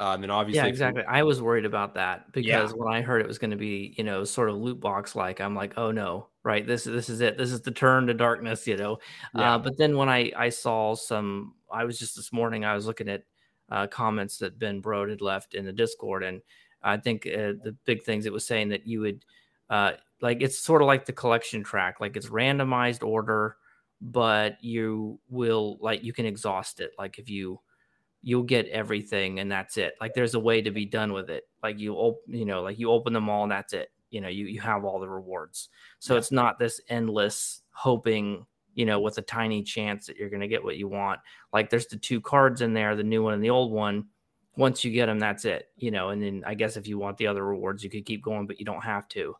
uh, 0.00 0.12
and 0.14 0.22
then 0.22 0.30
obviously, 0.30 0.62
yeah, 0.62 0.66
exactly. 0.66 1.02
I 1.08 1.24
was 1.24 1.42
worried 1.42 1.64
about 1.64 1.94
that 1.94 2.30
because 2.32 2.46
yeah. 2.46 2.76
when 2.76 2.92
I 2.92 3.02
heard 3.02 3.20
it 3.20 3.26
was 3.26 3.38
going 3.38 3.50
to 3.50 3.56
be, 3.56 3.94
you 3.98 4.04
know, 4.04 4.22
sort 4.22 4.48
of 4.48 4.56
loot 4.56 4.80
box 4.80 5.16
like, 5.16 5.40
I'm 5.40 5.56
like, 5.56 5.76
oh 5.76 5.90
no, 5.90 6.28
right? 6.44 6.64
This 6.64 6.84
this 6.84 7.08
is 7.08 7.20
it. 7.20 7.36
This 7.36 7.50
is 7.50 7.62
the 7.62 7.72
turn 7.72 8.06
to 8.06 8.14
darkness, 8.14 8.66
you 8.66 8.76
know. 8.76 8.98
Yeah. 9.34 9.56
Uh, 9.56 9.58
but 9.58 9.76
then 9.76 9.96
when 9.96 10.08
I 10.08 10.30
I 10.36 10.50
saw 10.50 10.94
some, 10.94 11.54
I 11.70 11.84
was 11.84 11.98
just 11.98 12.14
this 12.14 12.32
morning, 12.32 12.64
I 12.64 12.74
was 12.74 12.86
looking 12.86 13.08
at 13.08 13.24
uh, 13.70 13.88
comments 13.88 14.38
that 14.38 14.58
Ben 14.58 14.80
Brode 14.80 15.10
had 15.10 15.20
left 15.20 15.54
in 15.54 15.64
the 15.64 15.72
Discord, 15.72 16.22
and 16.22 16.42
I 16.80 16.96
think 16.96 17.26
uh, 17.26 17.58
the 17.62 17.76
big 17.84 18.04
things 18.04 18.24
it 18.24 18.32
was 18.32 18.46
saying 18.46 18.68
that 18.68 18.86
you 18.86 19.00
would, 19.00 19.24
uh, 19.68 19.92
like, 20.22 20.40
it's 20.40 20.60
sort 20.60 20.80
of 20.80 20.86
like 20.86 21.06
the 21.06 21.12
collection 21.12 21.64
track, 21.64 22.00
like 22.00 22.16
it's 22.16 22.28
randomized 22.28 23.04
order, 23.04 23.56
but 24.00 24.62
you 24.62 25.18
will 25.28 25.78
like 25.80 26.02
you 26.04 26.12
can 26.12 26.26
exhaust 26.26 26.80
it, 26.80 26.92
like 26.98 27.18
if 27.18 27.28
you 27.28 27.60
you'll 28.22 28.42
get 28.42 28.66
everything 28.68 29.40
and 29.40 29.50
that's 29.50 29.76
it. 29.76 29.94
Like 30.00 30.14
there's 30.14 30.34
a 30.34 30.40
way 30.40 30.60
to 30.62 30.70
be 30.70 30.84
done 30.84 31.12
with 31.12 31.30
it. 31.30 31.48
Like 31.62 31.78
you 31.78 31.94
op- 31.94 32.22
you 32.26 32.44
know, 32.44 32.62
like 32.62 32.78
you 32.78 32.90
open 32.90 33.12
them 33.12 33.28
all 33.28 33.44
and 33.44 33.52
that's 33.52 33.72
it. 33.72 33.90
You 34.10 34.20
know, 34.20 34.28
you 34.28 34.46
you 34.46 34.60
have 34.60 34.84
all 34.84 35.00
the 35.00 35.08
rewards. 35.08 35.68
So 35.98 36.14
yeah. 36.14 36.18
it's 36.18 36.32
not 36.32 36.58
this 36.58 36.80
endless 36.88 37.62
hoping, 37.70 38.46
you 38.74 38.86
know, 38.86 39.00
with 39.00 39.18
a 39.18 39.22
tiny 39.22 39.62
chance 39.62 40.06
that 40.06 40.16
you're 40.16 40.30
going 40.30 40.40
to 40.40 40.48
get 40.48 40.64
what 40.64 40.76
you 40.76 40.88
want. 40.88 41.20
Like 41.52 41.70
there's 41.70 41.86
the 41.86 41.96
two 41.96 42.20
cards 42.20 42.60
in 42.60 42.72
there, 42.72 42.96
the 42.96 43.02
new 43.02 43.22
one 43.22 43.34
and 43.34 43.44
the 43.44 43.50
old 43.50 43.72
one. 43.72 44.06
Once 44.56 44.84
you 44.84 44.90
get 44.90 45.06
them, 45.06 45.20
that's 45.20 45.44
it. 45.44 45.68
You 45.76 45.92
know, 45.92 46.08
and 46.08 46.20
then 46.20 46.42
I 46.44 46.54
guess 46.54 46.76
if 46.76 46.88
you 46.88 46.98
want 46.98 47.16
the 47.16 47.28
other 47.28 47.44
rewards, 47.44 47.84
you 47.84 47.90
could 47.90 48.04
keep 48.04 48.22
going, 48.24 48.46
but 48.46 48.58
you 48.58 48.66
don't 48.66 48.82
have 48.82 49.08
to. 49.10 49.36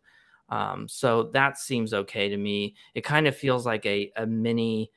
Um, 0.49 0.89
so 0.89 1.25
that 1.35 1.59
seems 1.59 1.93
okay 1.93 2.29
to 2.29 2.37
me. 2.37 2.75
It 2.95 3.03
kind 3.03 3.27
of 3.27 3.37
feels 3.37 3.67
like 3.67 3.85
a, 3.87 4.11
a 4.17 4.27
mini 4.27 4.91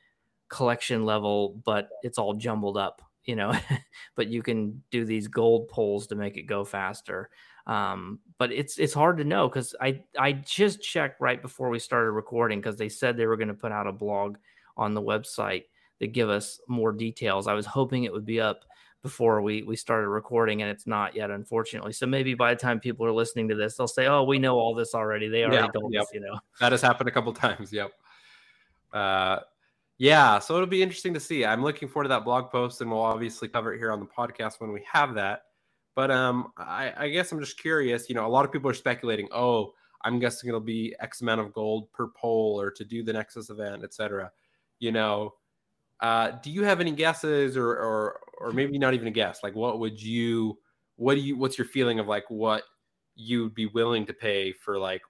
collection 0.48 1.04
level, 1.04 1.60
but 1.64 1.88
it's 2.02 2.18
all 2.18 2.34
jumbled 2.34 2.76
up 2.76 3.02
you 3.24 3.36
know, 3.36 3.54
but 4.16 4.28
you 4.28 4.42
can 4.42 4.82
do 4.90 5.04
these 5.04 5.28
gold 5.28 5.68
pulls 5.68 6.06
to 6.08 6.14
make 6.14 6.36
it 6.36 6.42
go 6.42 6.64
faster. 6.64 7.30
Um, 7.66 8.18
but 8.38 8.50
it's 8.50 8.78
it's 8.78 8.94
hard 8.94 9.18
to 9.18 9.24
know 9.24 9.48
because 9.48 9.74
I 9.80 10.02
I 10.18 10.32
just 10.32 10.82
checked 10.82 11.20
right 11.20 11.40
before 11.40 11.68
we 11.68 11.78
started 11.78 12.10
recording 12.10 12.58
because 12.58 12.76
they 12.76 12.88
said 12.88 13.16
they 13.16 13.26
were 13.26 13.36
going 13.36 13.48
to 13.48 13.54
put 13.54 13.72
out 13.72 13.86
a 13.86 13.92
blog 13.92 14.36
on 14.76 14.94
the 14.94 15.02
website 15.02 15.64
that 16.00 16.12
give 16.12 16.28
us 16.28 16.60
more 16.66 16.92
details. 16.92 17.46
I 17.46 17.54
was 17.54 17.66
hoping 17.66 18.04
it 18.04 18.12
would 18.12 18.26
be 18.26 18.40
up 18.40 18.64
before 19.02 19.42
we 19.42 19.62
we 19.62 19.74
started 19.74 20.08
recording 20.08 20.62
and 20.62 20.70
it's 20.70 20.86
not 20.86 21.14
yet 21.16 21.30
unfortunately 21.30 21.92
so 21.92 22.06
maybe 22.06 22.34
by 22.34 22.54
the 22.54 22.60
time 22.60 22.78
people 22.78 23.04
are 23.04 23.12
listening 23.12 23.48
to 23.48 23.54
this 23.54 23.76
they'll 23.76 23.88
say 23.88 24.06
oh 24.06 24.22
we 24.22 24.38
know 24.38 24.58
all 24.58 24.74
this 24.74 24.94
already 24.94 25.28
they 25.28 25.42
already 25.42 25.68
yeah, 25.74 25.80
yep. 25.90 26.02
us 26.02 26.08
you 26.14 26.20
know 26.20 26.38
that 26.60 26.70
has 26.72 26.80
happened 26.80 27.08
a 27.08 27.12
couple 27.12 27.32
times 27.32 27.72
yep 27.72 27.92
uh 28.92 29.38
yeah, 30.02 30.40
so 30.40 30.56
it'll 30.56 30.66
be 30.66 30.82
interesting 30.82 31.14
to 31.14 31.20
see. 31.20 31.44
I'm 31.44 31.62
looking 31.62 31.88
forward 31.88 32.06
to 32.06 32.08
that 32.08 32.24
blog 32.24 32.50
post, 32.50 32.80
and 32.80 32.90
we'll 32.90 33.02
obviously 33.02 33.46
cover 33.46 33.72
it 33.72 33.78
here 33.78 33.92
on 33.92 34.00
the 34.00 34.06
podcast 34.06 34.54
when 34.58 34.72
we 34.72 34.82
have 34.90 35.14
that. 35.14 35.42
But 35.94 36.10
um, 36.10 36.52
I, 36.56 36.92
I 36.96 37.08
guess 37.08 37.30
I'm 37.30 37.38
just 37.38 37.56
curious. 37.56 38.08
You 38.08 38.16
know, 38.16 38.26
a 38.26 38.28
lot 38.28 38.44
of 38.44 38.50
people 38.50 38.68
are 38.68 38.74
speculating. 38.74 39.28
Oh, 39.30 39.74
I'm 40.04 40.18
guessing 40.18 40.48
it'll 40.48 40.60
be 40.60 40.92
X 40.98 41.20
amount 41.20 41.40
of 41.40 41.52
gold 41.52 41.92
per 41.92 42.08
poll, 42.08 42.60
or 42.60 42.72
to 42.72 42.84
do 42.84 43.04
the 43.04 43.12
Nexus 43.12 43.48
event, 43.48 43.84
etc. 43.84 44.32
You 44.80 44.90
know, 44.90 45.34
uh, 46.00 46.32
do 46.42 46.50
you 46.50 46.64
have 46.64 46.80
any 46.80 46.90
guesses, 46.90 47.56
or 47.56 47.68
or 47.68 48.20
or 48.42 48.52
maybe 48.52 48.78
not 48.78 48.94
even 48.94 49.08
a 49.08 49.12
guess? 49.12 49.42
Like, 49.42 49.54
what 49.54 49.78
would 49.78 50.00
you? 50.02 50.58
What 50.96 51.14
do 51.14 51.20
you? 51.20 51.36
What's 51.36 51.58
your 51.58 51.66
feeling 51.66 51.98
of 51.98 52.06
like 52.06 52.24
what 52.28 52.64
you'd 53.14 53.54
be 53.54 53.66
willing 53.66 54.06
to 54.06 54.12
pay 54.12 54.52
for 54.52 54.78
like 54.78 55.02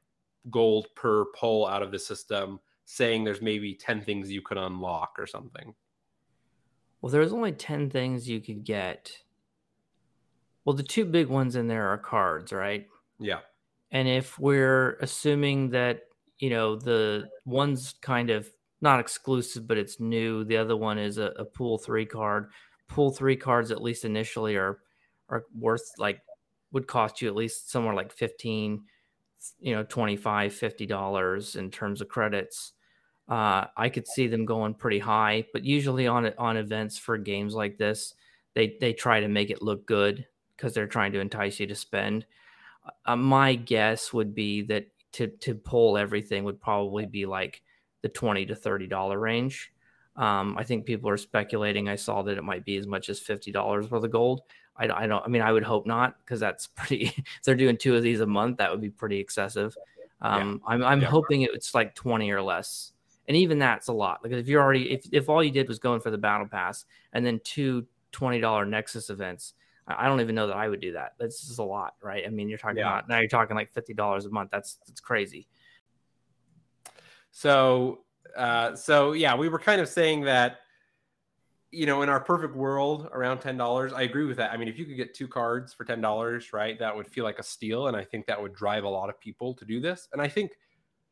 gold 0.50 0.86
per 0.94 1.26
pull 1.38 1.66
out 1.66 1.82
of 1.82 1.90
the 1.90 1.98
system? 1.98 2.60
saying 2.84 3.24
there's 3.24 3.42
maybe 3.42 3.74
10 3.74 4.02
things 4.02 4.30
you 4.30 4.42
could 4.42 4.58
unlock 4.58 5.14
or 5.18 5.26
something. 5.26 5.74
Well, 7.00 7.10
there's 7.10 7.32
only 7.32 7.52
10 7.52 7.90
things 7.90 8.28
you 8.28 8.40
could 8.40 8.64
get. 8.64 9.10
Well, 10.64 10.76
the 10.76 10.82
two 10.82 11.04
big 11.04 11.28
ones 11.28 11.56
in 11.56 11.68
there 11.68 11.88
are 11.88 11.98
cards, 11.98 12.52
right? 12.52 12.86
Yeah. 13.18 13.40
And 13.90 14.08
if 14.08 14.38
we're 14.38 14.96
assuming 15.00 15.70
that, 15.70 16.02
you 16.38 16.50
know, 16.50 16.76
the 16.76 17.28
one's 17.44 17.94
kind 18.02 18.30
of 18.30 18.48
not 18.80 19.00
exclusive, 19.00 19.66
but 19.66 19.78
it's 19.78 20.00
new, 20.00 20.44
the 20.44 20.56
other 20.56 20.76
one 20.76 20.98
is 20.98 21.18
a, 21.18 21.32
a 21.38 21.44
pool 21.44 21.78
three 21.78 22.06
card. 22.06 22.50
Pool 22.92 23.10
three 23.10 23.36
cards, 23.36 23.70
at 23.70 23.82
least 23.82 24.04
initially, 24.04 24.56
are 24.56 24.80
are 25.28 25.44
worth 25.58 25.92
like 25.98 26.20
would 26.72 26.86
cost 26.86 27.22
you 27.22 27.28
at 27.28 27.34
least 27.36 27.70
somewhere 27.70 27.94
like 27.94 28.12
15 28.12 28.84
you 29.60 29.74
know 29.74 29.82
25 29.84 30.54
50 30.54 30.86
dollars 30.86 31.56
in 31.56 31.70
terms 31.70 32.00
of 32.00 32.08
credits 32.08 32.72
uh, 33.28 33.66
I 33.76 33.88
could 33.88 34.06
see 34.06 34.26
them 34.26 34.44
going 34.44 34.74
pretty 34.74 34.98
high, 34.98 35.46
but 35.52 35.64
usually 35.64 36.06
on 36.06 36.32
on 36.38 36.56
events 36.58 36.98
for 36.98 37.16
games 37.18 37.54
like 37.54 37.78
this, 37.78 38.14
they 38.54 38.76
they 38.80 38.92
try 38.92 39.20
to 39.20 39.28
make 39.28 39.50
it 39.50 39.62
look 39.62 39.86
good 39.86 40.26
because 40.56 40.74
they're 40.74 40.86
trying 40.86 41.12
to 41.12 41.20
entice 41.20 41.60
you 41.60 41.66
to 41.68 41.74
spend. 41.74 42.26
Uh, 43.06 43.16
my 43.16 43.54
guess 43.54 44.12
would 44.12 44.34
be 44.34 44.62
that 44.62 44.88
to 45.12 45.28
to 45.28 45.54
pull 45.54 45.96
everything 45.96 46.44
would 46.44 46.60
probably 46.60 47.06
be 47.06 47.26
like 47.26 47.62
the 48.02 48.08
twenty 48.08 48.46
to 48.46 48.56
thirty 48.56 48.86
dollar 48.86 49.18
range. 49.18 49.71
Um, 50.16 50.56
I 50.58 50.64
think 50.64 50.84
people 50.84 51.08
are 51.08 51.16
speculating. 51.16 51.88
I 51.88 51.96
saw 51.96 52.22
that 52.22 52.36
it 52.36 52.44
might 52.44 52.64
be 52.64 52.76
as 52.76 52.86
much 52.86 53.08
as 53.08 53.18
fifty 53.18 53.50
dollars 53.50 53.90
worth 53.90 54.04
of 54.04 54.10
gold. 54.10 54.42
I, 54.76 54.88
I 54.88 55.06
don't. 55.06 55.24
I 55.24 55.28
mean, 55.28 55.42
I 55.42 55.52
would 55.52 55.62
hope 55.62 55.86
not 55.86 56.16
because 56.18 56.40
that's 56.40 56.66
pretty. 56.76 57.14
if 57.16 57.42
they're 57.44 57.54
doing 57.54 57.76
two 57.76 57.96
of 57.96 58.02
these 58.02 58.20
a 58.20 58.26
month, 58.26 58.58
that 58.58 58.70
would 58.70 58.80
be 58.80 58.90
pretty 58.90 59.18
excessive. 59.18 59.76
Um, 60.20 60.60
yeah. 60.64 60.74
I'm 60.74 60.84
I'm 60.84 61.00
yeah. 61.00 61.08
hoping 61.08 61.42
it's 61.42 61.74
like 61.74 61.94
twenty 61.94 62.30
or 62.30 62.42
less 62.42 62.92
and 63.28 63.36
even 63.36 63.58
that's 63.58 63.88
a 63.88 63.92
lot. 63.92 64.20
Like 64.22 64.32
if 64.32 64.48
you're 64.48 64.62
already 64.62 64.92
if 64.92 65.06
if 65.12 65.28
all 65.28 65.42
you 65.42 65.50
did 65.50 65.68
was 65.68 65.78
going 65.78 66.00
for 66.00 66.10
the 66.10 66.18
battle 66.18 66.46
pass 66.46 66.84
and 67.12 67.24
then 67.24 67.40
two 67.44 67.86
twenty 68.10 68.40
dollar 68.40 68.64
Nexus 68.64 69.10
events, 69.10 69.54
I 69.86 70.06
don't 70.06 70.20
even 70.20 70.34
know 70.34 70.46
that 70.48 70.56
I 70.56 70.68
would 70.68 70.80
do 70.80 70.92
that. 70.92 71.14
That's 71.18 71.46
just 71.46 71.58
a 71.58 71.62
lot, 71.64 71.94
right? 72.02 72.24
I 72.26 72.30
mean, 72.30 72.48
you're 72.48 72.58
talking 72.58 72.78
yeah. 72.78 72.88
about 72.88 73.08
now 73.08 73.18
you're 73.18 73.28
talking 73.28 73.56
like 73.56 73.72
fifty 73.72 73.94
dollars 73.94 74.26
a 74.26 74.30
month. 74.30 74.50
That's 74.50 74.78
that's 74.86 75.00
crazy. 75.00 75.46
So, 77.30 78.00
uh, 78.36 78.74
so 78.74 79.12
yeah, 79.12 79.34
we 79.34 79.48
were 79.48 79.58
kind 79.58 79.80
of 79.80 79.88
saying 79.88 80.22
that, 80.22 80.58
you 81.70 81.86
know, 81.86 82.02
in 82.02 82.08
our 82.08 82.20
perfect 82.20 82.54
world, 82.54 83.08
around 83.12 83.40
ten 83.40 83.56
dollars. 83.56 83.92
I 83.92 84.02
agree 84.02 84.24
with 84.26 84.36
that. 84.36 84.52
I 84.52 84.56
mean, 84.56 84.68
if 84.68 84.78
you 84.78 84.84
could 84.84 84.96
get 84.96 85.14
two 85.14 85.28
cards 85.28 85.72
for 85.72 85.84
ten 85.84 86.00
dollars, 86.00 86.52
right, 86.52 86.78
that 86.78 86.94
would 86.94 87.06
feel 87.06 87.24
like 87.24 87.38
a 87.38 87.42
steal, 87.42 87.88
and 87.88 87.96
I 87.96 88.04
think 88.04 88.26
that 88.26 88.40
would 88.40 88.54
drive 88.54 88.84
a 88.84 88.88
lot 88.88 89.08
of 89.08 89.18
people 89.20 89.54
to 89.54 89.64
do 89.64 89.80
this. 89.80 90.08
And 90.12 90.20
I 90.20 90.28
think, 90.28 90.52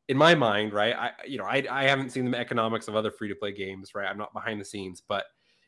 in 0.09 0.17
my 0.17 0.35
mind, 0.35 0.73
right, 0.73 0.95
I 0.95 1.11
you 1.27 1.39
know, 1.39 1.45
I 1.45 1.65
I 1.71 1.85
haven't 1.85 2.11
seen 2.11 2.31
the 2.31 2.39
economics 2.39 2.89
of 2.89 2.97
other 2.97 3.11
free 3.11 3.29
to 3.29 3.35
play 3.35 3.53
games, 3.53 3.95
right. 3.95 4.09
I'm 4.09 4.19
not 4.19 4.35
behind 4.35 4.61
the 4.61 4.65
scenes, 4.65 5.03
but 5.07 5.25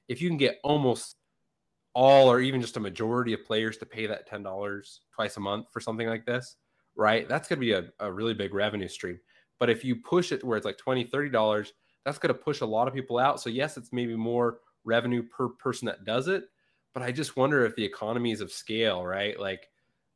if 0.09 0.20
you 0.20 0.28
can 0.28 0.36
get 0.36 0.59
almost 0.62 1.16
all 1.94 2.30
or 2.30 2.40
even 2.40 2.61
just 2.61 2.76
a 2.76 2.80
majority 2.80 3.32
of 3.32 3.44
players 3.44 3.76
to 3.78 3.86
pay 3.86 4.07
that 4.07 4.28
$10 4.28 4.98
twice 5.14 5.36
a 5.36 5.40
month 5.40 5.66
for 5.72 5.80
something 5.80 6.09
like 6.09 6.24
this, 6.24 6.57
right? 6.96 7.28
That's 7.28 7.48
going 7.48 7.59
to 7.59 7.61
be 7.61 7.72
a, 7.72 7.84
a 8.00 8.11
really 8.11 8.34
big 8.34 8.55
revenue 8.55 8.88
stream. 8.88 9.18
But 9.62 9.70
if 9.70 9.84
you 9.84 9.94
push 9.94 10.32
it 10.32 10.40
to 10.40 10.46
where 10.46 10.56
it's 10.56 10.66
like 10.66 10.76
$20, 10.76 11.08
$30, 11.08 11.70
that's 12.04 12.18
going 12.18 12.34
to 12.34 12.40
push 12.40 12.62
a 12.62 12.66
lot 12.66 12.88
of 12.88 12.94
people 12.94 13.20
out. 13.20 13.40
So, 13.40 13.48
yes, 13.48 13.76
it's 13.76 13.92
maybe 13.92 14.16
more 14.16 14.58
revenue 14.82 15.22
per 15.22 15.50
person 15.50 15.86
that 15.86 16.04
does 16.04 16.26
it. 16.26 16.46
But 16.92 17.04
I 17.04 17.12
just 17.12 17.36
wonder 17.36 17.64
if 17.64 17.76
the 17.76 17.84
economies 17.84 18.40
of 18.40 18.50
scale, 18.50 19.06
right? 19.06 19.38
Like 19.38 19.68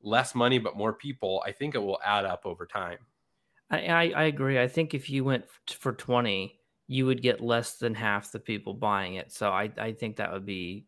less 0.02 0.34
money, 0.34 0.58
but 0.58 0.76
more 0.76 0.92
people, 0.94 1.44
I 1.46 1.52
think 1.52 1.76
it 1.76 1.78
will 1.78 2.00
add 2.04 2.24
up 2.24 2.40
over 2.44 2.66
time. 2.66 2.98
I, 3.70 3.86
I, 3.86 4.12
I 4.16 4.22
agree. 4.24 4.58
I 4.58 4.66
think 4.66 4.94
if 4.94 5.08
you 5.08 5.22
went 5.22 5.44
for 5.70 5.92
20, 5.92 6.58
you 6.88 7.06
would 7.06 7.22
get 7.22 7.40
less 7.40 7.74
than 7.74 7.94
half 7.94 8.32
the 8.32 8.40
people 8.40 8.74
buying 8.74 9.14
it. 9.14 9.30
So 9.30 9.50
I, 9.50 9.70
I 9.78 9.92
think 9.92 10.16
that 10.16 10.32
would 10.32 10.44
be 10.44 10.86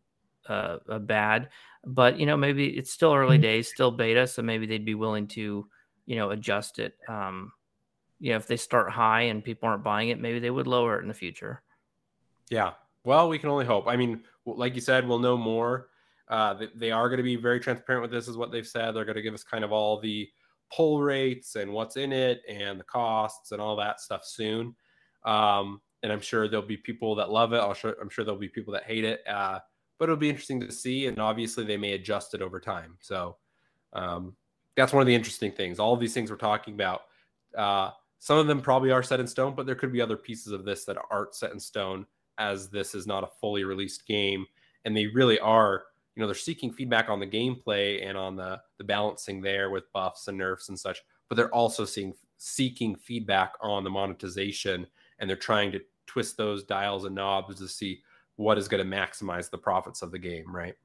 uh, 0.49 0.79
a 0.89 0.99
bad. 0.99 1.47
But 1.85 2.19
you 2.19 2.25
know, 2.25 2.35
maybe 2.35 2.67
it's 2.77 2.91
still 2.91 3.13
early 3.13 3.37
mm-hmm. 3.37 3.43
days, 3.43 3.69
still 3.69 3.91
beta, 3.91 4.27
so 4.27 4.41
maybe 4.41 4.65
they'd 4.65 4.83
be 4.83 4.95
willing 4.95 5.27
to, 5.27 5.65
you 6.07 6.15
know, 6.17 6.31
adjust 6.31 6.79
it. 6.79 6.97
Um, 7.07 7.53
you 8.19 8.31
know, 8.31 8.37
if 8.37 8.47
they 8.47 8.57
start 8.57 8.91
high 8.91 9.23
and 9.23 9.43
people 9.43 9.69
aren't 9.69 9.83
buying 9.83 10.09
it, 10.09 10.19
maybe 10.19 10.39
they 10.39 10.51
would 10.51 10.67
lower 10.67 10.97
it 10.97 11.01
in 11.01 11.07
the 11.07 11.13
future. 11.13 11.61
Yeah. 12.49 12.73
Well, 13.03 13.29
we 13.29 13.39
can 13.39 13.49
only 13.49 13.65
hope. 13.65 13.87
I 13.87 13.95
mean, 13.95 14.23
like 14.45 14.75
you 14.75 14.81
said, 14.81 15.07
we'll 15.07 15.19
know 15.19 15.37
more. 15.37 15.89
Uh, 16.27 16.53
they, 16.53 16.67
they 16.75 16.91
are 16.91 17.07
going 17.09 17.17
to 17.17 17.23
be 17.23 17.35
very 17.35 17.59
transparent 17.59 18.01
with 18.01 18.11
this, 18.11 18.27
is 18.27 18.37
what 18.37 18.51
they've 18.51 18.67
said. 18.67 18.91
They're 18.91 19.05
going 19.05 19.15
to 19.15 19.21
give 19.21 19.33
us 19.33 19.43
kind 19.43 19.63
of 19.63 19.71
all 19.71 19.99
the 19.99 20.29
pull 20.71 21.01
rates 21.01 21.55
and 21.55 21.71
what's 21.71 21.97
in 21.97 22.11
it 22.11 22.41
and 22.47 22.79
the 22.79 22.83
costs 22.83 23.51
and 23.51 23.61
all 23.61 23.75
that 23.77 23.99
stuff 23.99 24.23
soon. 24.25 24.75
Um, 25.25 25.81
and 26.03 26.11
I'm 26.11 26.21
sure 26.21 26.47
there'll 26.47 26.65
be 26.65 26.77
people 26.77 27.15
that 27.15 27.31
love 27.31 27.53
it. 27.53 27.57
I'll 27.57 27.73
sure, 27.73 27.95
I'm 28.01 28.09
sure 28.09 28.23
there'll 28.23 28.39
be 28.39 28.49
people 28.49 28.73
that 28.73 28.83
hate 28.83 29.03
it. 29.03 29.21
Uh, 29.27 29.59
but 29.97 30.05
it'll 30.05 30.17
be 30.17 30.29
interesting 30.29 30.61
to 30.61 30.71
see. 30.71 31.07
And 31.07 31.19
obviously, 31.19 31.65
they 31.65 31.77
may 31.77 31.93
adjust 31.93 32.33
it 32.33 32.41
over 32.41 32.59
time. 32.59 32.97
So 33.01 33.37
um, 33.93 34.35
that's 34.75 34.93
one 34.93 35.01
of 35.01 35.07
the 35.07 35.15
interesting 35.15 35.51
things. 35.51 35.79
All 35.79 35.93
of 35.93 35.99
these 35.99 36.13
things 36.13 36.29
we're 36.29 36.37
talking 36.37 36.73
about, 36.73 37.01
uh, 37.57 37.91
some 38.19 38.37
of 38.37 38.47
them 38.47 38.61
probably 38.61 38.91
are 38.91 39.01
set 39.01 39.19
in 39.19 39.27
stone, 39.27 39.55
but 39.55 39.65
there 39.65 39.75
could 39.75 39.93
be 39.93 40.01
other 40.01 40.17
pieces 40.17 40.51
of 40.51 40.65
this 40.65 40.85
that 40.85 40.97
aren't 41.09 41.33
set 41.33 41.51
in 41.51 41.59
stone, 41.59 42.05
as 42.37 42.69
this 42.69 42.93
is 42.93 43.07
not 43.07 43.23
a 43.23 43.29
fully 43.39 43.63
released 43.63 44.05
game, 44.05 44.45
and 44.85 44.95
they 44.95 45.07
really 45.07 45.39
are. 45.39 45.85
You 46.15 46.21
know, 46.21 46.27
they're 46.27 46.35
seeking 46.35 46.71
feedback 46.71 47.09
on 47.09 47.19
the 47.19 47.27
gameplay 47.27 48.05
and 48.05 48.17
on 48.17 48.35
the 48.35 48.61
the 48.77 48.83
balancing 48.83 49.41
there 49.41 49.69
with 49.69 49.91
buffs 49.93 50.27
and 50.27 50.37
nerfs 50.37 50.69
and 50.69 50.77
such, 50.77 51.01
but 51.27 51.35
they're 51.35 51.53
also 51.53 51.85
seeing 51.85 52.13
seeking 52.37 52.95
feedback 52.95 53.53
on 53.61 53.83
the 53.83 53.89
monetization, 53.89 54.85
and 55.19 55.29
they're 55.29 55.37
trying 55.37 55.71
to 55.71 55.81
twist 56.07 56.35
those 56.37 56.63
dials 56.63 57.05
and 57.05 57.15
knobs 57.15 57.55
to 57.59 57.67
see 57.67 58.01
what 58.35 58.57
is 58.57 58.67
going 58.67 58.83
to 58.83 58.97
maximize 58.97 59.49
the 59.49 59.57
profits 59.57 60.01
of 60.01 60.11
the 60.11 60.19
game, 60.19 60.53
right? 60.53 60.75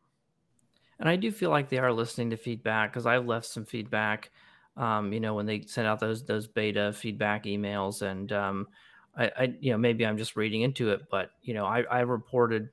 And 0.99 1.09
I 1.09 1.17
do 1.17 1.33
feel 1.33 1.51
like 1.51 1.69
they 1.69 1.79
are 1.79 1.93
listening 1.93 2.31
to 2.31 2.37
feedback 2.37 2.93
because 2.93 3.07
I've 3.07 3.27
left 3.27 3.47
some 3.47 3.65
feedback. 3.65 4.31
Um, 4.77 5.13
you 5.13 5.21
know, 5.21 5.35
when 5.35 5.47
they 5.47 5.63
send 5.63 5.87
out 5.87 6.01
those 6.01 6.25
those 6.25 6.47
beta 6.47 6.93
feedback 6.93 7.45
emails, 7.45 8.03
and 8.03 8.33
um, 8.33 8.69
I, 9.17 9.31
I, 9.37 9.55
you 9.61 9.71
know, 9.73 9.79
maybe 9.79 10.05
I'm 10.05 10.19
just 10.19 10.37
reading 10.37 10.63
into 10.63 10.91
it, 10.91 11.03
but 11.11 11.31
you 11.43 11.55
know, 11.55 11.65
I, 11.65 11.83
I 11.83 12.01
reported 12.01 12.71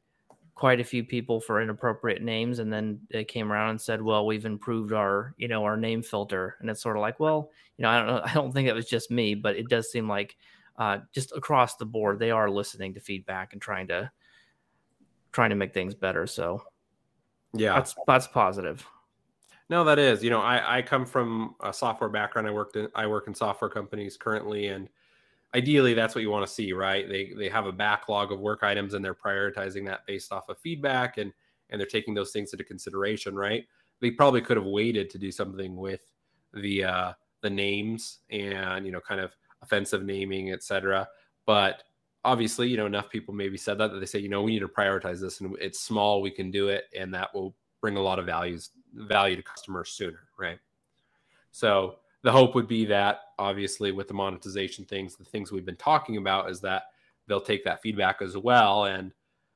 quite 0.55 0.79
a 0.79 0.83
few 0.83 1.03
people 1.03 1.39
for 1.39 1.61
inappropriate 1.61 2.21
names, 2.21 2.59
and 2.59 2.71
then 2.71 2.99
they 3.11 3.23
came 3.23 3.51
around 3.51 3.71
and 3.71 3.81
said, 3.81 4.01
"Well, 4.01 4.25
we've 4.25 4.45
improved 4.45 4.93
our, 4.93 5.33
you 5.37 5.47
know, 5.47 5.63
our 5.63 5.77
name 5.77 6.01
filter," 6.01 6.55
and 6.59 6.69
it's 6.69 6.81
sort 6.81 6.97
of 6.97 7.01
like, 7.01 7.19
well, 7.19 7.51
you 7.77 7.83
know, 7.83 7.89
I 7.89 7.97
don't 7.97 8.07
know, 8.07 8.21
I 8.25 8.33
don't 8.33 8.51
think 8.51 8.67
it 8.67 8.75
was 8.75 8.89
just 8.89 9.11
me, 9.11 9.35
but 9.35 9.55
it 9.55 9.69
does 9.69 9.91
seem 9.91 10.07
like 10.07 10.37
uh, 10.77 10.99
just 11.13 11.31
across 11.35 11.75
the 11.75 11.85
board 11.85 12.19
they 12.19 12.31
are 12.31 12.49
listening 12.49 12.93
to 12.93 12.99
feedback 12.99 13.53
and 13.53 13.61
trying 13.61 13.87
to 13.87 14.11
trying 15.31 15.49
to 15.51 15.55
make 15.55 15.73
things 15.73 15.95
better. 15.95 16.27
So 16.27 16.63
yeah, 17.53 17.75
that's 17.75 17.95
that's 18.07 18.27
positive. 18.27 18.85
No, 19.71 19.85
that 19.85 19.99
is. 19.99 20.21
You 20.21 20.29
know, 20.29 20.41
I 20.41 20.79
I 20.79 20.81
come 20.81 21.05
from 21.05 21.55
a 21.61 21.71
software 21.71 22.09
background. 22.09 22.45
I 22.45 22.51
worked 22.51 22.75
in 22.75 22.89
I 22.93 23.07
work 23.07 23.27
in 23.27 23.33
software 23.33 23.69
companies 23.69 24.17
currently, 24.17 24.67
and 24.67 24.89
ideally 25.55 25.93
that's 25.93 26.13
what 26.13 26.23
you 26.23 26.29
want 26.29 26.45
to 26.45 26.53
see, 26.53 26.73
right? 26.73 27.07
They 27.07 27.31
they 27.37 27.47
have 27.47 27.65
a 27.67 27.71
backlog 27.71 28.33
of 28.33 28.41
work 28.41 28.63
items 28.63 28.93
and 28.93 29.03
they're 29.03 29.15
prioritizing 29.15 29.85
that 29.85 30.05
based 30.05 30.33
off 30.33 30.49
of 30.49 30.57
feedback 30.59 31.17
and 31.17 31.31
and 31.69 31.79
they're 31.79 31.87
taking 31.87 32.13
those 32.13 32.31
things 32.31 32.51
into 32.51 32.65
consideration, 32.65 33.33
right? 33.33 33.65
They 34.01 34.11
probably 34.11 34.41
could 34.41 34.57
have 34.57 34.65
waited 34.65 35.09
to 35.11 35.17
do 35.17 35.31
something 35.31 35.77
with 35.77 36.01
the 36.53 36.83
uh 36.83 37.13
the 37.41 37.49
names 37.49 38.19
and 38.29 38.85
you 38.85 38.91
know 38.91 38.99
kind 38.99 39.21
of 39.21 39.33
offensive 39.61 40.03
naming, 40.03 40.51
etc. 40.51 41.07
But 41.45 41.83
obviously, 42.25 42.67
you 42.67 42.75
know, 42.75 42.87
enough 42.87 43.09
people 43.09 43.33
maybe 43.33 43.57
said 43.57 43.77
that 43.77 43.93
that 43.93 43.99
they 44.01 44.05
say, 44.05 44.19
you 44.19 44.27
know, 44.27 44.41
we 44.41 44.51
need 44.51 44.59
to 44.59 44.67
prioritize 44.67 45.21
this 45.21 45.39
and 45.39 45.55
it's 45.61 45.79
small, 45.79 46.21
we 46.21 46.31
can 46.31 46.51
do 46.51 46.67
it, 46.67 46.85
and 46.93 47.13
that 47.13 47.33
will 47.33 47.55
bring 47.79 47.95
a 47.95 48.01
lot 48.01 48.19
of 48.19 48.25
values 48.25 48.71
value 48.93 49.35
to 49.35 49.43
customers 49.43 49.89
sooner, 49.89 50.27
right? 50.37 50.59
So 51.51 51.97
the 52.23 52.31
hope 52.31 52.55
would 52.55 52.67
be 52.67 52.85
that 52.85 53.21
obviously 53.39 53.91
with 53.91 54.07
the 54.07 54.13
monetization 54.13 54.85
things, 54.85 55.15
the 55.15 55.25
things 55.25 55.51
we've 55.51 55.65
been 55.65 55.75
talking 55.75 56.17
about 56.17 56.49
is 56.49 56.61
that 56.61 56.83
they'll 57.27 57.41
take 57.41 57.63
that 57.65 57.81
feedback 57.81 58.21
as 58.21 58.37
well, 58.37 58.85
and 58.85 59.11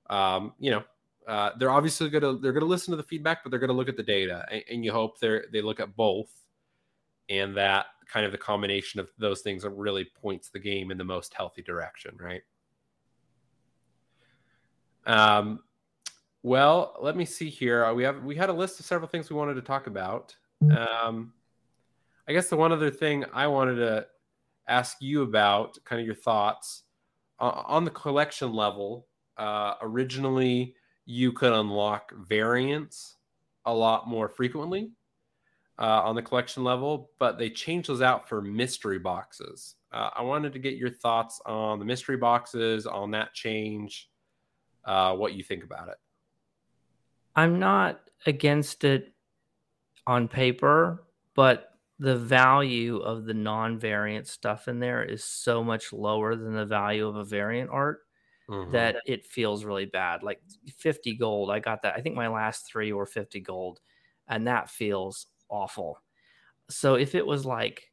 um, 0.10 0.54
you 0.60 0.72
know, 0.72 0.84
uh, 1.28 1.52
they're 1.58 1.72
obviously 1.72 2.10
gonna 2.10 2.38
they're 2.38 2.54
gonna 2.54 2.66
listen 2.66 2.92
to 2.92 2.98
the 2.98 3.04
feedback, 3.04 3.44
but 3.44 3.50
they're 3.50 3.60
gonna 3.60 3.74
look 3.74 3.90
at 3.90 3.98
the 3.98 4.04
data, 4.04 4.46
and, 4.52 4.64
and 4.70 4.86
you 4.86 4.92
hope 4.92 5.20
they 5.20 5.42
they 5.52 5.62
look 5.62 5.80
at 5.80 5.96
both, 5.96 6.30
and 7.30 7.56
that 7.58 7.88
kind 8.08 8.26
of 8.26 8.32
the 8.32 8.38
combination 8.38 9.00
of 9.00 9.10
those 9.18 9.42
things 9.42 9.66
really 9.66 10.06
points 10.22 10.50
the 10.50 10.60
game 10.60 10.92
in 10.92 10.98
the 10.98 11.04
most 11.04 11.34
healthy 11.34 11.62
direction, 11.62 12.16
right? 12.20 12.42
Um, 15.06 15.60
well, 16.46 16.96
let 17.02 17.18
me 17.18 17.26
see 17.26 17.50
here. 17.50 17.92
We 17.96 18.04
have 18.04 18.24
we 18.24 18.36
had 18.36 18.50
a 18.50 18.54
list 18.54 18.80
of 18.80 18.86
several 18.86 19.08
things 19.08 19.32
we 19.32 19.36
wanted 19.36 19.56
to 19.56 19.64
talk 19.64 19.88
about. 19.88 20.36
Um, 20.62 21.34
I 22.28 22.34
guess 22.34 22.50
the 22.50 22.56
one 22.56 22.72
other 22.72 22.92
thing 22.92 23.26
I 23.34 23.48
wanted 23.48 23.78
to 23.78 24.06
ask 24.68 24.98
you 25.00 25.24
about, 25.24 25.84
kind 25.86 26.00
of 26.00 26.06
your 26.06 26.14
thoughts 26.14 26.84
uh, 27.40 27.64
on 27.66 27.84
the 27.84 27.90
collection 27.90 28.54
level. 28.54 29.08
Uh, 29.38 29.74
originally, 29.82 30.76
you 31.08 31.32
could 31.32 31.52
unlock 31.52 32.14
variants 32.28 33.18
a 33.66 33.74
lot 33.74 34.08
more 34.08 34.30
frequently 34.30 34.92
uh, 35.80 36.04
on 36.04 36.14
the 36.14 36.22
collection 36.22 36.64
level, 36.64 37.10
but 37.18 37.40
they 37.40 37.50
changed 37.50 37.90
those 37.90 38.04
out 38.04 38.30
for 38.30 38.40
mystery 38.40 39.00
boxes. 39.00 39.78
Uh, 39.92 40.12
I 40.16 40.22
wanted 40.22 40.54
to 40.54 40.60
get 40.60 40.76
your 40.76 40.92
thoughts 40.92 41.42
on 41.48 41.80
the 41.80 41.86
mystery 41.86 42.18
boxes, 42.18 42.86
on 42.86 43.10
that 43.12 43.34
change, 43.34 44.12
uh, 44.86 45.16
what 45.16 45.34
you 45.34 45.44
think 45.44 45.64
about 45.64 45.88
it. 45.88 45.98
I'm 47.36 47.60
not 47.60 48.02
against 48.26 48.84
it 48.84 49.14
on 50.08 50.28
paper, 50.28 51.04
but 51.36 51.72
the 52.00 52.18
value 52.18 52.98
of 52.98 53.26
the 53.26 53.34
non-variant 53.34 54.28
stuff 54.28 54.68
in 54.68 54.80
there 54.80 55.04
is 55.04 55.24
so 55.24 55.64
much 55.64 55.94
lower 55.94 56.36
than 56.36 56.54
the 56.54 56.66
value 56.66 57.08
of 57.08 57.16
a 57.16 57.24
variant 57.24 57.70
art 57.70 58.02
mm-hmm. 58.50 58.72
that 58.72 58.98
it 59.06 59.26
feels 59.26 59.64
really 59.64 59.86
bad. 59.86 60.24
Like 60.24 60.42
50 60.78 61.16
gold, 61.16 61.50
I 61.50 61.60
got 61.60 61.82
that. 61.84 61.96
I 61.96 62.02
think 62.02 62.16
my 62.16 62.28
last 62.28 62.68
three 62.68 62.92
were 62.94 63.06
50 63.06 63.40
gold, 63.42 63.80
and 64.28 64.48
that 64.48 64.70
feels 64.70 65.28
awful. 65.50 66.02
So 66.70 66.96
if 66.96 67.16
it 67.16 67.26
was 67.26 67.46
like 67.46 67.92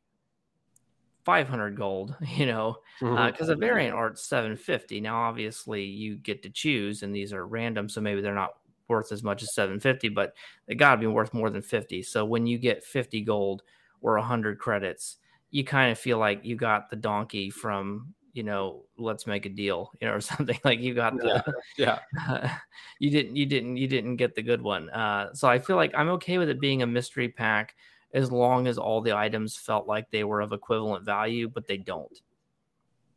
500 1.25 1.77
gold, 1.77 2.17
you 2.37 2.47
know, 2.47 2.77
because 2.99 3.15
mm-hmm. 3.15 3.51
uh, 3.51 3.55
a 3.55 3.57
variant 3.57 3.95
art's 3.95 4.25
750. 4.25 5.01
Now, 5.01 5.23
obviously, 5.23 5.85
you 5.85 6.17
get 6.17 6.43
to 6.43 6.51
choose, 6.51 7.03
and 7.03 7.15
these 7.15 7.33
are 7.33 7.47
random, 7.47 7.89
so 7.89 8.01
maybe 8.01 8.21
they're 8.21 8.35
not 8.35 8.55
worth 8.89 9.13
as 9.13 9.23
much 9.23 9.43
as 9.43 9.55
750, 9.55 10.09
but 10.11 10.35
they 10.67 10.75
got 10.75 10.97
to 10.97 11.01
be 11.01 11.07
worth 11.07 11.35
more 11.35 11.51
than 11.51 11.63
50. 11.63 12.03
So 12.03 12.25
when 12.25 12.47
you 12.47 12.59
get 12.59 12.85
50 12.85 13.23
gold 13.23 13.63
or 14.01 14.17
100 14.17 14.59
credits, 14.59 15.19
you 15.51 15.65
kind 15.65 15.93
of 15.93 15.99
feel 15.99 16.19
like 16.19 16.45
you 16.45 16.57
got 16.57 16.91
the 16.91 16.97
donkey 16.97 17.51
from 17.51 18.15
you 18.35 18.43
know 18.43 18.85
let's 18.97 19.27
make 19.27 19.45
a 19.45 19.51
deal 19.51 19.93
you 20.01 20.09
know 20.09 20.15
or 20.15 20.21
something 20.23 20.59
like 20.65 20.81
you 20.81 20.95
got 20.95 21.15
the 21.19 21.45
yeah, 21.77 21.99
Uh, 22.27 22.49
you 22.99 23.11
didn't 23.11 23.37
you 23.37 23.45
didn't 23.45 23.77
you 23.77 23.87
didn't 23.87 24.17
get 24.17 24.35
the 24.35 24.41
good 24.41 24.63
one 24.63 24.89
uh, 24.89 25.35
so 25.35 25.47
i 25.47 25.59
feel 25.59 25.77
like 25.77 25.93
i'm 25.95 26.09
okay 26.09 26.39
with 26.39 26.49
it 26.49 26.59
being 26.59 26.81
a 26.81 26.87
mystery 26.87 27.29
pack 27.29 27.75
as 28.15 28.31
long 28.31 28.67
as 28.67 28.79
all 28.79 29.01
the 29.01 29.17
items 29.17 29.57
felt 29.57 29.87
like 29.87 30.11
they 30.11 30.25
were 30.25 30.41
of 30.41 30.53
equivalent 30.53 31.05
value, 31.05 31.49
but 31.49 31.67
they 31.67 31.79
don't. 31.79 32.21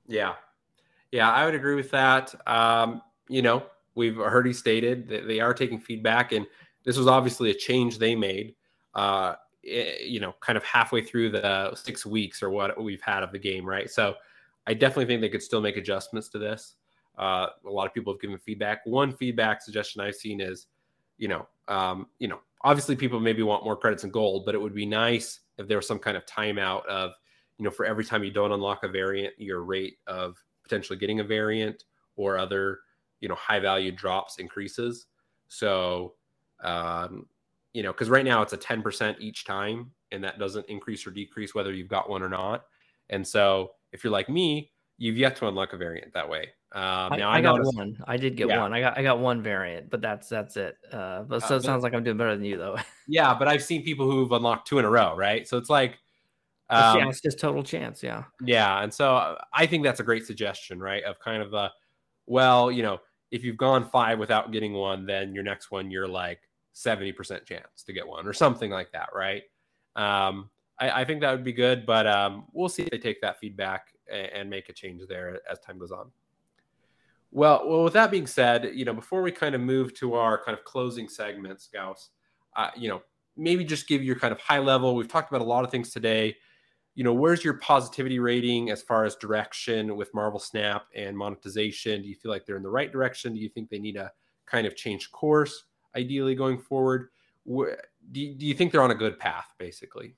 Yeah. 0.07 0.35
Yeah, 1.11 1.31
I 1.31 1.45
would 1.45 1.55
agree 1.55 1.75
with 1.75 1.91
that. 1.91 2.33
Um, 2.47 3.01
you 3.27 3.41
know, 3.41 3.63
we've 3.95 4.19
already 4.19 4.53
stated 4.53 5.07
that 5.09 5.27
they 5.27 5.39
are 5.39 5.53
taking 5.53 5.79
feedback, 5.79 6.31
and 6.31 6.45
this 6.83 6.97
was 6.97 7.07
obviously 7.07 7.51
a 7.51 7.55
change 7.55 7.97
they 7.97 8.15
made. 8.15 8.55
Uh, 8.93 9.35
eh, 9.67 9.97
you 10.03 10.19
know, 10.19 10.35
kind 10.39 10.57
of 10.57 10.63
halfway 10.63 11.01
through 11.01 11.29
the 11.31 11.73
six 11.75 12.05
weeks 12.05 12.43
or 12.43 12.49
what 12.49 12.81
we've 12.81 13.01
had 13.01 13.23
of 13.23 13.31
the 13.31 13.39
game, 13.39 13.65
right? 13.65 13.89
So, 13.89 14.15
I 14.67 14.73
definitely 14.73 15.05
think 15.05 15.21
they 15.21 15.29
could 15.29 15.43
still 15.43 15.61
make 15.61 15.77
adjustments 15.77 16.29
to 16.29 16.39
this. 16.39 16.75
Uh, 17.17 17.47
a 17.65 17.69
lot 17.69 17.87
of 17.87 17.93
people 17.93 18.13
have 18.13 18.21
given 18.21 18.37
feedback. 18.37 18.85
One 18.85 19.13
feedback 19.13 19.61
suggestion 19.61 20.01
I've 20.01 20.15
seen 20.15 20.41
is, 20.41 20.67
you 21.17 21.27
know, 21.27 21.47
um, 21.67 22.07
you 22.19 22.27
know, 22.27 22.39
obviously 22.61 22.95
people 22.95 23.19
maybe 23.19 23.43
want 23.43 23.63
more 23.63 23.77
credits 23.77 24.03
and 24.03 24.11
gold, 24.11 24.45
but 24.45 24.55
it 24.55 24.61
would 24.61 24.75
be 24.75 24.85
nice 24.85 25.41
if 25.57 25.67
there 25.67 25.77
was 25.77 25.87
some 25.87 25.99
kind 25.99 26.17
of 26.17 26.25
timeout 26.25 26.85
of, 26.87 27.11
you 27.57 27.63
know, 27.63 27.71
for 27.71 27.85
every 27.85 28.03
time 28.03 28.23
you 28.23 28.31
don't 28.31 28.51
unlock 28.51 28.83
a 28.83 28.87
variant, 28.87 29.33
your 29.37 29.63
rate 29.63 29.97
of 30.07 30.35
potentially 30.63 30.97
getting 30.97 31.19
a 31.19 31.23
variant 31.23 31.85
or 32.17 32.37
other, 32.37 32.79
you 33.25 33.29
know, 33.29 33.35
high 33.35 33.59
value 33.59 33.91
drops 33.91 34.37
increases. 34.37 35.07
So, 35.47 36.13
um, 36.63 37.25
you 37.73 37.81
know, 37.81 37.91
because 37.91 38.07
right 38.07 38.23
now 38.23 38.43
it's 38.43 38.53
a 38.53 38.57
10% 38.57 39.15
each 39.19 39.45
time, 39.45 39.89
and 40.11 40.23
that 40.23 40.37
doesn't 40.37 40.67
increase 40.69 41.07
or 41.07 41.09
decrease 41.09 41.55
whether 41.55 41.73
you've 41.73 41.87
got 41.87 42.07
one 42.07 42.21
or 42.21 42.29
not. 42.29 42.65
And 43.09 43.27
so, 43.27 43.71
if 43.91 44.03
you're 44.03 44.13
like 44.13 44.29
me, 44.29 44.71
you've 44.99 45.17
yet 45.17 45.35
to 45.37 45.47
unlock 45.47 45.73
a 45.73 45.77
variant 45.77 46.13
that 46.13 46.29
way. 46.29 46.49
Um, 46.71 47.13
I, 47.13 47.17
now 47.17 47.29
I, 47.31 47.37
I 47.37 47.41
got 47.41 47.55
noticed, 47.55 47.75
one. 47.75 47.97
I 48.05 48.17
did 48.17 48.37
get 48.37 48.47
yeah. 48.47 48.61
one. 48.61 48.73
I 48.73 48.79
got 48.79 48.95
I 48.95 49.01
got 49.01 49.17
one 49.17 49.41
variant, 49.41 49.89
but 49.89 50.01
that's 50.01 50.29
that's 50.29 50.55
it. 50.55 50.77
Uh, 50.91 51.23
but 51.23 51.41
so 51.41 51.55
uh, 51.55 51.57
it 51.57 51.63
sounds 51.63 51.81
like 51.81 51.95
I'm 51.95 52.03
doing 52.03 52.17
better 52.17 52.35
than 52.35 52.45
you 52.45 52.57
though. 52.57 52.77
yeah, 53.07 53.33
but 53.33 53.47
I've 53.47 53.63
seen 53.63 53.83
people 53.83 54.05
who've 54.05 54.31
unlocked 54.31 54.67
two 54.67 54.77
in 54.77 54.85
a 54.85 54.89
row, 54.89 55.15
right? 55.15 55.47
So 55.47 55.57
it's 55.57 55.69
like, 55.69 55.97
um, 56.69 56.99
yeah, 56.99 57.09
it's 57.09 57.21
just 57.21 57.39
total 57.39 57.63
chance. 57.63 58.03
Yeah, 58.03 58.25
yeah, 58.39 58.83
and 58.83 58.93
so 58.93 59.35
I 59.51 59.65
think 59.65 59.83
that's 59.83 59.99
a 59.99 60.03
great 60.03 60.27
suggestion, 60.27 60.79
right? 60.79 61.03
Of 61.05 61.17
kind 61.19 61.41
of 61.41 61.49
the, 61.49 61.71
well, 62.27 62.71
you 62.71 62.83
know, 62.83 62.99
if 63.31 63.43
you've 63.43 63.57
gone 63.57 63.89
five 63.89 64.19
without 64.19 64.51
getting 64.51 64.73
one, 64.73 65.05
then 65.05 65.33
your 65.33 65.43
next 65.43 65.71
one 65.71 65.91
you're 65.91 66.07
like 66.07 66.39
seventy 66.73 67.11
percent 67.11 67.45
chance 67.45 67.83
to 67.85 67.93
get 67.93 68.07
one 68.07 68.27
or 68.27 68.33
something 68.33 68.71
like 68.71 68.91
that, 68.91 69.09
right? 69.13 69.43
Um, 69.95 70.49
I, 70.79 71.01
I, 71.01 71.05
think 71.05 71.21
that 71.21 71.31
would 71.31 71.43
be 71.43 71.53
good, 71.53 71.85
but 71.85 72.05
um, 72.05 72.45
we'll 72.51 72.67
see 72.67 72.83
if 72.83 72.89
they 72.89 72.97
take 72.97 73.21
that 73.21 73.39
feedback 73.39 73.93
and, 74.11 74.27
and 74.33 74.49
make 74.49 74.67
a 74.67 74.73
change 74.73 75.01
there 75.07 75.39
as 75.49 75.57
time 75.59 75.79
goes 75.79 75.91
on. 75.91 76.11
Well, 77.31 77.67
well, 77.67 77.83
with 77.83 77.93
that 77.93 78.11
being 78.11 78.27
said, 78.27 78.71
you 78.73 78.85
know, 78.85 78.93
before 78.93 79.21
we 79.21 79.31
kind 79.31 79.55
of 79.55 79.61
move 79.61 79.93
to 79.95 80.15
our 80.15 80.41
kind 80.43 80.57
of 80.57 80.63
closing 80.63 81.07
segments, 81.07 81.69
Gauss, 81.73 82.09
uh, 82.55 82.71
you 82.77 82.89
know, 82.89 83.01
maybe 83.37 83.65
just 83.65 83.87
give 83.87 84.03
your 84.03 84.17
kind 84.17 84.31
of 84.31 84.39
high 84.39 84.59
level. 84.59 84.95
We've 84.95 85.07
talked 85.07 85.31
about 85.31 85.41
a 85.41 85.45
lot 85.45 85.65
of 85.65 85.71
things 85.71 85.91
today. 85.91 86.37
You 86.95 87.03
know, 87.03 87.13
where's 87.13 87.43
your 87.43 87.55
positivity 87.55 88.19
rating 88.19 88.69
as 88.69 88.81
far 88.81 89.05
as 89.05 89.15
direction 89.15 89.95
with 89.95 90.13
Marvel 90.13 90.39
Snap 90.39 90.85
and 90.95 91.17
monetization? 91.17 92.01
Do 92.01 92.07
you 92.07 92.15
feel 92.15 92.31
like 92.31 92.45
they're 92.45 92.57
in 92.57 92.63
the 92.63 92.69
right 92.69 92.91
direction? 92.91 93.33
Do 93.33 93.39
you 93.39 93.49
think 93.49 93.69
they 93.69 93.79
need 93.79 93.95
to 93.95 94.11
kind 94.45 94.65
of 94.65 94.75
change 94.75 95.11
course, 95.11 95.65
ideally 95.95 96.35
going 96.35 96.57
forward? 96.57 97.09
Do 97.45 97.75
you, 98.13 98.35
do 98.35 98.45
you 98.45 98.53
think 98.53 98.71
they're 98.71 98.81
on 98.81 98.91
a 98.91 98.95
good 98.95 99.19
path, 99.19 99.53
basically? 99.57 100.15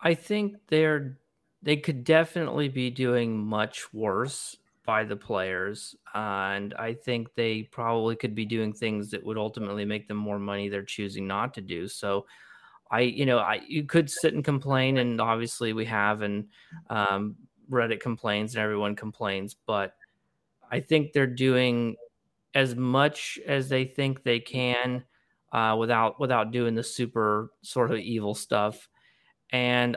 I 0.00 0.14
think 0.14 0.56
they're 0.68 1.18
they 1.62 1.76
could 1.76 2.04
definitely 2.04 2.68
be 2.68 2.90
doing 2.90 3.36
much 3.36 3.92
worse 3.92 4.56
by 4.86 5.04
the 5.04 5.16
players. 5.16 5.96
And 6.14 6.72
I 6.74 6.94
think 6.94 7.34
they 7.34 7.64
probably 7.64 8.14
could 8.14 8.34
be 8.34 8.46
doing 8.46 8.72
things 8.72 9.10
that 9.10 9.24
would 9.24 9.36
ultimately 9.36 9.84
make 9.84 10.06
them 10.06 10.16
more 10.16 10.38
money 10.38 10.68
they're 10.68 10.84
choosing 10.84 11.26
not 11.26 11.52
to 11.54 11.60
do. 11.60 11.88
So 11.88 12.26
I, 12.90 13.00
you 13.00 13.26
know, 13.26 13.38
I 13.38 13.60
you 13.66 13.84
could 13.84 14.10
sit 14.10 14.34
and 14.34 14.44
complain, 14.44 14.98
and 14.98 15.20
obviously 15.20 15.72
we 15.72 15.84
have, 15.86 16.22
and 16.22 16.46
um, 16.90 17.36
Reddit 17.70 18.00
complains 18.00 18.54
and 18.54 18.62
everyone 18.62 18.94
complains, 18.96 19.54
but 19.66 19.94
I 20.70 20.80
think 20.80 21.12
they're 21.12 21.26
doing 21.26 21.96
as 22.54 22.74
much 22.74 23.38
as 23.46 23.68
they 23.68 23.84
think 23.84 24.22
they 24.22 24.40
can 24.40 25.04
uh, 25.52 25.76
without 25.78 26.18
without 26.20 26.52
doing 26.52 26.74
the 26.74 26.82
super 26.82 27.50
sort 27.62 27.90
of 27.90 27.98
evil 27.98 28.34
stuff. 28.34 28.88
And 29.50 29.96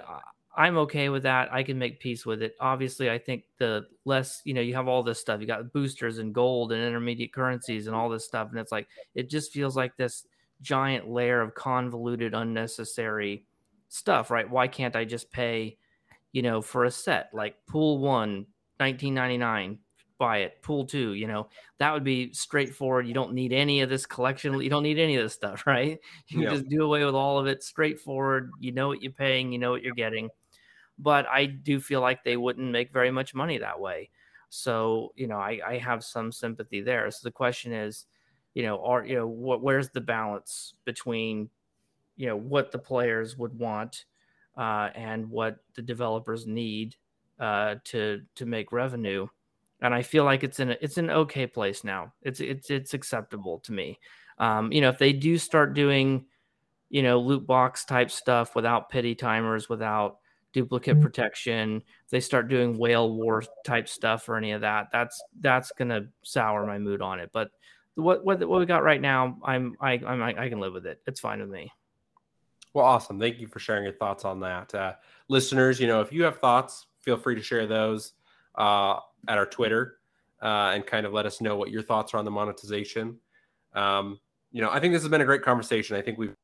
I'm 0.56 0.78
okay 0.80 1.10
with 1.10 1.24
that. 1.24 1.54
I 1.54 1.64
can 1.64 1.80
make 1.80 2.00
peace 2.00 2.26
with 2.26 2.42
it. 2.42 2.56
Obviously, 2.60 3.10
I 3.10 3.18
think 3.18 3.44
the 3.60 3.86
less, 4.04 4.42
you 4.44 4.54
know, 4.54 4.62
you 4.62 4.76
have 4.76 4.88
all 4.88 5.04
this 5.04 5.20
stuff. 5.20 5.40
You 5.40 5.48
got 5.48 5.72
boosters 5.72 6.18
and 6.18 6.34
gold 6.34 6.72
and 6.72 6.84
intermediate 6.84 7.32
currencies 7.32 7.88
and 7.88 7.96
all 7.96 8.10
this 8.10 8.26
stuff. 8.26 8.50
And 8.50 8.60
it's 8.60 8.72
like, 8.72 8.88
it 9.16 9.30
just 9.30 9.54
feels 9.54 9.78
like 9.78 9.96
this 9.96 10.26
giant 10.62 11.10
layer 11.10 11.42
of 11.42 11.56
convoluted, 11.56 12.34
unnecessary 12.34 13.46
stuff, 13.88 14.32
right? 14.32 14.50
Why 14.50 14.68
can't 14.68 14.96
I 14.96 15.06
just 15.06 15.32
pay, 15.32 15.78
you 16.32 16.42
know, 16.42 16.62
for 16.62 16.86
a 16.86 16.92
set 16.92 17.30
like 17.34 17.56
pool 17.68 18.00
one, 18.00 18.46
1999, 18.78 19.80
buy 20.18 20.40
it, 20.40 20.62
pool 20.62 20.86
two, 20.86 21.14
you 21.14 21.28
know, 21.28 21.48
that 21.78 21.94
would 21.94 22.04
be 22.04 22.34
straightforward. 22.34 23.08
You 23.08 23.14
don't 23.14 23.34
need 23.34 23.54
any 23.54 23.82
of 23.82 23.90
this 23.90 24.06
collection. 24.06 24.60
You 24.62 24.70
don't 24.70 24.84
need 24.84 25.00
any 25.00 25.16
of 25.16 25.24
this 25.24 25.34
stuff, 25.34 25.64
right? 25.68 26.00
You 26.28 26.50
just 26.50 26.68
do 26.68 26.84
away 26.84 27.06
with 27.06 27.16
all 27.16 27.40
of 27.40 27.48
it 27.48 27.64
straightforward. 27.64 28.52
You 28.60 28.72
know 28.74 28.88
what 28.88 29.02
you're 29.02 29.12
paying, 29.12 29.52
you 29.52 29.60
know 29.60 29.72
what 29.72 29.84
you're 29.84 29.96
getting 29.96 30.30
but 31.00 31.26
I 31.28 31.46
do 31.46 31.80
feel 31.80 32.02
like 32.02 32.24
they 32.24 32.38
wouldn't 32.38 32.72
make 32.72 32.92
very 32.92 33.10
much 33.10 33.34
money 33.34 33.58
that 33.58 33.80
way. 33.80 34.10
So, 34.50 35.14
you 35.16 35.28
know, 35.28 35.38
I, 35.38 35.60
I 35.66 35.78
have 35.78 36.04
some 36.04 36.32
sympathy 36.32 36.82
there. 36.82 37.10
So 37.10 37.20
the 37.24 37.32
question 37.32 37.72
is, 37.72 38.06
you 38.54 38.64
know, 38.64 38.84
are 38.84 39.06
you 39.06 39.16
know 39.16 39.28
what 39.28 39.62
where's 39.62 39.90
the 39.90 40.02
balance 40.02 40.74
between, 40.86 41.50
you 42.18 42.28
know, 42.28 42.38
what 42.38 42.72
the 42.72 42.80
players 42.80 43.38
would 43.38 43.58
want 43.58 44.06
uh, 44.58 44.90
and 44.96 45.30
what 45.30 45.58
the 45.76 45.82
developers 45.82 46.48
need 46.48 46.96
uh, 47.40 47.76
to 47.86 48.22
to 48.36 48.46
make 48.46 48.72
revenue? 48.72 49.28
And 49.82 49.94
I 49.94 50.02
feel 50.02 50.26
like 50.26 50.44
it's 50.44 50.60
in 50.60 50.72
a, 50.72 50.78
it's 50.82 50.98
an 50.98 51.10
okay 51.10 51.48
place 51.48 51.84
now. 51.84 52.14
It's 52.22 52.40
it's 52.40 52.70
it's 52.70 52.94
acceptable 52.94 53.60
to 53.60 53.72
me. 53.72 54.00
Um, 54.38 54.72
you 54.72 54.82
know, 54.82 54.90
if 54.90 54.98
they 54.98 55.14
do 55.14 55.38
start 55.38 55.74
doing, 55.74 56.26
you 56.90 57.04
know, 57.04 57.20
loot 57.20 57.46
box 57.46 57.86
type 57.86 58.12
stuff 58.12 58.56
without 58.56 58.90
pity 58.90 59.16
timers, 59.16 59.70
without 59.70 60.18
duplicate 60.52 60.96
mm-hmm. 60.96 61.04
protection, 61.04 61.84
if 62.06 62.10
they 62.10 62.20
start 62.20 62.50
doing 62.50 62.78
whale 62.78 63.16
war 63.16 63.44
type 63.64 63.88
stuff 63.88 64.28
or 64.28 64.36
any 64.36 64.52
of 64.52 64.62
that, 64.62 64.88
that's 64.92 65.22
that's 65.40 65.72
gonna 65.72 66.08
sour 66.24 66.66
my 66.66 66.80
mood 66.80 67.02
on 67.02 67.20
it. 67.20 67.30
But 67.32 67.52
what 68.00 68.26
what, 68.26 68.40
what 68.48 68.60
we 68.60 68.66
got 68.66 68.84
right 68.84 69.02
now, 69.02 69.38
I'm 69.44 69.76
I 69.80 69.94
I'm, 70.06 70.22
I 70.22 70.50
can 70.50 70.60
live 70.60 70.74
with 70.74 70.86
it. 70.86 71.02
It's 71.08 71.20
fine 71.20 71.40
with 71.40 71.50
me. 71.50 71.72
Well, 72.74 72.86
awesome. 72.86 73.20
Thank 73.20 73.40
you 73.40 73.48
for 73.48 73.60
sharing 73.60 73.84
your 73.84 73.94
thoughts 73.94 74.26
on 74.26 74.40
that, 74.42 74.74
uh, 74.76 74.94
listeners. 75.28 75.80
You 75.80 75.88
know, 75.88 76.02
if 76.02 76.14
you 76.14 76.24
have 76.24 76.38
thoughts, 76.40 76.86
feel 77.02 77.18
free 77.18 77.36
to 77.36 77.42
share 77.42 77.66
those 77.66 78.14
uh, 78.56 79.00
at 79.28 79.38
our 79.38 79.46
Twitter 79.46 79.98
uh, 80.42 80.72
and 80.74 80.86
kind 80.86 81.06
of 81.06 81.14
let 81.14 81.26
us 81.26 81.42
know 81.42 81.56
what 81.56 81.72
your 81.72 81.82
thoughts 81.82 82.14
are 82.14 82.18
on 82.18 82.26
the 82.26 82.32
monetization. 82.32 83.18
Um, 83.74 84.20
you 84.52 84.62
know, 84.62 84.70
I 84.70 84.80
think 84.80 84.94
this 84.94 85.02
has 85.02 85.10
been 85.10 85.22
a 85.22 85.26
great 85.26 85.42
conversation. 85.42 85.96
I 85.96 86.02
think 86.02 86.18
we've 86.18 86.36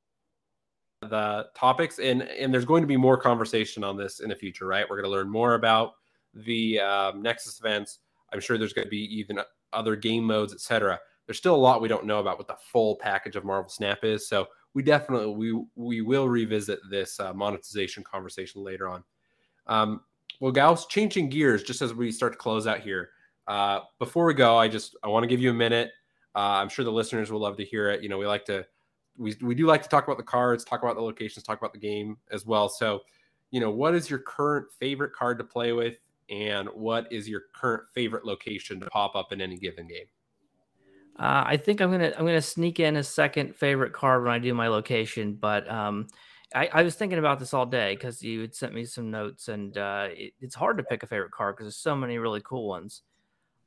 the 1.02 1.48
topics 1.56 2.00
and 2.00 2.24
and 2.24 2.54
there's 2.54 2.66
going 2.66 2.82
to 2.82 2.88
be 2.88 2.98
more 2.98 3.18
conversation 3.18 3.84
on 3.84 3.98
this 3.98 4.20
in 4.20 4.30
the 4.30 4.36
future 4.36 4.66
right 4.66 4.86
we're 4.90 4.96
going 4.96 5.10
to 5.10 5.12
learn 5.12 5.30
more 5.30 5.56
about 5.56 5.94
the 6.34 6.80
um, 6.80 7.22
nexus 7.22 7.60
events 7.60 8.00
i'm 8.34 8.40
sure 8.40 8.58
there's 8.58 8.74
going 8.74 8.86
to 8.86 8.90
be 8.90 9.04
even 9.16 9.40
other 9.74 9.96
game 9.96 10.24
modes 10.24 10.54
etc 10.54 11.00
there's 11.26 11.38
still 11.38 11.56
a 11.56 11.58
lot 11.58 11.82
we 11.82 11.88
don't 11.88 12.06
know 12.06 12.20
about 12.20 12.38
what 12.38 12.48
the 12.48 12.58
full 12.72 12.96
package 12.96 13.36
of 13.36 13.44
marvel 13.44 13.70
snap 13.70 14.04
is 14.04 14.28
so 14.28 14.48
we 14.74 14.84
definitely 14.84 15.34
we 15.34 15.64
we 15.76 16.02
will 16.02 16.28
revisit 16.28 16.80
this 16.90 17.20
uh, 17.20 17.34
monetization 17.34 18.04
conversation 18.04 18.64
later 18.64 18.88
on 18.88 19.04
um, 19.68 20.02
well 20.40 20.52
Gauss 20.52 20.86
changing 20.88 21.30
gears 21.30 21.64
just 21.64 21.82
as 21.82 21.94
we 21.94 22.12
start 22.12 22.34
to 22.34 22.38
close 22.38 22.68
out 22.68 22.82
here 22.82 23.10
uh, 23.48 23.82
before 24.00 24.26
we 24.26 24.34
go 24.34 24.58
i 24.58 24.68
just 24.68 24.96
i 25.04 25.08
want 25.08 25.24
to 25.24 25.28
give 25.28 25.40
you 25.40 25.50
a 25.50 25.54
minute 25.54 25.92
uh, 26.36 26.60
i'm 26.60 26.70
sure 26.70 26.86
the 26.86 26.92
listeners 26.92 27.32
will 27.32 27.40
love 27.40 27.58
to 27.58 27.66
hear 27.66 27.90
it 27.90 28.02
you 28.04 28.10
know 28.10 28.18
we 28.18 28.28
like 28.28 28.46
to 28.46 28.66
we, 29.18 29.36
we 29.42 29.56
do 29.56 29.66
like 29.66 29.84
to 29.84 29.90
talk 29.90 30.06
about 30.06 30.18
the 30.18 30.24
cards, 30.24 30.64
talk 30.64 30.84
about 30.84 30.96
the 30.96 31.02
locations, 31.02 31.44
talk 31.44 31.58
about 31.58 31.74
the 31.74 31.80
game 31.80 32.18
as 32.32 32.46
well. 32.46 32.70
So, 32.70 33.02
you 33.52 33.60
know, 33.60 33.72
what 33.72 33.96
is 33.96 34.10
your 34.10 34.20
current 34.20 34.68
favorite 34.80 35.14
card 35.14 35.38
to 35.38 35.44
play 35.44 35.72
with, 35.72 35.96
and 36.30 36.68
what 36.70 37.12
is 37.12 37.30
your 37.30 37.44
current 37.54 37.84
favorite 37.94 38.26
location 38.26 38.80
to 38.80 38.88
pop 38.88 39.16
up 39.16 39.32
in 39.32 39.42
any 39.42 39.58
given 39.58 39.88
game? 39.88 40.06
Uh, 41.18 41.44
I 41.46 41.58
think 41.58 41.80
I'm 41.80 41.92
gonna 41.92 42.12
I'm 42.18 42.26
gonna 42.26 42.42
sneak 42.42 42.80
in 42.80 42.98
a 42.98 43.04
second 43.04 43.56
favorite 43.56 43.94
card 43.94 44.24
when 44.24 44.34
I 44.34 44.40
do 44.40 44.54
my 44.54 44.68
location, 44.68 45.36
but 45.36 45.70
um, 45.70 46.08
I, 46.54 46.70
I, 46.74 46.84
was 46.84 46.96
thinking 46.96 47.20
about 47.20 47.40
this 47.40 47.54
all 47.54 47.66
day 47.66 47.96
because 47.96 48.22
you 48.22 48.42
had 48.42 48.54
sent 48.54 48.74
me 48.74 48.84
some 48.84 49.12
notes, 49.12 49.48
and 49.48 49.78
uh, 49.78 50.10
it, 50.12 50.34
it's 50.42 50.56
hard 50.56 50.78
to 50.78 50.84
pick 50.84 51.04
a 51.04 51.08
favorite 51.08 51.32
card 51.32 51.56
because 51.56 51.68
there's 51.68 51.78
so 51.78 51.96
many 51.96 52.18
really 52.18 52.42
cool 52.42 52.68
ones. 52.68 53.02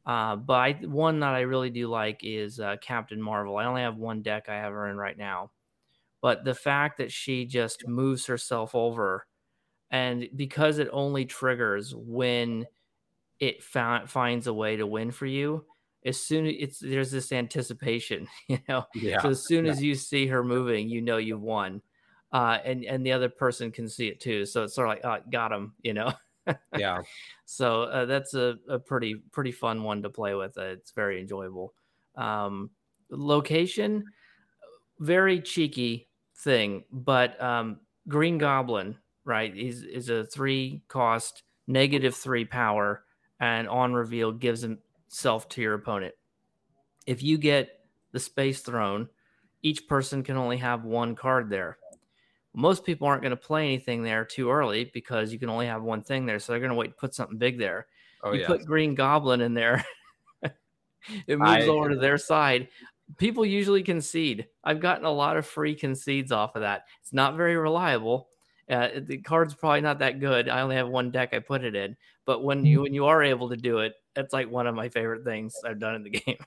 Uh, 0.04 0.36
but 0.36 0.54
I, 0.54 0.72
one 0.84 1.20
that 1.20 1.34
I 1.34 1.40
really 1.40 1.70
do 1.70 1.88
like 1.88 2.20
is 2.22 2.60
uh, 2.60 2.76
Captain 2.82 3.20
Marvel. 3.20 3.56
I 3.56 3.64
only 3.64 3.82
have 3.82 3.96
one 3.96 4.20
deck 4.20 4.48
I 4.48 4.56
have 4.56 4.72
her 4.72 4.90
in 4.90 4.98
right 4.98 5.16
now, 5.16 5.50
but 6.20 6.44
the 6.44 6.54
fact 6.54 6.98
that 6.98 7.10
she 7.10 7.46
just 7.46 7.88
moves 7.88 8.26
herself 8.26 8.74
over, 8.74 9.26
and 9.90 10.28
because 10.36 10.78
it 10.78 10.88
only 10.92 11.24
triggers 11.24 11.94
when 11.96 12.66
it 13.40 13.62
fa- 13.62 14.04
finds 14.06 14.46
a 14.46 14.54
way 14.54 14.76
to 14.76 14.86
win 14.86 15.10
for 15.12 15.26
you, 15.26 15.64
as 16.04 16.20
soon 16.20 16.46
as 16.46 16.54
it's 16.58 16.78
there's 16.78 17.10
this 17.10 17.32
anticipation, 17.32 18.28
you 18.48 18.58
know. 18.68 18.84
Yeah. 18.94 19.20
So 19.20 19.30
as 19.30 19.44
soon 19.44 19.66
yeah. 19.66 19.72
as 19.72 19.82
you 19.82 19.94
see 19.94 20.26
her 20.26 20.44
moving, 20.44 20.88
you 20.88 21.00
know 21.00 21.16
you've 21.16 21.42
won, 21.42 21.82
uh, 22.32 22.58
and 22.64 22.84
and 22.84 23.04
the 23.04 23.12
other 23.12 23.28
person 23.28 23.70
can 23.70 23.88
see 23.88 24.08
it 24.08 24.20
too. 24.20 24.46
So 24.46 24.64
it's 24.64 24.74
sort 24.74 24.88
of 24.88 24.94
like, 24.94 25.04
oh, 25.04 25.30
got 25.30 25.52
him, 25.52 25.74
you 25.82 25.94
know. 25.94 26.12
yeah. 26.76 27.02
So 27.50 27.84
uh, 27.84 28.04
that's 28.04 28.34
a, 28.34 28.58
a 28.68 28.78
pretty 28.78 29.14
pretty 29.32 29.52
fun 29.52 29.82
one 29.82 30.02
to 30.02 30.10
play 30.10 30.34
with. 30.34 30.58
Uh, 30.58 30.64
it's 30.64 30.90
very 30.90 31.18
enjoyable. 31.18 31.72
Um, 32.14 32.68
location, 33.08 34.04
very 35.00 35.40
cheeky 35.40 36.10
thing, 36.36 36.84
but 36.92 37.42
um, 37.42 37.80
Green 38.06 38.36
Goblin, 38.36 38.98
right, 39.24 39.56
is 39.56 39.82
is 39.82 40.10
a 40.10 40.26
three 40.26 40.82
cost 40.88 41.42
negative 41.66 42.14
three 42.14 42.44
power, 42.44 43.04
and 43.40 43.66
on 43.66 43.94
reveal 43.94 44.30
gives 44.30 44.62
himself 45.08 45.48
to 45.50 45.62
your 45.62 45.74
opponent. 45.74 46.14
If 47.06 47.22
you 47.22 47.38
get 47.38 47.80
the 48.12 48.20
Space 48.20 48.60
Throne, 48.60 49.08
each 49.62 49.88
person 49.88 50.22
can 50.22 50.36
only 50.36 50.58
have 50.58 50.84
one 50.84 51.14
card 51.14 51.50
there. 51.50 51.78
Most 52.54 52.84
people 52.84 53.06
aren't 53.06 53.22
going 53.22 53.30
to 53.30 53.36
play 53.36 53.64
anything 53.64 54.02
there 54.02 54.24
too 54.24 54.50
early 54.50 54.90
because 54.92 55.32
you 55.32 55.38
can 55.38 55.48
only 55.48 55.66
have 55.66 55.82
one 55.82 56.02
thing 56.02 56.26
there, 56.26 56.38
so 56.38 56.52
they're 56.52 56.60
going 56.60 56.70
to 56.70 56.76
wait 56.76 56.88
to 56.88 56.94
put 56.94 57.14
something 57.14 57.38
big 57.38 57.58
there. 57.58 57.86
Oh, 58.22 58.32
you 58.32 58.40
yes. 58.40 58.48
put 58.48 58.64
Green 58.64 58.94
Goblin 58.94 59.40
in 59.40 59.54
there, 59.54 59.84
it 60.42 61.38
moves 61.38 61.64
I, 61.64 61.66
over 61.68 61.90
to 61.90 61.96
their 61.96 62.18
side. 62.18 62.68
People 63.16 63.46
usually 63.46 63.82
concede. 63.82 64.46
I've 64.64 64.80
gotten 64.80 65.04
a 65.04 65.10
lot 65.10 65.36
of 65.36 65.46
free 65.46 65.74
concedes 65.74 66.32
off 66.32 66.56
of 66.56 66.62
that. 66.62 66.84
It's 67.00 67.12
not 67.12 67.36
very 67.36 67.56
reliable. 67.56 68.28
Uh, 68.68 68.88
the 69.06 69.18
card's 69.18 69.54
probably 69.54 69.80
not 69.80 70.00
that 70.00 70.20
good. 70.20 70.48
I 70.48 70.60
only 70.60 70.76
have 70.76 70.88
one 70.88 71.10
deck 71.10 71.32
I 71.32 71.38
put 71.38 71.64
it 71.64 71.74
in, 71.74 71.96
but 72.26 72.44
when 72.44 72.66
you 72.66 72.82
when 72.82 72.92
you 72.92 73.06
are 73.06 73.22
able 73.22 73.48
to 73.48 73.56
do 73.56 73.78
it, 73.78 73.94
it's 74.18 74.32
like 74.32 74.50
one 74.50 74.66
of 74.66 74.74
my 74.74 74.88
favorite 74.88 75.24
things 75.24 75.54
I've 75.64 75.78
done 75.78 75.94
in 75.94 76.02
the 76.02 76.10
game. 76.26 76.38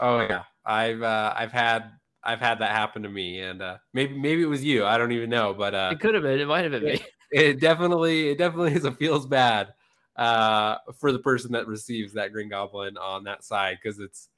Oh 0.00 0.20
yeah, 0.20 0.44
I've 0.64 1.02
uh, 1.02 1.34
I've 1.36 1.52
had 1.52 1.90
I've 2.22 2.40
had 2.40 2.60
that 2.60 2.70
happen 2.70 3.02
to 3.02 3.08
me, 3.08 3.40
and 3.40 3.60
uh, 3.60 3.76
maybe 3.92 4.16
maybe 4.16 4.42
it 4.42 4.46
was 4.46 4.64
you. 4.64 4.84
I 4.84 4.98
don't 4.98 5.12
even 5.12 5.30
know, 5.30 5.54
but 5.54 5.74
uh, 5.74 5.90
it 5.92 6.00
could 6.00 6.14
have 6.14 6.22
been. 6.22 6.40
It 6.40 6.48
might 6.48 6.62
have 6.62 6.72
been 6.72 6.86
it, 6.86 7.00
me. 7.00 7.06
It 7.32 7.60
definitely 7.60 8.30
it 8.30 8.38
definitely 8.38 8.74
is 8.74 8.86
feels 8.98 9.26
bad 9.26 9.74
uh, 10.16 10.76
for 10.98 11.12
the 11.12 11.18
person 11.18 11.52
that 11.52 11.66
receives 11.66 12.12
that 12.14 12.32
Green 12.32 12.48
Goblin 12.48 12.96
on 12.96 13.24
that 13.24 13.44
side 13.44 13.78
because 13.82 13.98
it's. 13.98 14.28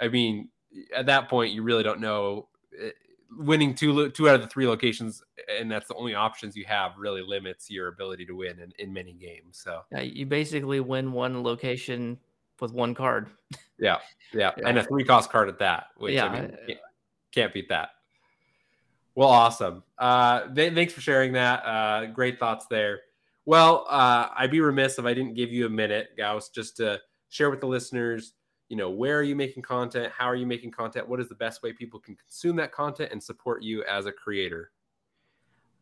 I 0.00 0.08
mean, 0.08 0.48
at 0.96 1.06
that 1.06 1.28
point, 1.28 1.52
you 1.52 1.62
really 1.62 1.84
don't 1.84 2.00
know. 2.00 2.48
Eh, 2.80 2.90
winning 3.38 3.74
two 3.74 4.10
two 4.10 4.28
out 4.28 4.34
of 4.34 4.42
the 4.42 4.48
three 4.48 4.66
locations, 4.66 5.22
and 5.48 5.70
that's 5.70 5.88
the 5.88 5.94
only 5.94 6.14
options 6.14 6.56
you 6.56 6.64
have, 6.66 6.92
really 6.96 7.22
limits 7.22 7.70
your 7.70 7.88
ability 7.88 8.26
to 8.26 8.34
win 8.34 8.58
in, 8.58 8.72
in 8.78 8.92
many 8.92 9.12
games. 9.12 9.60
So 9.62 9.82
yeah, 9.90 10.00
you 10.00 10.26
basically 10.26 10.80
win 10.80 11.12
one 11.12 11.42
location 11.42 12.18
with 12.62 12.72
one 12.72 12.94
card. 12.94 13.28
Yeah, 13.78 13.98
yeah, 14.32 14.52
yeah. 14.56 14.68
and 14.68 14.78
a 14.78 14.84
three 14.84 15.04
cost 15.04 15.30
card 15.30 15.48
at 15.48 15.58
that. 15.58 15.88
Which, 15.98 16.14
yeah, 16.14 16.26
I 16.26 16.40
mean, 16.40 16.56
can't, 16.66 16.78
can't 17.32 17.54
beat 17.54 17.68
that. 17.68 17.90
Well, 19.14 19.28
awesome. 19.28 19.82
Uh, 19.98 20.48
th- 20.54 20.72
thanks 20.72 20.94
for 20.94 21.02
sharing 21.02 21.34
that. 21.34 21.66
Uh, 21.66 22.06
great 22.06 22.38
thoughts 22.38 22.66
there. 22.70 23.00
Well, 23.44 23.86
uh, 23.90 24.28
I'd 24.34 24.50
be 24.50 24.60
remiss 24.60 24.98
if 24.98 25.04
I 25.04 25.12
didn't 25.12 25.34
give 25.34 25.52
you 25.52 25.66
a 25.66 25.70
minute, 25.70 26.10
Gauss, 26.16 26.48
just 26.48 26.78
to 26.78 27.00
share 27.28 27.50
with 27.50 27.60
the 27.60 27.66
listeners 27.66 28.32
you 28.72 28.78
know 28.78 28.88
where 28.88 29.18
are 29.18 29.22
you 29.22 29.36
making 29.36 29.62
content 29.62 30.10
how 30.16 30.24
are 30.24 30.34
you 30.34 30.46
making 30.46 30.70
content 30.70 31.06
what 31.06 31.20
is 31.20 31.28
the 31.28 31.34
best 31.34 31.62
way 31.62 31.74
people 31.74 32.00
can 32.00 32.16
consume 32.16 32.56
that 32.56 32.72
content 32.72 33.12
and 33.12 33.22
support 33.22 33.62
you 33.62 33.84
as 33.84 34.06
a 34.06 34.12
creator 34.12 34.70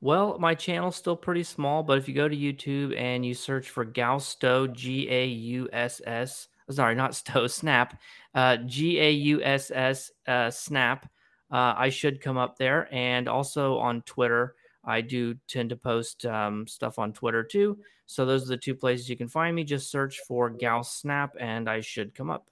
well 0.01 0.37
my 0.41 0.57
channel's 0.57 0.97
still 0.97 1.15
pretty 1.15 1.45
small 1.45 1.85
but 1.85 1.99
if 1.99 2.09
you 2.09 2.15
go 2.15 2.27
to 2.27 2.37
youtube 2.37 2.93
and 2.99 3.25
you 3.25 3.33
search 3.33 3.71
for 3.71 3.85
gausto 3.85 4.67
g-a-u-s-s 4.67 6.49
sorry 6.71 6.95
not 6.95 7.15
stow 7.15 7.47
snap 7.47 8.01
uh, 8.35 8.57
g-a-u-s-s 8.59 10.11
uh, 10.27 10.51
snap 10.51 11.11
uh, 11.51 11.75
i 11.77 11.89
should 11.89 12.21
come 12.21 12.39
up 12.39 12.57
there 12.57 12.89
and 12.93 13.29
also 13.29 13.79
on 13.79 14.03
twitter 14.03 14.55
i 14.85 15.01
do 15.01 15.35
tend 15.49 15.71
to 15.71 15.77
post 15.77 16.25
um, 16.27 16.67
stuff 16.67 16.99
on 16.99 17.13
twitter 17.13 17.45
too 17.45 17.79
so 18.07 18.27
those 18.27 18.45
are 18.45 18.49
the 18.49 18.57
two 18.57 18.75
places 18.75 19.09
you 19.09 19.17
can 19.17 19.29
find 19.29 19.55
me 19.55 19.65
just 19.65 19.91
search 19.91 20.21
for 20.27 20.51
gauss 20.51 20.95
snap 20.95 21.35
and 21.39 21.69
i 21.69 21.81
should 21.81 22.15
come 22.15 22.31
up 22.31 22.51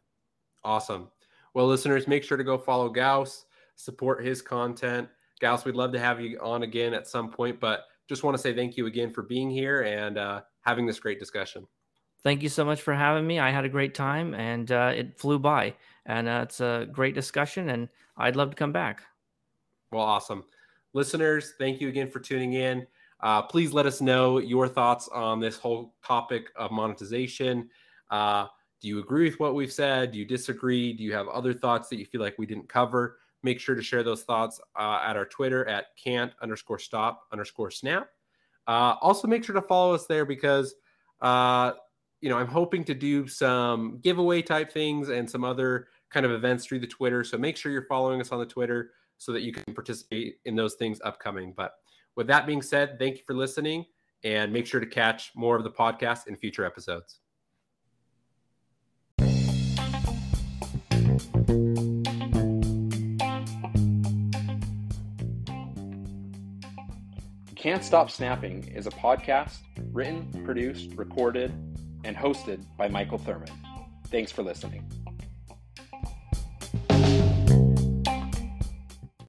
Awesome. 0.64 1.08
Well, 1.54 1.66
listeners, 1.66 2.06
make 2.06 2.24
sure 2.24 2.36
to 2.36 2.44
go 2.44 2.58
follow 2.58 2.88
Gauss, 2.88 3.46
support 3.76 4.24
his 4.24 4.42
content. 4.42 5.08
Gauss, 5.40 5.64
we'd 5.64 5.76
love 5.76 5.92
to 5.92 5.98
have 5.98 6.20
you 6.20 6.38
on 6.40 6.62
again 6.62 6.94
at 6.94 7.06
some 7.06 7.30
point, 7.30 7.60
but 7.60 7.84
just 8.08 8.24
want 8.24 8.36
to 8.36 8.42
say 8.42 8.54
thank 8.54 8.76
you 8.76 8.86
again 8.86 9.12
for 9.12 9.22
being 9.22 9.50
here 9.50 9.82
and 9.82 10.18
uh, 10.18 10.42
having 10.62 10.86
this 10.86 10.98
great 10.98 11.18
discussion. 11.18 11.66
Thank 12.22 12.42
you 12.42 12.48
so 12.48 12.64
much 12.64 12.82
for 12.82 12.94
having 12.94 13.26
me. 13.26 13.38
I 13.38 13.50
had 13.50 13.64
a 13.64 13.68
great 13.68 13.94
time 13.94 14.34
and 14.34 14.70
uh, 14.70 14.92
it 14.94 15.18
flew 15.18 15.38
by. 15.38 15.74
And 16.06 16.28
uh, 16.28 16.40
it's 16.44 16.60
a 16.60 16.88
great 16.90 17.14
discussion, 17.14 17.68
and 17.68 17.88
I'd 18.16 18.34
love 18.34 18.50
to 18.50 18.56
come 18.56 18.72
back. 18.72 19.02
Well, 19.92 20.02
awesome. 20.02 20.44
Listeners, 20.94 21.52
thank 21.58 21.80
you 21.82 21.88
again 21.88 22.10
for 22.10 22.18
tuning 22.18 22.54
in. 22.54 22.86
Uh, 23.20 23.42
please 23.42 23.72
let 23.72 23.84
us 23.84 24.00
know 24.00 24.38
your 24.38 24.68
thoughts 24.68 25.08
on 25.08 25.38
this 25.38 25.58
whole 25.58 25.94
topic 26.02 26.50
of 26.56 26.70
monetization. 26.70 27.68
Uh, 28.10 28.46
do 28.80 28.88
you 28.88 29.00
agree 29.00 29.28
with 29.28 29.38
what 29.38 29.54
we've 29.54 29.72
said? 29.72 30.12
Do 30.12 30.18
you 30.18 30.24
disagree? 30.24 30.92
Do 30.92 31.02
you 31.02 31.12
have 31.12 31.28
other 31.28 31.52
thoughts 31.52 31.88
that 31.88 31.98
you 31.98 32.06
feel 32.06 32.20
like 32.20 32.38
we 32.38 32.46
didn't 32.46 32.68
cover? 32.68 33.18
Make 33.42 33.60
sure 33.60 33.74
to 33.74 33.82
share 33.82 34.02
those 34.02 34.22
thoughts 34.22 34.60
uh, 34.78 35.00
at 35.04 35.16
our 35.16 35.26
Twitter 35.26 35.66
at 35.68 35.86
can't 36.02 36.32
underscore 36.40 36.78
stop 36.78 37.24
underscore 37.32 37.70
snap. 37.70 38.08
Uh, 38.66 38.94
also, 39.00 39.28
make 39.28 39.44
sure 39.44 39.54
to 39.54 39.62
follow 39.62 39.94
us 39.94 40.06
there 40.06 40.24
because, 40.24 40.74
you 42.20 42.28
know, 42.28 42.36
I'm 42.36 42.48
hoping 42.48 42.84
to 42.84 42.94
do 42.94 43.28
some 43.28 44.00
giveaway 44.02 44.42
type 44.42 44.72
things 44.72 45.08
and 45.08 45.28
some 45.28 45.44
other 45.44 45.86
kind 46.10 46.26
of 46.26 46.32
events 46.32 46.66
through 46.66 46.80
the 46.80 46.86
Twitter. 46.86 47.22
So 47.22 47.38
make 47.38 47.56
sure 47.56 47.70
you're 47.70 47.86
following 47.86 48.20
us 48.20 48.32
on 48.32 48.40
the 48.40 48.46
Twitter 48.46 48.90
so 49.18 49.32
that 49.32 49.42
you 49.42 49.52
can 49.52 49.74
participate 49.74 50.38
in 50.44 50.56
those 50.56 50.74
things 50.74 51.00
upcoming. 51.04 51.52
But 51.56 51.74
with 52.16 52.26
that 52.28 52.46
being 52.46 52.62
said, 52.62 52.98
thank 52.98 53.18
you 53.18 53.22
for 53.26 53.34
listening 53.34 53.84
and 54.24 54.52
make 54.52 54.66
sure 54.66 54.80
to 54.80 54.86
catch 54.86 55.30
more 55.36 55.56
of 55.56 55.62
the 55.62 55.70
podcast 55.70 56.26
in 56.26 56.36
future 56.36 56.64
episodes. 56.64 57.20
Can't 67.54 67.84
Stop 67.84 68.10
Snapping 68.10 68.66
is 68.68 68.86
a 68.86 68.90
podcast 68.90 69.58
written, 69.92 70.30
produced, 70.44 70.94
recorded, 70.94 71.52
and 72.05 72.16
hosted 72.16 72.64
by 72.76 72.88
Michael 72.88 73.18
Thurman. 73.18 73.51
Thanks 74.09 74.32
for 74.32 74.42
listening. 74.42 74.84